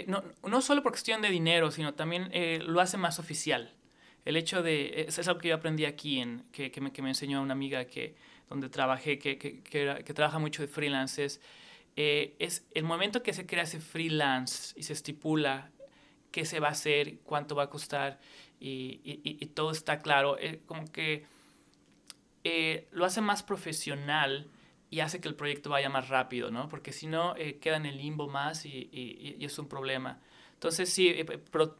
no, 0.07 0.23
no 0.47 0.61
solo 0.61 0.83
por 0.83 0.91
cuestión 0.91 1.21
de 1.21 1.29
dinero, 1.29 1.71
sino 1.71 1.93
también 1.93 2.31
lo 2.65 2.79
hace 2.79 2.97
más 2.97 3.17
oficial 3.17 3.73
el 4.25 4.37
hecho 4.37 4.61
de, 4.61 5.05
es, 5.07 5.27
algo 5.27 5.39
que 5.39 5.49
yo 5.49 5.55
aprendí 5.55 5.85
aquí, 5.85 6.19
en, 6.19 6.43
que, 6.51 6.71
que, 6.71 6.81
me, 6.81 6.91
que 6.91 7.01
me 7.01 7.09
enseñó 7.09 7.41
una 7.41 7.53
amiga 7.53 7.85
que, 7.85 8.15
donde 8.49 8.69
trabajé, 8.69 9.17
que, 9.17 9.37
que, 9.37 9.61
que 9.63 10.13
trabaja 10.13 10.37
mucho 10.39 10.61
de 10.61 10.67
freelances, 10.67 11.41
eh, 11.95 12.35
es 12.39 12.65
el 12.73 12.83
momento 12.83 13.23
que 13.23 13.33
se 13.33 13.45
crea 13.45 13.63
ese 13.63 13.79
freelance 13.79 14.73
y 14.79 14.83
se 14.83 14.93
estipula 14.93 15.71
qué 16.31 16.45
se 16.45 16.59
va 16.59 16.69
a 16.69 16.71
hacer, 16.71 17.17
cuánto 17.23 17.55
va 17.55 17.63
a 17.63 17.69
costar 17.69 18.19
y, 18.59 19.01
y, 19.03 19.21
y 19.23 19.45
todo 19.47 19.71
está 19.71 19.99
claro, 19.99 20.37
eh, 20.39 20.61
como 20.65 20.89
que 20.91 21.25
eh, 22.43 22.87
lo 22.91 23.05
hace 23.05 23.21
más 23.21 23.43
profesional 23.43 24.47
y 24.91 24.99
hace 24.99 25.19
que 25.19 25.27
el 25.27 25.35
proyecto 25.35 25.71
vaya 25.71 25.89
más 25.89 26.09
rápido, 26.09 26.51
¿no? 26.51 26.69
Porque 26.69 26.91
si 26.91 27.07
no, 27.07 27.35
eh, 27.37 27.57
queda 27.57 27.77
en 27.77 27.87
el 27.87 27.97
limbo 27.97 28.27
más 28.27 28.65
y, 28.65 28.89
y, 28.91 29.43
es 29.43 29.57
un 29.57 29.67
problema. 29.67 30.19
Entonces, 30.53 30.89
sí, 30.89 31.07
eh, 31.07 31.25
pro, 31.25 31.77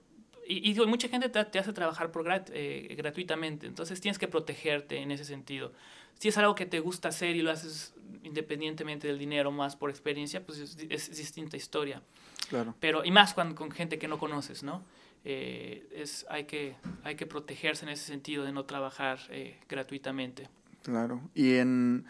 y, 0.47 0.72
y 0.72 0.86
mucha 0.88 1.07
gente 1.07 1.30
te, 1.30 1.43
te 1.45 1.59
hace 1.59 1.74
trabajar 1.74 2.12
por 2.12 2.26
eh, 2.28 2.95
gratuitamente, 2.97 3.68
entonces 3.68 4.01
tienes 4.01 4.18
que 4.18 4.28
protegerte 4.28 4.97
en 4.97 5.12
ese 5.12 5.26
sentido. 5.26 5.74
Si 6.18 6.30
es 6.30 6.38
algo 6.38 6.55
que 6.55 6.66
te 6.66 6.80
gusta 6.80 7.09
hacer 7.09 7.36
y 7.36 7.41
lo 7.41 7.51
haces 7.51 7.93
independientemente 8.24 9.07
del 9.07 9.20
dinero, 9.20 9.51
más 9.51 9.76
por 9.76 9.89
experiencia, 9.89 10.45
pues 10.45 10.59
es, 10.59 10.78
es 10.89 11.18
distinta 11.18 11.57
historia. 11.57 12.01
Claro. 12.49 12.76
Pero, 12.80 13.03
y 13.03 13.12
más 13.12 13.34
cuando, 13.34 13.55
con 13.55 13.72
gente 13.72 13.99
que 13.99 14.07
no 14.07 14.18
conoces, 14.18 14.64
¿no? 14.64 14.84
Eh, 15.24 15.88
es, 15.93 16.26
hay, 16.30 16.45
que, 16.45 16.76
hay 17.03 17.16
que 17.16 17.26
protegerse 17.26 17.86
en 17.86 17.89
ese 17.89 18.05
sentido 18.05 18.43
de 18.43 18.51
no 18.51 18.66
trabajar 18.66 19.20
eh, 19.30 19.59
gratuitamente. 19.70 20.49
Claro. 20.84 21.22
Y 21.36 21.55
en, 21.55 22.05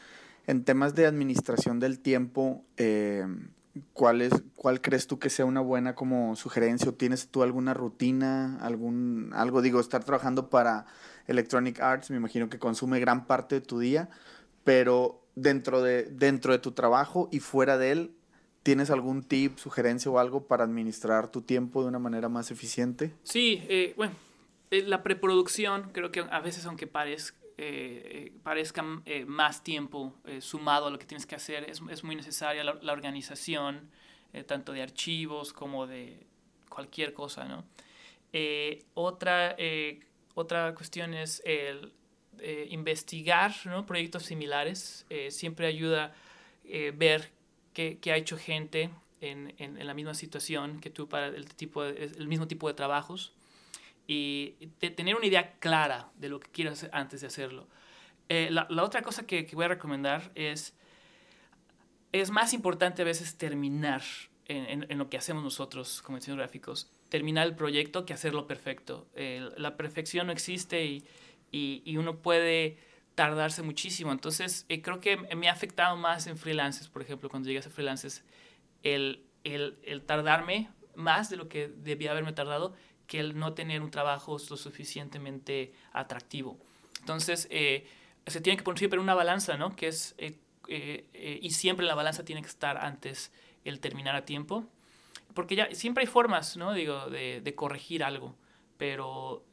en, 0.52 0.64
temas 0.64 0.96
de 0.96 1.06
administración 1.06 1.80
del 1.80 2.00
tiempo, 2.00 2.66
eh, 2.78 3.26
¿cuál, 3.94 4.22
es, 4.22 4.34
¿cuál 4.56 4.82
crees 4.82 5.08
tú 5.08 5.20
que 5.20 5.30
sea 5.30 5.46
una 5.46 5.62
buena 5.62 5.96
como 5.96 6.36
sugerencia? 6.36 6.90
¿O 6.90 6.94
tienes 6.94 7.30
tú 7.30 7.44
alguna 7.44 7.74
rutina, 7.74 8.58
algún, 8.62 9.32
algo? 9.34 9.62
Digo, 9.62 9.80
estar 9.80 10.04
trabajando 10.04 10.50
para 10.50 10.86
Electronic 11.28 11.80
Arts, 11.80 12.12
me 12.12 12.18
imagino 12.18 12.50
que 12.50 12.60
consume 12.60 13.00
gran 13.00 13.26
parte 13.28 13.56
de 13.56 13.62
tu 13.62 13.80
día, 13.80 14.10
pero 14.64 15.26
dentro 15.36 15.82
de, 15.82 16.04
dentro 16.04 16.52
de 16.52 16.60
tu 16.60 16.72
trabajo 16.72 17.30
y 17.32 17.40
fuera 17.40 17.78
de 17.78 17.92
él, 17.92 18.16
¿Tienes 18.64 18.92
algún 18.92 19.24
tip, 19.24 19.58
sugerencia 19.58 20.12
o 20.12 20.20
algo 20.20 20.46
para 20.46 20.64
administrar 20.64 21.32
tu 21.32 21.42
tiempo 21.42 21.82
de 21.82 21.88
una 21.88 21.98
manera 21.98 22.30
más 22.30 22.52
eficiente? 22.52 23.12
Sí, 23.24 23.64
eh, 23.68 23.96
bueno, 23.98 24.14
eh, 24.70 24.84
la 24.84 25.02
preproducción 25.02 25.90
creo 25.94 26.12
que 26.12 26.20
a 26.20 26.40
veces 26.42 26.68
aunque 26.68 26.86
parezca, 26.86 27.41
eh, 27.64 28.34
parezca 28.44 28.84
más 29.28 29.64
tiempo 29.64 30.16
sumado 30.40 30.88
a 30.88 30.90
lo 30.90 30.98
que 30.98 31.06
tienes 31.06 31.28
que 31.28 31.36
hacer, 31.36 31.70
es, 31.70 32.04
muy 32.04 32.16
necesaria 32.16 32.64
la, 32.64 32.92
organización, 32.92 33.90
tanto 34.48 34.72
de 34.72 34.82
archivos 34.82 35.54
como 35.54 35.86
de 35.86 36.26
cualquier 36.70 37.14
cosa, 37.14 37.46
¿no? 37.46 37.64
otra, 38.96 39.56
otra 40.34 40.74
cuestión 40.74 41.14
es 41.14 41.44
el 41.46 41.94
investigar 42.70 43.54
¿no? 43.66 43.86
proyectos 43.86 44.24
similares. 44.24 45.06
siempre 45.30 45.68
ayuda 45.68 46.16
ver 46.94 47.30
que, 47.74 48.00
ha 48.12 48.18
hecho 48.18 48.38
gente 48.38 48.90
en, 49.22 49.54
en, 49.60 49.86
la 49.86 49.94
misma 49.94 50.14
situación 50.14 50.80
que 50.80 50.90
tú 50.90 51.08
para 51.08 51.28
el, 51.28 51.46
tipo 51.54 51.84
el 51.84 52.28
mismo 52.28 52.48
tipo 52.48 52.68
de 52.68 52.74
trabajos 52.74 53.34
y 54.14 54.68
tener 54.78 55.16
una 55.16 55.26
idea 55.26 55.54
clara 55.60 56.12
de 56.16 56.28
lo 56.28 56.42
que 56.42 56.52
quieres 56.52 56.90
antes 56.92 57.22
de 57.22 57.28
hacerlo. 57.28 57.70
Eh, 58.28 58.50
la, 58.52 58.68
la, 58.70 58.84
otra 58.84 59.02
cosa 59.02 59.26
que, 59.26 59.46
que, 59.46 59.56
voy 59.56 59.66
a 59.66 59.70
recomendar 59.70 60.32
es, 60.36 60.76
es 62.12 62.30
más 62.30 62.54
importante 62.54 63.04
a 63.04 63.06
veces 63.06 63.38
terminar 63.38 64.02
en, 64.46 64.86
en, 64.90 64.98
lo 64.98 65.10
que 65.10 65.18
hacemos 65.18 65.44
nosotros 65.44 66.02
como 66.02 66.18
diseñadores 66.18 66.50
gráficos, 66.50 66.92
terminar 67.08 67.48
el 67.48 67.56
proyecto 67.56 68.06
que 68.06 68.14
hacerlo 68.14 68.48
perfecto. 68.48 69.08
la 69.16 69.78
perfección 69.78 70.28
no 70.28 70.34
existe 70.34 70.84
y, 70.84 71.06
y, 71.50 71.82
y 71.86 71.96
uno 71.96 72.18
puede 72.18 72.78
tardarse 73.16 73.64
muchísimo. 73.64 74.12
Entonces, 74.12 74.66
eh, 74.68 74.82
creo 74.82 75.00
que 75.00 75.16
me 75.16 75.48
ha 75.48 75.54
afectado 75.54 75.96
más 75.96 76.28
en 76.28 76.38
freelances, 76.38 76.90
por 76.90 77.02
ejemplo, 77.02 77.30
cuando 77.30 77.48
llegué 77.48 77.60
a 77.60 77.64
ser 77.64 77.72
freelances, 77.72 78.26
el, 78.84 79.26
el, 79.46 79.80
el, 79.84 80.02
tardarme 80.02 80.70
más 80.96 81.30
de 81.30 81.38
lo 81.38 81.48
que 81.48 81.70
debía 81.70 82.12
haberme 82.12 82.34
tardado 82.34 82.74
que 83.12 83.20
el 83.20 83.38
no 83.38 83.52
tener 83.52 83.82
un 83.82 83.92
trabajo 83.92 84.38
lo 84.50 84.56
suficientemente 84.56 85.74
atractivo. 85.92 86.58
Entonces, 87.02 87.46
eh, 87.52 87.86
se 88.26 88.40
tiene 88.40 88.56
que 88.56 88.64
poner 88.64 88.80
siempre 88.80 89.02
una 89.02 89.14
balanza, 89.14 89.58
¿no? 89.58 89.76
Que 89.76 89.90
es, 89.90 90.16
eh, 90.18 91.40
y 91.42 91.52
siempre 91.52 91.86
la 91.86 91.94
balanza 91.94 92.24
tiene 92.24 92.42
que 92.42 92.48
estar 92.48 92.78
antes 92.78 93.34
el 93.66 93.82
terminar 93.82 94.16
a 94.16 94.24
tiempo, 94.24 94.66
porque 95.34 95.58
ya 95.58 95.68
siempre 95.76 96.04
hay 96.04 96.08
formas, 96.08 96.56
¿no? 96.56 96.72
Digo, 96.72 97.10
de, 97.10 97.54
corregir 97.54 98.02
algo, 98.02 98.34
pero 98.78 99.44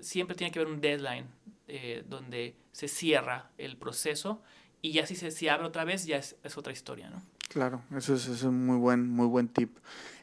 siempre 0.00 0.34
tiene 0.34 0.50
que 0.50 0.58
haber 0.58 0.72
un 0.72 0.80
deadline 0.80 1.26
eh, 1.68 2.02
donde 2.04 2.56
se 2.72 2.88
cierra 2.88 3.52
el 3.58 3.76
proceso 3.76 4.42
y 4.82 4.90
ya 4.90 5.06
si 5.06 5.14
se 5.14 5.50
abre 5.50 5.68
otra 5.68 5.84
vez 5.84 6.04
ya 6.04 6.16
es, 6.16 6.34
es 6.42 6.58
otra 6.58 6.72
historia, 6.72 7.10
¿no? 7.10 7.22
Claro, 7.48 7.80
eso 7.96 8.14
es, 8.14 8.26
es, 8.26 8.42
un 8.42 8.66
muy 8.66 8.76
buen, 8.76 9.08
muy 9.08 9.26
buen 9.28 9.46
tip. 9.46 9.78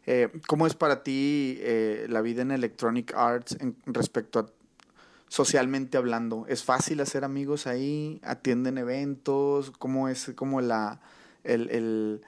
Eh, 0.07 0.29
¿Cómo 0.47 0.67
es 0.67 0.75
para 0.75 1.03
ti 1.03 1.57
eh, 1.61 2.05
la 2.09 2.21
vida 2.21 2.41
en 2.41 2.51
Electronic 2.51 3.13
Arts 3.15 3.57
en, 3.59 3.75
respecto 3.85 4.39
a 4.39 4.45
socialmente 5.27 5.97
hablando? 5.97 6.45
¿Es 6.47 6.63
fácil 6.63 7.01
hacer 7.01 7.23
amigos 7.23 7.67
ahí? 7.67 8.21
¿Atienden 8.23 8.77
eventos? 8.77 9.71
¿Cómo 9.71 10.07
es 10.09 10.31
como 10.35 10.61
la, 10.61 11.01
el, 11.43 11.69
el, 11.69 12.21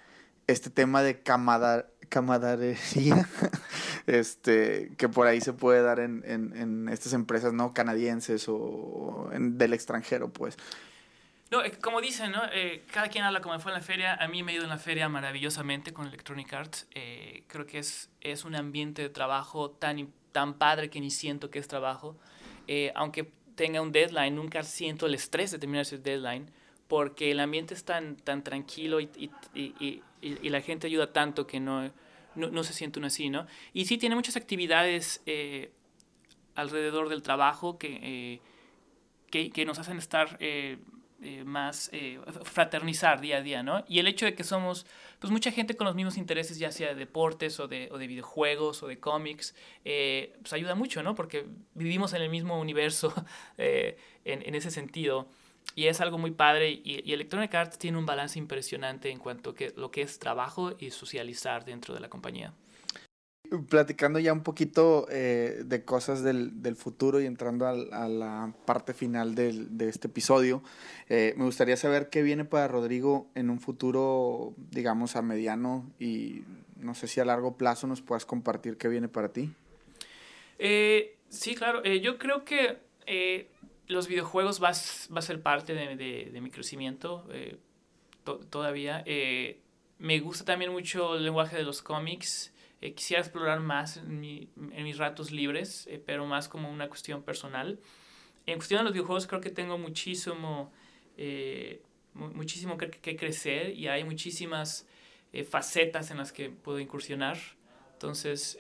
este 0.48 0.70
tema 0.70 1.04
de 1.04 1.22
camada, 1.22 1.88
camaradería 2.10 3.28
este, 4.08 4.92
que 4.98 5.10
por 5.10 5.28
ahí 5.28 5.42
se 5.42 5.54
puede 5.54 5.82
dar 5.82 6.00
en, 6.00 6.24
en, 6.26 6.56
en 6.56 6.90
estas 6.90 7.14
empresas 7.14 7.54
no 7.54 7.74
canadienses 7.74 8.46
o 8.48 9.30
del 9.32 9.74
extranjero, 9.74 10.30
pues. 10.30 10.58
No, 11.50 11.62
como 11.82 12.02
dicen, 12.02 12.34
¿no? 12.34 12.42
Eh, 12.52 12.84
cada 12.92 13.08
quien 13.08 13.24
habla 13.24 13.40
como 13.40 13.58
fue 13.60 13.72
en 13.72 13.78
la 13.78 13.84
feria. 13.84 14.16
A 14.16 14.28
mí 14.28 14.44
me 14.44 14.52
he 14.52 14.56
ido 14.56 14.66
en 14.66 14.70
la 14.70 14.78
feria 14.78 15.08
maravillosamente 15.08 15.94
con 15.94 16.08
Electronic 16.08 16.52
Arts. 16.54 16.88
Eh, 16.94 17.44
creo 17.48 17.66
que 17.66 17.80
es, 17.80 18.10
es 18.20 18.44
un 18.44 18.56
ambiente 18.56 19.02
de 19.02 19.10
trabajo 19.10 19.72
tan, 19.72 20.12
tan 20.34 20.56
padre 20.56 20.90
que 20.90 21.00
ni 21.00 21.10
siento 21.10 21.50
que 21.50 21.60
es 21.60 21.68
trabajo. 21.68 22.18
Eh, 22.68 22.92
aunque 22.96 23.32
tenga 23.56 23.82
un 23.82 23.94
deadline, 23.94 24.36
nunca 24.36 24.62
siento 24.64 25.06
el 25.06 25.14
estrés 25.14 25.52
de 25.52 25.60
terminar 25.60 25.84
ese 25.84 25.98
deadline 25.98 26.52
porque 26.90 27.32
el 27.32 27.40
ambiente 27.40 27.74
es 27.74 27.84
tan, 27.84 28.18
tan 28.18 28.44
tranquilo 28.44 29.00
y, 29.00 29.10
y, 29.16 29.32
y, 29.54 30.02
y 30.22 30.50
la 30.50 30.62
gente 30.62 30.88
ayuda 30.88 31.12
tanto 31.12 31.46
que 31.46 31.60
no, 31.60 31.92
no, 32.36 32.50
no 32.50 32.64
se 32.64 32.74
siente 32.74 33.00
uno 33.00 33.08
así, 33.08 33.30
¿no? 33.30 33.46
Y 33.74 33.86
sí 33.86 33.98
tiene 33.98 34.16
muchas 34.16 34.38
actividades 34.38 35.22
eh, 35.26 35.72
alrededor 36.56 37.10
del 37.10 37.24
trabajo 37.24 37.78
que, 37.78 38.40
que, 39.30 39.50
que, 39.50 39.66
nos 39.66 39.80
hacen 39.80 39.98
estar 39.98 40.38
eh, 41.22 41.44
más, 41.44 41.92
fraternizar 42.44 43.22
día 43.22 43.38
a 43.38 43.42
día, 43.42 43.64
¿no? 43.64 43.84
Y 43.88 44.00
el 44.00 44.08
hecho 44.08 44.26
de 44.26 44.36
que 44.36 44.44
somos, 44.44 44.86
pues 45.20 45.32
mucha 45.32 45.52
gente 45.52 45.76
con 45.76 45.86
los 45.86 45.96
mismos 45.96 46.18
intereses, 46.18 46.60
ya 46.60 46.72
sea 46.72 46.90
de 46.90 46.96
deportes 46.96 47.60
o 47.60 47.68
de, 47.68 47.90
o 47.92 47.98
de 47.98 48.08
videojuegos 48.08 48.84
o 48.84 48.88
de 48.88 49.00
cómics, 49.00 49.56
pues 49.84 50.54
ayuda 50.54 50.76
mucho, 50.76 51.04
¿no? 51.04 51.16
Porque 51.16 51.46
vivimos 51.74 52.14
en 52.14 52.22
el 52.22 52.30
mismo 52.30 52.60
universo 52.60 53.14
en, 53.58 53.96
en 54.24 54.56
ese 54.56 54.72
sentido. 54.72 55.28
Y 55.76 55.88
es 55.88 56.02
algo 56.02 56.18
muy 56.18 56.32
padre 56.32 56.72
y, 56.72 57.04
y, 57.06 57.14
Electronic 57.14 57.54
Arts 57.54 57.78
tiene 57.78 57.98
un 57.98 58.06
balance 58.06 58.40
impresionante 58.40 59.12
en 59.12 59.20
cuanto 59.20 59.52
a 59.52 59.80
lo 59.80 59.92
que 59.92 60.02
es 60.02 60.18
trabajo 60.18 60.74
y 60.80 60.90
socializar 60.90 61.66
dentro 61.66 61.94
de 61.94 62.00
la 62.00 62.10
compañía. 62.10 62.54
Platicando 63.70 64.20
ya 64.20 64.34
un 64.34 64.44
poquito 64.44 65.08
eh, 65.10 65.62
de 65.64 65.86
cosas 65.86 66.24
del, 66.24 66.76
futuro 66.76 67.22
y 67.22 67.26
entrando 67.26 67.66
a, 67.66 68.08
la 68.08 68.54
parte 68.66 68.94
final 68.94 69.36
del, 69.36 69.78
de 69.78 69.90
este 69.90 70.08
episodio, 70.08 70.62
eh, 71.08 71.34
me 71.38 71.46
gustaría 71.46 71.78
saber 71.78 72.10
qué 72.10 72.24
viene 72.24 72.46
para 72.46 72.68
Rodrigo 72.68 73.30
en 73.36 73.50
un 73.50 73.60
futuro, 73.60 74.54
digamos, 74.72 75.16
a 75.16 75.22
mediano 75.22 75.90
y 76.00 76.44
no 76.78 76.94
sé 76.94 77.08
si 77.08 77.20
a 77.20 77.26
largo 77.26 77.58
plazo 77.58 77.88
nos 77.88 78.02
puedas 78.02 78.26
compartir 78.26 78.78
qué 78.78 78.88
viene 78.88 79.08
para 79.08 79.30
ti. 79.30 79.52
Eh, 80.60 81.16
sí, 81.30 81.56
claro. 81.56 81.84
Yo 81.84 82.18
creo 82.18 82.44
que 82.44 82.78
los 83.88 84.08
videojuegos 84.08 84.62
va, 84.62 84.70
a 84.70 85.22
ser 85.22 85.42
parte 85.42 85.74
de, 85.74 86.42
mi 86.42 86.52
crecimiento 86.52 87.26
to, 88.24 88.40
todavía. 88.40 89.04
Me 90.00 90.20
gusta 90.20 90.46
también 90.46 90.72
mucho 90.72 91.16
el 91.16 91.24
lenguaje 91.24 91.56
de 91.56 91.64
los 91.64 91.82
cómics. 91.82 92.54
Eh, 92.82 92.94
quisiera 92.94 93.22
explorar 93.22 93.60
más 93.60 93.98
en, 93.98 94.20
mi, 94.20 94.50
en 94.72 94.84
mis 94.84 94.98
ratos 94.98 95.32
libres, 95.32 95.88
eh, 95.88 96.02
pero 96.04 96.26
más 96.26 96.48
como 96.48 96.72
una 96.72 96.88
cuestión 96.88 97.24
personal. 97.24 97.80
En 98.46 98.56
cuestión 98.58 98.80
de 98.80 98.84
los 98.86 98.94
videojuegos 98.94 99.28
creo 99.28 99.42
que 99.42 99.50
tengo 99.50 99.78
muchísimo, 99.78 100.72
eh, 101.18 101.82
muchísimo 102.14 102.78
que, 102.78 102.90
que, 102.90 103.16
crecer 103.16 103.72
y 103.72 103.88
hay 103.88 104.04
muchísimas 104.04 104.88
facetas 105.50 106.10
en 106.10 106.18
las 106.18 106.32
que 106.32 106.50
puedo 106.50 106.80
incursionar. 106.80 107.38
Entonces, 107.94 108.58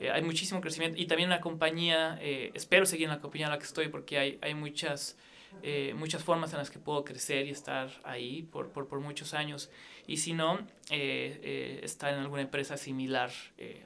eh, 0.00 0.10
hay 0.10 0.22
muchísimo 0.22 0.60
crecimiento 0.60 1.00
y 1.00 1.06
también 1.06 1.28
una 1.28 1.40
compañía, 1.40 2.18
eh, 2.20 2.50
espero 2.54 2.84
seguir 2.84 3.04
en 3.04 3.10
la 3.10 3.20
compañía 3.20 3.46
en 3.46 3.52
la 3.52 3.58
que 3.58 3.64
estoy 3.64 3.88
porque 3.88 4.18
hay, 4.18 4.38
hay 4.42 4.54
muchas, 4.54 5.16
eh, 5.62 5.94
muchas 5.96 6.22
formas 6.22 6.52
en 6.52 6.58
las 6.58 6.70
que 6.70 6.78
puedo 6.78 7.04
crecer 7.04 7.46
y 7.46 7.50
estar 7.50 7.90
ahí 8.04 8.42
por, 8.42 8.70
por, 8.70 8.88
por 8.88 9.00
muchos 9.00 9.34
años. 9.34 9.70
Y 10.06 10.18
si 10.18 10.32
no, 10.32 10.58
eh, 10.90 11.40
eh, 11.42 11.80
estar 11.82 12.12
en 12.12 12.20
alguna 12.20 12.42
empresa 12.42 12.76
similar 12.76 13.30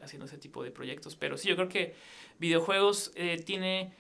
haciendo 0.02 0.26
ese 0.26 0.38
tipo 0.38 0.64
de 0.64 0.70
proyectos. 0.70 1.16
Pero 1.16 1.36
sí, 1.36 1.48
yo 1.48 1.56
creo 1.56 1.68
que 1.68 1.94
videojuegos 2.38 3.12
tiene 3.44 3.92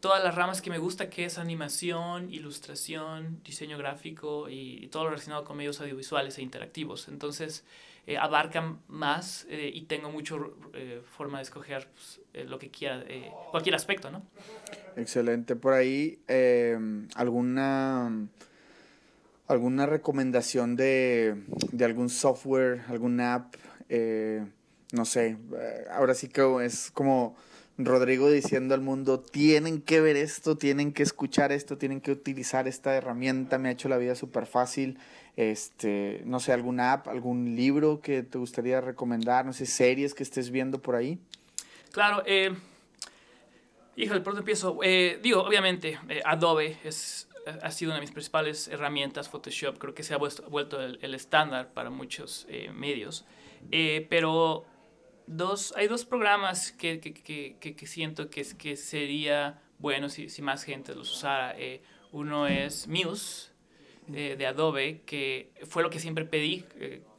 todas 0.00 0.22
las 0.22 0.34
ramas 0.34 0.62
que 0.62 0.70
me 0.70 0.78
gusta, 0.78 1.10
que 1.10 1.24
es 1.24 1.38
animación, 1.38 2.32
ilustración, 2.32 3.40
diseño 3.42 3.78
gráfico 3.78 4.48
y, 4.48 4.84
y 4.84 4.88
todo 4.88 5.04
lo 5.04 5.10
relacionado 5.10 5.44
con 5.44 5.56
medios 5.56 5.80
audiovisuales 5.80 6.38
e 6.38 6.42
interactivos. 6.42 7.08
Entonces, 7.08 7.64
eh, 8.06 8.16
abarcan 8.18 8.78
más 8.86 9.46
eh, 9.48 9.70
y 9.72 9.82
tengo 9.82 10.10
mucho 10.10 10.56
eh, 10.74 11.02
forma 11.16 11.38
de 11.38 11.42
escoger 11.42 11.88
pues, 11.92 12.20
eh, 12.34 12.44
lo 12.44 12.58
que 12.58 12.70
quiera, 12.70 13.02
eh, 13.08 13.32
cualquier 13.50 13.74
aspecto, 13.74 14.10
¿no? 14.10 14.22
Excelente. 14.96 15.56
Por 15.56 15.72
ahí, 15.72 16.20
¿alguna, 17.16 18.28
alguna 19.48 19.86
recomendación 19.86 20.76
de, 20.76 21.42
de, 21.72 21.84
algún 21.84 22.08
software, 22.08 22.82
alguna 22.88 23.34
app? 23.34 23.54
no 24.92 25.04
sé, 25.04 25.36
ahora 25.90 26.14
sí 26.14 26.28
que 26.28 26.64
es 26.64 26.90
como 26.92 27.36
Rodrigo 27.78 28.30
diciendo 28.30 28.74
al 28.74 28.80
mundo, 28.80 29.20
tienen 29.20 29.82
que 29.82 30.00
ver 30.00 30.16
esto, 30.16 30.56
tienen 30.56 30.92
que 30.92 31.02
escuchar 31.02 31.52
esto, 31.52 31.76
tienen 31.76 32.00
que 32.00 32.10
utilizar 32.10 32.66
esta 32.66 32.94
herramienta, 32.94 33.58
me 33.58 33.68
ha 33.68 33.72
hecho 33.72 33.88
la 33.88 33.98
vida 33.98 34.14
súper 34.14 34.46
fácil. 34.46 34.98
Este, 35.36 36.22
no 36.24 36.40
sé, 36.40 36.54
alguna 36.54 36.94
app, 36.94 37.08
algún 37.08 37.56
libro 37.56 38.00
que 38.00 38.22
te 38.22 38.38
gustaría 38.38 38.80
recomendar, 38.80 39.44
no 39.44 39.52
sé, 39.52 39.66
series 39.66 40.14
que 40.14 40.22
estés 40.22 40.50
viendo 40.50 40.80
por 40.80 40.96
ahí. 40.96 41.18
Claro, 41.92 42.22
eh, 42.24 42.54
híjole, 43.96 44.20
¿por 44.20 44.32
dónde 44.32 44.40
empiezo? 44.40 44.78
Eh, 44.82 45.18
digo, 45.22 45.42
obviamente, 45.42 45.98
eh, 46.08 46.22
Adobe 46.24 46.78
es, 46.84 47.28
ha 47.62 47.70
sido 47.70 47.90
una 47.90 47.96
de 47.96 48.00
mis 48.02 48.12
principales 48.12 48.68
herramientas, 48.68 49.28
Photoshop, 49.28 49.78
creo 49.78 49.94
que 49.94 50.02
se 50.02 50.14
ha 50.14 50.18
vuelto, 50.18 50.80
el, 50.80 51.14
estándar 51.14 51.72
para 51.72 51.90
muchos 51.90 52.46
eh, 52.48 52.70
medios, 52.72 53.26
pero 54.08 54.64
dos, 55.26 55.74
hay 55.76 55.88
dos 55.88 56.04
programas 56.04 56.72
que, 56.72 57.00
que, 57.00 57.12
que, 57.58 57.76
que 57.76 57.86
siento 57.86 58.30
que, 58.30 58.44
que 58.56 58.76
sería 58.76 59.62
bueno 59.78 60.08
si, 60.08 60.28
si 60.28 60.42
más 60.42 60.64
gente 60.64 60.94
los 60.94 61.10
usara. 61.12 61.54
uno 62.12 62.46
es 62.46 62.88
Muse, 62.88 63.50
de, 64.06 64.46
Adobe, 64.46 65.02
que 65.04 65.52
fue 65.68 65.82
lo 65.82 65.90
que 65.90 65.98
siempre 65.98 66.24
pedí, 66.24 66.64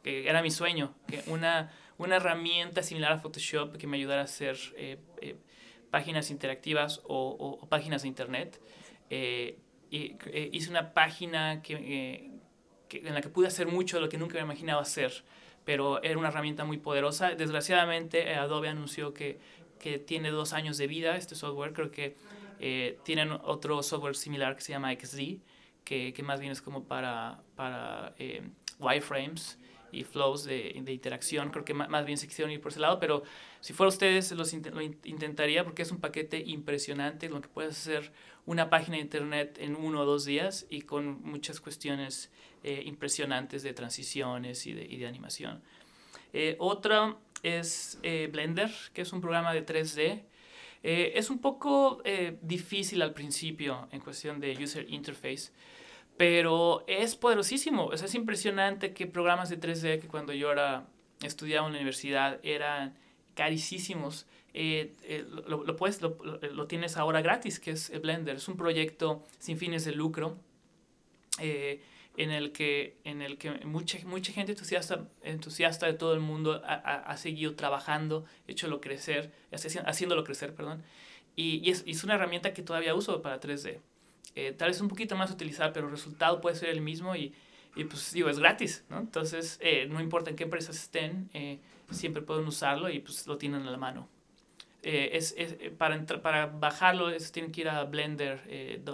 que 0.03 0.27
era 0.27 0.41
mi 0.41 0.51
sueño, 0.51 0.95
que 1.07 1.21
una, 1.27 1.71
una 1.97 2.17
herramienta 2.17 2.83
similar 2.83 3.11
a 3.11 3.19
Photoshop 3.19 3.77
que 3.77 3.87
me 3.87 3.97
ayudara 3.97 4.21
a 4.21 4.25
hacer 4.25 4.57
eh, 4.75 4.97
eh, 5.21 5.35
páginas 5.89 6.31
interactivas 6.31 7.01
o, 7.05 7.67
páginas 7.69 8.03
de 8.03 8.07
internet. 8.07 8.61
Eh, 9.09 9.59
hice 9.89 10.69
una 10.69 10.93
página 10.93 11.61
que, 11.61 12.31
en 12.89 13.13
la 13.13 13.21
que 13.21 13.29
pude 13.29 13.47
hacer 13.47 13.67
mucho 13.67 13.97
de 13.97 14.01
lo 14.01 14.09
que 14.09 14.17
nunca 14.17 14.35
me 14.35 14.41
imaginaba 14.41 14.81
hacer, 14.81 15.23
pero 15.67 16.01
era 16.01 16.17
una 16.17 16.29
herramienta 16.29 16.63
muy 16.63 16.77
poderosa. 16.77 17.35
Desgraciadamente, 17.35 18.33
Adobe 18.35 18.69
anunció 18.69 19.13
que, 19.13 19.37
que 19.79 19.99
tiene 19.99 20.31
dos 20.31 20.53
años 20.53 20.77
de 20.77 20.87
vida 20.87 21.17
este 21.17 21.35
software. 21.35 21.73
Creo 21.73 21.91
que 21.91 22.15
tienen 23.03 23.31
otro 23.43 23.83
software 23.83 24.15
similar 24.15 24.55
que 24.55 24.61
se 24.61 24.71
llama 24.71 24.91
XD 24.91 25.41
que, 25.87 26.11
que 26.11 26.21
más 26.21 26.41
bien 26.41 26.51
es 26.51 26.61
como 26.61 26.83
para, 26.83 27.39
para 27.55 28.13
eh, 28.19 28.41
wireframes 28.77 29.57
y 29.89 30.03
flows 30.03 30.43
de, 30.43 30.77
de, 30.83 30.91
interacción. 30.91 31.49
Creo 31.49 31.63
que 31.63 31.73
más, 31.73 32.05
bien 32.05 32.17
se 32.17 32.27
quisieron 32.27 32.51
ir 32.51 32.59
por 32.59 32.73
ese 32.73 32.81
lado, 32.81 32.99
pero 32.99 33.23
si 33.61 33.71
fuera 33.71 33.87
ustedes 33.87 34.33
los 34.33 34.51
lo 34.53 34.81
intentaría 34.81 35.63
porque 35.63 35.83
es 35.83 35.91
un 35.91 36.01
paquete 36.01 36.43
impresionante, 36.45 37.29
lo 37.29 37.39
que 37.39 37.47
puedes 37.47 37.77
hacer 37.77 38.11
una 38.47 38.69
página 38.69 38.95
de 38.95 39.03
internet 39.03 39.57
en 39.59 39.75
uno 39.75 40.01
o 40.01 40.05
dos 40.05 40.25
días 40.25 40.65
y 40.69 40.81
con 40.81 41.21
muchas 41.21 41.59
cuestiones 41.59 42.31
eh, 42.63 42.81
impresionantes 42.85 43.61
de 43.61 43.73
transiciones 43.73 44.65
y 44.65 44.73
de, 44.73 45.05
animación. 45.05 45.61
Eh, 46.33 46.55
otra 46.57 47.17
es 47.43 47.99
eh, 48.03 48.29
Blender, 48.31 48.71
que 48.93 49.01
es 49.01 49.11
un 49.11 49.21
programa 49.21 49.53
de 49.53 49.65
3D. 49.65 50.23
es 50.81 51.29
un 51.29 51.39
poco 51.39 52.01
difícil 52.41 53.01
al 53.01 53.13
principio 53.13 53.89
en 53.91 53.99
cuestión 53.99 54.39
de 54.39 54.57
user 54.63 54.85
interface, 54.89 55.51
pero 56.15 56.85
es 56.87 57.17
poderosísimo. 57.17 57.91
es 57.91 58.15
impresionante 58.15 58.93
que 58.93 59.07
programas 59.07 59.49
de 59.49 59.59
3D 59.59 59.99
que 59.99 60.07
cuando 60.07 60.31
yo 60.31 60.51
era, 60.51 60.87
estudiaba 61.21 61.67
en 61.67 61.73
la 61.73 61.79
universidad 61.79 62.39
eran 62.43 62.97
carísimos. 63.35 64.25
Eh, 64.59 64.95
eh, 65.03 65.23
lo, 65.45 65.75
puedes, 65.75 66.01
lo, 66.01 66.17
lo, 66.51 66.65
tienes 66.65 66.97
ahora 66.97 67.21
gratis, 67.21 67.59
que 67.59 67.69
es 67.69 67.91
Blender. 68.01 68.37
Es 68.37 68.47
un 68.47 68.57
proyecto 68.57 69.23
sin 69.37 69.59
fines 69.59 69.85
de 69.85 69.91
lucro 69.91 70.39
eh, 71.39 71.79
en 72.15 72.31
el 72.31 72.51
que, 72.51 72.97
en 73.03 73.21
el 73.21 73.37
que 73.37 73.51
mucha, 73.65 73.99
mucha 74.05 74.33
gente 74.33 74.53
entusiasta, 74.53 75.07
entusiasta 75.21 75.85
de 75.85 75.93
todo 75.93 76.15
el 76.15 76.21
mundo 76.21 76.63
ha, 76.65 76.73
ha, 76.73 77.17
seguido 77.17 77.53
trabajando, 77.53 78.25
hecho 78.47 78.81
crecer, 78.81 79.31
haciéndolo 79.85 80.23
crecer, 80.23 80.55
perdón. 80.55 80.81
Y, 81.35 81.61
y, 81.63 81.69
es, 81.69 81.83
es, 81.85 82.03
una 82.03 82.15
herramienta 82.15 82.55
que 82.55 82.63
todavía 82.63 82.95
uso 82.95 83.21
para 83.21 83.39
3D. 83.39 83.79
Eh, 84.33 84.53
tal 84.53 84.69
vez 84.69 84.81
un 84.81 84.87
poquito 84.87 85.15
más 85.15 85.29
utilizar, 85.29 85.71
pero 85.71 85.85
el 85.85 85.91
resultado 85.91 86.41
puede 86.41 86.55
ser 86.55 86.69
el 86.69 86.81
mismo 86.81 87.15
y, 87.15 87.31
y 87.75 87.83
pues 87.83 88.11
digo, 88.11 88.27
es 88.27 88.39
gratis, 88.39 88.83
¿no? 88.89 88.97
Entonces, 88.97 89.59
eh, 89.61 89.85
no 89.87 90.01
importa 90.01 90.31
en 90.31 90.35
qué 90.35 90.45
empresas 90.45 90.75
estén, 90.77 91.29
eh, 91.35 91.59
siempre 91.91 92.23
pueden 92.23 92.47
usarlo 92.47 92.89
y 92.89 92.99
pues 92.99 93.27
lo 93.27 93.37
tienen 93.37 93.67
a 93.67 93.69
la 93.69 93.77
mano. 93.77 94.09
Es, 94.87 95.35
es, 95.37 95.55
para, 95.77 96.03
para 96.21 96.45
bajarlo 96.47 97.09
es, 97.09 97.31
tienen 97.31 97.51
que 97.51 97.61
ir 97.61 97.69
a 97.69 97.83
blender.org. 97.83 98.85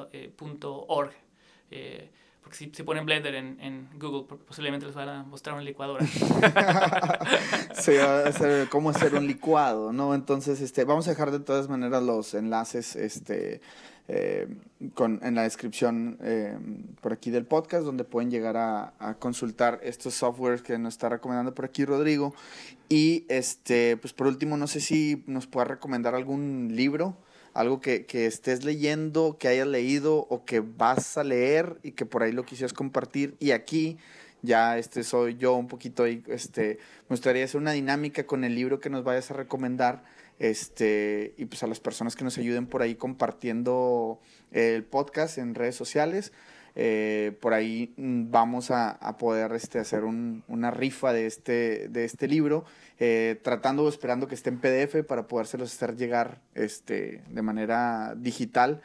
porque 2.41 2.57
si 2.57 2.71
se 2.73 2.83
ponen 2.83 3.05
Blender 3.05 3.35
en, 3.35 3.59
en, 3.61 3.89
Google, 3.99 4.23
posiblemente 4.45 4.85
les 4.85 4.95
van 4.95 5.09
a 5.09 5.23
mostrar 5.23 5.55
una 5.55 5.63
licuadora. 5.63 6.05
sí, 7.75 7.93
va 7.97 8.27
a 8.27 8.31
ser 8.31 8.69
cómo 8.71 8.89
hacer 8.89 9.13
un 9.15 9.27
licuado, 9.27 9.93
¿no? 9.93 10.15
Entonces, 10.15 10.61
este, 10.61 10.83
vamos 10.83 11.07
a 11.07 11.11
dejar 11.11 11.31
de 11.31 11.39
todas 11.39 11.69
maneras 11.69 12.01
los 12.01 12.33
enlaces, 12.33 12.95
este, 12.95 13.61
eh, 14.09 14.47
con, 14.93 15.21
en 15.23 15.35
la 15.35 15.43
descripción 15.43 16.17
eh, 16.21 16.57
por 17.01 17.13
aquí 17.13 17.31
del 17.31 17.45
podcast, 17.45 17.85
donde 17.85 18.03
pueden 18.03 18.29
llegar 18.29 18.57
a, 18.57 18.93
a, 18.99 19.13
consultar 19.15 19.79
estos 19.81 20.13
softwares 20.13 20.61
que 20.61 20.77
nos 20.77 20.95
está 20.95 21.07
recomendando 21.09 21.53
por 21.53 21.65
aquí 21.65 21.85
Rodrigo. 21.85 22.33
Y 22.89 23.25
este, 23.29 23.95
pues 23.97 24.11
por 24.13 24.27
último, 24.27 24.57
no 24.57 24.67
sé 24.67 24.81
si 24.81 25.23
nos 25.25 25.47
puedas 25.47 25.69
recomendar 25.69 26.15
algún 26.15 26.71
libro, 26.73 27.15
algo 27.53 27.79
que, 27.79 28.05
que, 28.05 28.25
estés 28.25 28.65
leyendo, 28.65 29.37
que 29.39 29.47
hayas 29.47 29.67
leído 29.67 30.27
o 30.29 30.43
que 30.43 30.59
vas 30.59 31.17
a 31.17 31.23
leer 31.23 31.77
y 31.81 31.91
que 31.91 32.05
por 32.05 32.23
ahí 32.23 32.33
lo 32.33 32.43
quisieras 32.43 32.73
compartir. 32.73 33.35
Y 33.39 33.51
aquí 33.51 33.97
ya 34.41 34.77
este 34.77 35.03
soy 35.03 35.37
yo 35.37 35.55
un 35.55 35.67
poquito 35.67 36.03
ahí, 36.03 36.21
este, 36.27 36.77
me 37.07 37.13
gustaría 37.15 37.45
hacer 37.45 37.61
una 37.61 37.71
dinámica 37.71 38.25
con 38.25 38.43
el 38.43 38.53
libro 38.53 38.79
que 38.79 38.89
nos 38.89 39.03
vayas 39.03 39.31
a 39.31 39.35
recomendar 39.35 40.03
este, 40.39 41.33
y 41.37 41.45
pues 41.45 41.63
a 41.63 41.67
las 41.67 41.79
personas 41.79 42.15
que 42.15 42.23
nos 42.23 42.37
ayuden 42.37 42.67
por 42.67 42.81
ahí 42.81 42.95
compartiendo 42.95 44.19
el 44.51 44.83
podcast 44.83 45.37
en 45.37 45.55
redes 45.55 45.75
sociales. 45.75 46.31
Eh, 46.75 47.37
por 47.39 47.53
ahí 47.53 47.93
mm, 47.97 48.31
vamos 48.31 48.71
a, 48.71 48.97
poder 49.19 49.53
este, 49.53 49.77
hacer 49.79 50.03
un, 50.03 50.43
una 50.47 50.71
rifa 50.71 51.13
de 51.13 51.27
este, 51.27 51.87
de 51.89 52.03
este 52.03 52.27
libro, 52.27 52.65
eh, 52.99 53.39
tratando 53.43 53.83
o 53.83 53.89
esperando 53.89 54.27
que 54.27 54.35
esté 54.35 54.49
en 54.49 54.59
PDF 54.59 55.05
para 55.07 55.27
podérselos 55.27 55.73
hacer 55.73 55.95
llegar 55.95 56.41
este, 56.55 57.23
de 57.29 57.41
manera 57.41 58.15
digital. 58.17 58.81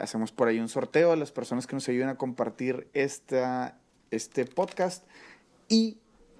Hacemos 0.00 0.32
por 0.32 0.48
ahí 0.48 0.58
un 0.58 0.68
sorteo 0.68 1.12
a 1.12 1.16
las 1.16 1.30
personas 1.30 1.68
que 1.68 1.76
nos 1.76 1.88
ayuden 1.88 2.08
a 2.08 2.16
compartir 2.16 2.88
este 2.92 4.44
podcast 4.46 5.04
y 5.68 5.98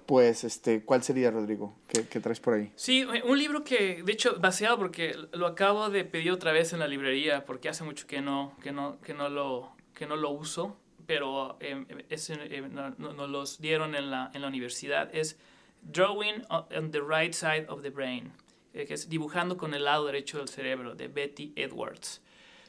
pues, 0.09 0.43
este, 0.43 0.83
¿cuál 0.83 1.03
sería, 1.03 1.29
Rodrigo? 1.29 1.77
¿Qué, 1.87 2.07
¿Qué, 2.07 2.19
traes 2.19 2.39
por 2.39 2.55
ahí? 2.55 2.71
Sí, 2.75 3.03
un 3.03 3.37
libro 3.37 3.63
que, 3.63 4.01
de 4.01 4.11
hecho, 4.11 4.37
vaciado 4.39 4.75
porque 4.79 5.15
lo 5.33 5.45
acabo 5.45 5.91
de 5.91 6.03
pedir 6.03 6.31
otra 6.31 6.51
vez 6.51 6.73
en 6.73 6.79
la 6.79 6.87
librería 6.87 7.45
porque 7.45 7.69
hace 7.69 7.83
mucho 7.83 8.07
que 8.07 8.19
no, 8.19 8.55
que 8.63 8.71
no, 8.71 8.99
que 9.01 9.13
no, 9.13 9.29
lo, 9.29 9.71
que 9.93 10.07
no 10.07 10.15
lo 10.15 10.31
uso, 10.31 10.75
pero 11.05 11.57
eh, 11.59 11.85
eh, 12.09 12.61
nos 12.71 12.97
no, 12.97 13.27
los 13.27 13.61
dieron 13.61 13.93
en 13.93 14.09
la, 14.09 14.31
en 14.33 14.41
la 14.41 14.47
universidad. 14.47 15.13
Es 15.13 15.37
Drawing 15.83 16.41
on 16.49 16.89
the 16.89 17.01
Right 17.01 17.33
Side 17.33 17.67
of 17.69 17.83
the 17.83 17.91
Brain, 17.91 18.31
eh, 18.73 18.87
que 18.87 18.95
es 18.95 19.09
Dibujando 19.09 19.57
con 19.57 19.75
el 19.75 19.83
lado 19.83 20.07
derecho 20.07 20.39
del 20.39 20.47
cerebro, 20.47 20.95
de 20.95 21.07
Betty 21.07 21.53
Edwards. 21.55 22.19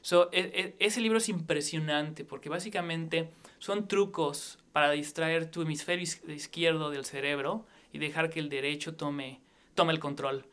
So, 0.02 0.28
e, 0.30 0.76
e, 0.78 0.86
ese 0.86 1.00
libro 1.00 1.16
es 1.16 1.30
impresionante 1.30 2.26
porque 2.26 2.50
básicamente 2.50 3.30
son 3.60 3.86
trucos 3.86 4.58
para 4.72 4.90
distraer 4.90 5.50
tu 5.50 5.62
hemisferio 5.62 6.04
izquierdo 6.28 6.90
del 6.90 7.04
cerebro 7.04 7.66
y 7.92 7.98
dejar 7.98 8.30
que 8.30 8.40
el 8.40 8.48
derecho 8.48 8.96
tome, 8.96 9.40
tome 9.74 9.92
el 9.92 10.00
control. 10.00 10.46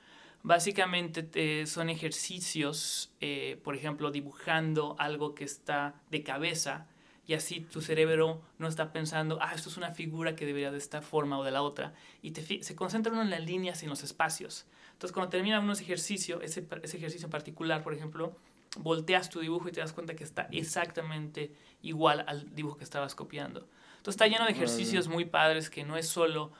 Básicamente 0.43 1.65
son 1.65 1.89
ejercicios, 1.89 3.11
eh, 3.21 3.59
por 3.63 3.75
ejemplo, 3.75 4.11
dibujando 4.11 4.95
algo 4.99 5.33
que 5.33 5.45
está 5.45 5.95
de 6.11 6.21
cabeza 6.23 6.87
y 7.25 7.33
así 7.33 7.61
tu 7.61 7.81
cerebro 7.81 8.41
no 8.57 8.67
está 8.67 8.93
pensando, 8.93 9.39
ah, 9.41 9.53
esto 9.53 9.69
es 9.69 9.77
una 9.77 9.91
figura 9.91 10.35
que 10.35 10.45
debería 10.45 10.71
de 10.71 10.77
esta 10.77 11.01
forma 11.01 11.37
o 11.37 11.43
de 11.43 11.51
la 11.51 11.61
otra, 11.61 11.93
y 12.21 12.33
se 12.33 12.75
concentra 12.75 13.11
uno 13.11 13.21
en 13.21 13.29
las 13.29 13.41
líneas 13.41 13.81
y 13.81 13.85
en 13.85 13.89
los 13.89 14.03
espacios. 14.03 14.65
Entonces, 14.93 15.13
cuando 15.13 15.29
termina 15.29 15.59
unos 15.59 15.81
ejercicio, 15.81 16.41
ese, 16.41 16.65
ese 16.81 16.97
ejercicio 16.97 17.27
en 17.27 17.31
particular, 17.31 17.83
por 17.83 17.93
ejemplo, 17.93 18.37
volteas 18.77 19.29
tu 19.29 19.39
dibujo 19.39 19.69
y 19.69 19.71
te 19.71 19.79
das 19.79 19.93
cuenta 19.93 20.15
que 20.15 20.23
está 20.23 20.47
exactamente 20.51 21.53
igual 21.81 22.23
al 22.27 22.53
dibujo 22.53 22.77
que 22.77 22.83
estabas 22.83 23.15
copiando. 23.15 23.67
Entonces 23.97 24.15
está 24.15 24.27
lleno 24.27 24.45
de 24.45 24.51
ejercicios 24.51 25.07
muy 25.07 25.25
padres 25.25 25.69
que 25.69 25.83
no 25.83 25.97
es 25.97 26.07
solo, 26.07 26.51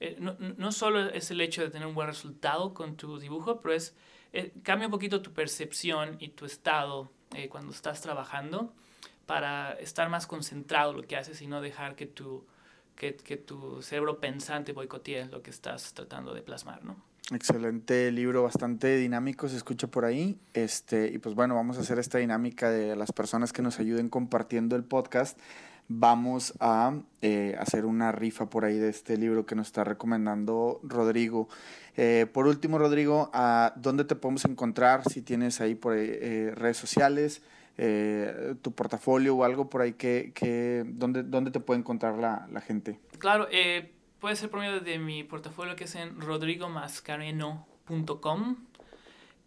eh, 0.00 0.16
no, 0.18 0.36
no, 0.38 0.72
solo 0.72 1.08
es 1.08 1.30
el 1.30 1.40
hecho 1.40 1.62
de 1.62 1.70
tener 1.70 1.86
un 1.86 1.94
buen 1.94 2.08
resultado 2.08 2.74
con 2.74 2.96
tu 2.96 3.18
dibujo, 3.18 3.60
pero 3.60 3.74
es, 3.74 3.96
eh, 4.32 4.52
cambia 4.62 4.86
un 4.86 4.92
poquito 4.92 5.22
tu 5.22 5.32
percepción 5.32 6.16
y 6.20 6.28
tu 6.28 6.44
estado 6.44 7.10
eh, 7.34 7.48
cuando 7.48 7.72
estás 7.72 8.00
trabajando 8.00 8.74
para 9.26 9.72
estar 9.74 10.08
más 10.08 10.26
concentrado 10.26 10.90
en 10.90 10.98
lo 10.98 11.02
que 11.04 11.16
haces 11.16 11.40
y 11.40 11.46
no 11.46 11.60
dejar 11.60 11.94
que 11.94 12.06
tu, 12.06 12.46
que, 12.96 13.16
que 13.16 13.36
tu 13.36 13.80
cerebro 13.82 14.18
pensante 14.18 14.72
boicotee 14.72 15.26
lo 15.26 15.42
que 15.42 15.50
estás 15.50 15.94
tratando 15.94 16.34
de 16.34 16.42
plasmar, 16.42 16.84
¿no? 16.84 17.09
Excelente 17.32 18.10
libro, 18.10 18.42
bastante 18.42 18.96
dinámico, 18.96 19.48
se 19.48 19.56
escucha 19.56 19.86
por 19.86 20.04
ahí. 20.04 20.36
Este, 20.52 21.08
y 21.12 21.18
pues 21.18 21.36
bueno, 21.36 21.54
vamos 21.54 21.78
a 21.78 21.82
hacer 21.82 21.98
esta 22.00 22.18
dinámica 22.18 22.70
de 22.70 22.96
las 22.96 23.12
personas 23.12 23.52
que 23.52 23.62
nos 23.62 23.78
ayuden 23.78 24.08
compartiendo 24.08 24.74
el 24.74 24.84
podcast. 24.84 25.38
vamos 25.92 26.54
a 26.60 26.94
eh, 27.20 27.56
hacer 27.58 27.84
una 27.84 28.12
rifa 28.12 28.48
por 28.48 28.64
ahí 28.64 28.78
de 28.78 28.88
este 28.88 29.16
libro 29.16 29.44
que 29.44 29.56
nos 29.56 29.68
está 29.68 29.82
recomendando 29.82 30.80
Rodrigo. 30.84 31.48
Eh, 31.96 32.26
por 32.32 32.46
último, 32.46 32.78
Rodrigo, 32.78 33.30
¿a 33.32 33.74
¿dónde 33.76 34.04
te 34.04 34.14
podemos 34.14 34.44
encontrar? 34.44 35.02
Si 35.08 35.20
tienes 35.22 35.60
ahí 35.60 35.74
por 35.74 35.96
eh, 35.96 36.52
redes 36.54 36.76
sociales, 36.76 37.42
tu 38.60 38.72
portafolio 38.72 39.34
o 39.36 39.44
algo 39.44 39.70
por 39.70 39.80
ahí, 39.80 39.94
que, 39.94 40.32
que, 40.34 40.84
¿dónde, 40.86 41.22
¿dónde 41.22 41.50
te 41.50 41.60
puede 41.60 41.80
encontrar 41.80 42.18
la, 42.18 42.46
la 42.52 42.60
gente? 42.60 43.00
Claro, 43.18 43.48
puede 44.20 44.36
ser 44.36 44.50
por 44.50 44.60
medio 44.60 44.80
de 44.80 44.98
mi 44.98 45.24
portafolio 45.24 45.74
que 45.74 45.84
es 45.84 45.94
en 45.94 46.20
rodrigomascareno.com. 46.20 48.56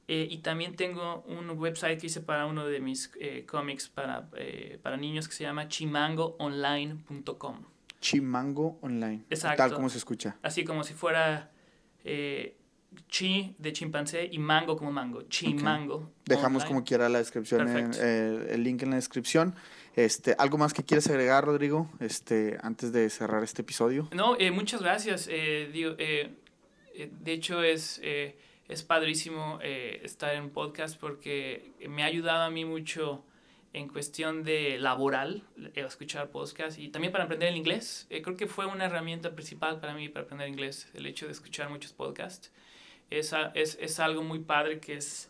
Eh, 0.09 0.27
y 0.29 0.39
también 0.39 0.75
tengo 0.75 1.23
un 1.27 1.49
website 1.51 1.97
que 1.99 2.07
hice 2.07 2.19
para 2.19 2.45
uno 2.45 2.65
de 2.65 2.81
mis 2.81 3.09
eh, 3.19 3.45
cómics 3.45 3.87
para, 3.87 4.27
eh, 4.35 4.77
para 4.81 4.97
niños 4.97 5.29
que 5.29 5.33
se 5.33 5.45
llama 5.45 5.69
chimangoonline.com. 5.69 7.61
Chimango 8.01 8.79
Online. 8.81 9.23
Exacto. 9.29 9.55
Tal 9.57 9.73
como 9.73 9.87
se 9.87 9.97
escucha. 9.97 10.35
Así 10.41 10.65
como 10.65 10.83
si 10.83 10.93
fuera 10.93 11.51
chi 13.07 13.55
de 13.57 13.71
chimpancé 13.71 14.27
y 14.29 14.39
mango 14.39 14.75
como 14.75 14.91
mango. 14.91 15.21
Chimango. 15.29 16.11
Dejamos 16.25 16.65
como 16.65 16.83
quiera 16.83 17.07
la 17.07 17.19
descripción, 17.19 17.69
el 17.69 18.61
link 18.61 18.83
en 18.83 18.89
la 18.89 18.97
descripción. 18.97 19.55
Este, 19.95 20.35
¿Algo 20.37 20.57
más 20.57 20.73
que 20.73 20.83
quieres 20.83 21.07
agregar, 21.07 21.45
Rodrigo, 21.45 21.89
este, 21.99 22.57
antes 22.61 22.91
de 22.91 23.09
cerrar 23.09 23.43
este 23.43 23.61
episodio? 23.61 24.09
No, 24.11 24.37
muchas 24.51 24.81
gracias. 24.81 25.27
de 25.27 26.29
hecho, 27.25 27.61
es 27.63 28.01
es 28.67 28.81
padrísimo 28.83 29.59
eh, 29.61 30.01
estar 30.03 30.33
en 30.35 30.49
podcast 30.49 30.99
porque 30.99 31.71
me 31.89 32.03
ha 32.03 32.05
ayudado 32.05 32.43
a 32.43 32.49
mí 32.49 32.65
mucho 32.65 33.23
en 33.73 33.87
cuestión 33.87 34.43
de 34.43 34.77
laboral, 34.79 35.43
eh, 35.57 35.83
escuchar 35.85 36.29
podcast 36.29 36.79
y 36.79 36.89
también 36.89 37.11
para 37.11 37.25
aprender 37.25 37.49
el 37.49 37.57
inglés. 37.57 38.07
Eh, 38.09 38.21
creo 38.21 38.37
que 38.37 38.47
fue 38.47 38.65
una 38.65 38.85
herramienta 38.85 39.35
principal 39.35 39.79
para 39.79 39.93
mí 39.93 40.09
para 40.09 40.25
aprender 40.25 40.47
inglés, 40.47 40.87
el 40.93 41.05
hecho 41.05 41.25
de 41.25 41.33
escuchar 41.33 41.69
muchos 41.69 41.93
podcasts. 41.93 42.51
Es, 43.09 43.33
es, 43.53 43.77
es 43.79 43.99
algo 43.99 44.23
muy 44.23 44.39
padre 44.39 44.79
que 44.79 44.95
es 44.95 45.29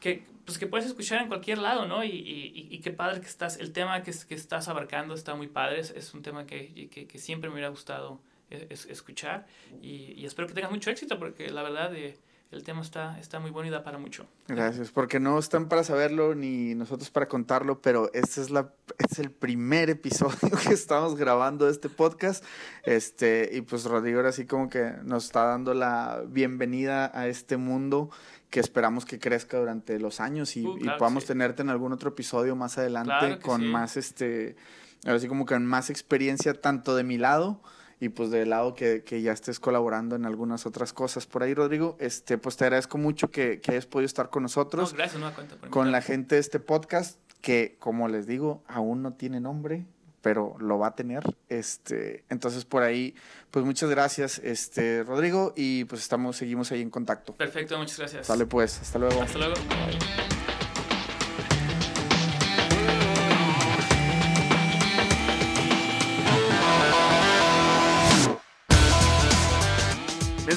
que, 0.00 0.24
pues 0.48 0.56
que 0.56 0.66
puedes 0.66 0.86
escuchar 0.86 1.20
en 1.20 1.28
cualquier 1.28 1.58
lado, 1.58 1.84
¿no? 1.84 2.02
Y, 2.02 2.08
y, 2.08 2.68
y 2.70 2.80
qué 2.80 2.90
padre 2.90 3.20
que 3.20 3.26
estás, 3.26 3.58
el 3.58 3.70
tema 3.70 4.02
que, 4.02 4.14
que 4.26 4.34
estás 4.34 4.66
abarcando 4.68 5.12
está 5.12 5.34
muy 5.34 5.46
padre, 5.46 5.80
es, 5.80 5.90
es 5.90 6.14
un 6.14 6.22
tema 6.22 6.46
que, 6.46 6.88
que, 6.90 7.06
que, 7.06 7.18
siempre 7.18 7.50
me 7.50 7.56
hubiera 7.56 7.68
gustado 7.68 8.18
escuchar 8.48 9.46
y, 9.82 10.14
y, 10.16 10.24
espero 10.24 10.48
que 10.48 10.54
tengas 10.54 10.70
mucho 10.70 10.90
éxito 10.90 11.18
porque 11.18 11.50
la 11.50 11.62
verdad... 11.62 11.90
de 11.90 12.16
el 12.50 12.64
tema 12.64 12.80
está, 12.80 13.18
está 13.18 13.40
muy 13.40 13.50
bueno 13.50 13.68
y 13.68 13.70
da 13.70 13.84
para 13.84 13.98
mucho. 13.98 14.26
Gracias, 14.46 14.90
porque 14.90 15.20
no 15.20 15.38
están 15.38 15.68
para 15.68 15.84
saberlo 15.84 16.34
ni 16.34 16.74
nosotros 16.74 17.10
para 17.10 17.28
contarlo, 17.28 17.82
pero 17.82 18.10
este 18.14 18.40
es, 18.40 18.48
la, 18.48 18.72
es 18.96 19.18
el 19.18 19.30
primer 19.30 19.90
episodio 19.90 20.38
que 20.66 20.72
estamos 20.72 21.14
grabando 21.16 21.66
de 21.66 21.72
este 21.72 21.90
podcast. 21.90 22.42
Este, 22.84 23.50
y 23.52 23.60
pues 23.60 23.84
Rodrigo 23.84 24.18
ahora 24.18 24.32
sí 24.32 24.46
como 24.46 24.70
que 24.70 24.94
nos 25.04 25.26
está 25.26 25.44
dando 25.44 25.74
la 25.74 26.22
bienvenida 26.26 27.10
a 27.12 27.26
este 27.28 27.58
mundo 27.58 28.10
que 28.48 28.60
esperamos 28.60 29.04
que 29.04 29.18
crezca 29.18 29.58
durante 29.58 29.98
los 29.98 30.20
años 30.20 30.56
y, 30.56 30.66
uh, 30.66 30.78
podamos 30.98 31.26
tenerte 31.26 31.60
en 31.60 31.68
algún 31.68 31.92
otro 31.92 32.10
episodio 32.10 32.56
más 32.56 32.78
adelante 32.78 33.38
con 33.40 33.66
más, 33.66 33.98
este, 33.98 34.56
ahora 35.04 35.18
sí 35.18 35.28
como 35.28 35.44
que 35.44 35.58
más 35.58 35.90
experiencia 35.90 36.54
tanto 36.54 36.96
de 36.96 37.04
mi 37.04 37.18
lado 37.18 37.60
y 38.00 38.10
pues 38.10 38.30
del 38.30 38.50
lado 38.50 38.74
que, 38.74 39.02
que, 39.02 39.22
ya 39.22 39.32
estés 39.32 39.58
colaborando 39.58 40.16
en 40.16 40.24
algunas 40.24 40.66
otras 40.66 40.92
cosas 40.92 41.26
por 41.26 41.42
ahí, 41.42 41.54
Rodrigo, 41.54 41.96
este, 41.98 42.38
pues 42.38 42.56
te 42.56 42.64
agradezco 42.64 42.98
mucho 42.98 43.30
que, 43.30 43.60
que 43.60 43.72
hayas 43.72 43.86
podido 43.86 44.06
estar 44.06 44.30
con 44.30 44.42
nosotros. 44.44 44.94
gracias, 44.94 45.20
no 45.20 45.34
cuenta 45.34 45.56
con 45.70 45.90
la 45.90 46.00
gente 46.00 46.36
de 46.36 46.40
este 46.40 46.60
podcast, 46.60 47.18
que 47.40 47.76
como 47.78 48.08
les 48.08 48.26
digo, 48.26 48.62
aún 48.68 49.02
no 49.02 49.14
tiene 49.14 49.40
nombre, 49.40 49.84
pero 50.22 50.56
lo 50.58 50.78
va 50.78 50.88
a 50.88 50.94
tener. 50.94 51.22
Este, 51.48 52.24
entonces 52.28 52.64
por 52.64 52.82
ahí, 52.82 53.14
pues 53.50 53.64
muchas 53.64 53.90
gracias, 53.90 54.38
este, 54.44 55.02
Rodrigo, 55.02 55.52
y 55.56 55.84
pues 55.84 56.02
estamos, 56.02 56.36
seguimos 56.36 56.70
ahí 56.72 56.82
en 56.82 56.90
contacto. 56.90 57.34
Perfecto, 57.34 57.78
muchas 57.78 57.98
gracias. 57.98 58.26
Sale 58.26 58.46
pues, 58.46 58.80
hasta 58.80 58.98
luego. 58.98 59.22
Hasta 59.22 59.38
luego. 59.38 59.54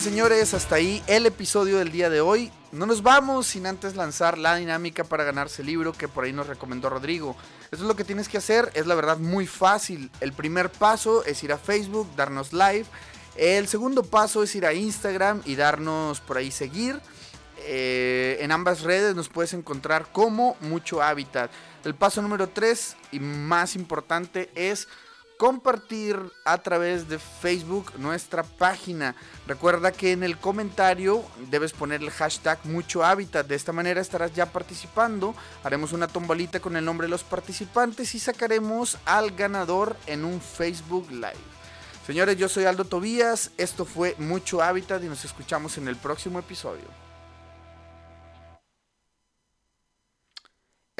Señores, 0.02 0.56
hasta 0.56 0.78
ahí 0.78 1.04
el 1.06 1.28
episodio 1.28 1.78
del 1.78 1.92
día 1.92 2.10
de 2.10 2.22
hoy. 2.22 2.52
No 2.72 2.88
nos 2.88 3.04
vamos 3.04 3.46
sin 3.46 3.68
antes 3.68 3.96
lanzar 3.96 4.40
la 4.40 4.56
dinámica 4.56 5.04
para 5.04 5.24
ganarse 5.24 5.62
el 5.62 5.68
libro 5.68 5.94
que 5.94 6.08
por 6.08 6.24
ahí 6.24 6.34
nos 6.34 6.48
recomendó 6.48 6.90
Rodrigo. 6.90 7.38
Eso 7.72 7.84
es 7.84 7.88
lo 7.88 7.96
que 7.96 8.04
tienes 8.04 8.28
que 8.28 8.40
hacer, 8.40 8.72
es 8.74 8.88
la 8.88 8.96
verdad 8.96 9.20
muy 9.20 9.46
fácil. 9.46 10.10
El 10.20 10.34
primer 10.34 10.72
paso 10.72 11.24
es 11.24 11.44
ir 11.44 11.54
a 11.54 11.60
Facebook, 11.60 12.10
darnos 12.16 12.52
live. 12.52 12.86
El 13.36 13.68
segundo 13.68 14.02
paso 14.02 14.42
es 14.42 14.56
ir 14.56 14.66
a 14.66 14.74
Instagram 14.74 15.44
y 15.46 15.54
darnos 15.54 16.20
por 16.20 16.38
ahí 16.38 16.50
seguir. 16.50 17.00
Eh, 17.60 18.40
en 18.42 18.52
ambas 18.52 18.82
redes 18.82 19.16
nos 19.16 19.30
puedes 19.30 19.54
encontrar 19.54 20.12
como 20.12 20.58
mucho 20.62 21.04
hábitat. 21.04 21.52
El 21.84 21.94
paso 21.94 22.24
número 22.24 22.50
3 22.50 22.96
y 23.12 23.20
más 23.20 23.76
importante 23.76 24.50
es 24.56 24.88
compartir 25.42 26.20
a 26.46 26.60
través 26.60 27.10
de 27.10 27.18
Facebook 27.18 27.94
nuestra 27.98 28.44
página. 28.44 29.16
Recuerda 29.48 29.92
que 29.92 30.12
en 30.12 30.22
el 30.22 30.38
comentario 30.38 31.24
debes 31.50 31.74
poner 31.74 32.04
el 32.04 32.12
hashtag 32.12 32.60
mucho 32.64 33.04
hábitat. 33.04 33.48
De 33.48 33.56
esta 33.56 33.72
manera 33.72 34.02
estarás 34.02 34.36
ya 34.36 34.46
participando. 34.46 35.34
Haremos 35.64 35.94
una 35.94 36.08
tombolita 36.08 36.60
con 36.60 36.76
el 36.76 36.86
nombre 36.86 37.08
de 37.08 37.10
los 37.10 37.24
participantes 37.24 38.14
y 38.14 38.20
sacaremos 38.20 39.00
al 39.04 39.32
ganador 39.32 39.98
en 40.06 40.26
un 40.26 40.40
Facebook 40.40 41.10
Live. 41.10 41.34
Señores, 42.06 42.38
yo 42.38 42.48
soy 42.48 42.66
Aldo 42.66 42.86
Tobías. 42.86 43.50
Esto 43.58 43.84
fue 43.84 44.14
Mucho 44.20 44.62
Hábitat 44.62 45.04
y 45.04 45.08
nos 45.08 45.26
escuchamos 45.26 45.76
en 45.80 45.88
el 45.88 45.96
próximo 45.96 46.38
episodio. 46.38 47.11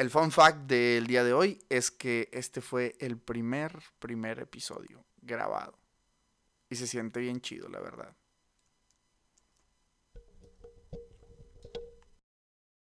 El 0.02 0.10
fun 0.10 0.32
fact 0.32 0.66
del 0.66 1.06
día 1.06 1.22
de 1.22 1.32
hoy 1.32 1.64
es 1.68 1.92
que 1.92 2.28
este 2.32 2.60
fue 2.60 2.96
el 2.98 3.18
primer, 3.18 3.78
primer 4.00 4.40
episodio 4.40 5.04
grabado. 5.18 5.78
Y 6.68 6.74
se 6.74 6.88
siente 6.88 7.20
bien 7.20 7.40
chido, 7.40 7.68
la 7.68 7.78
verdad. 7.78 8.16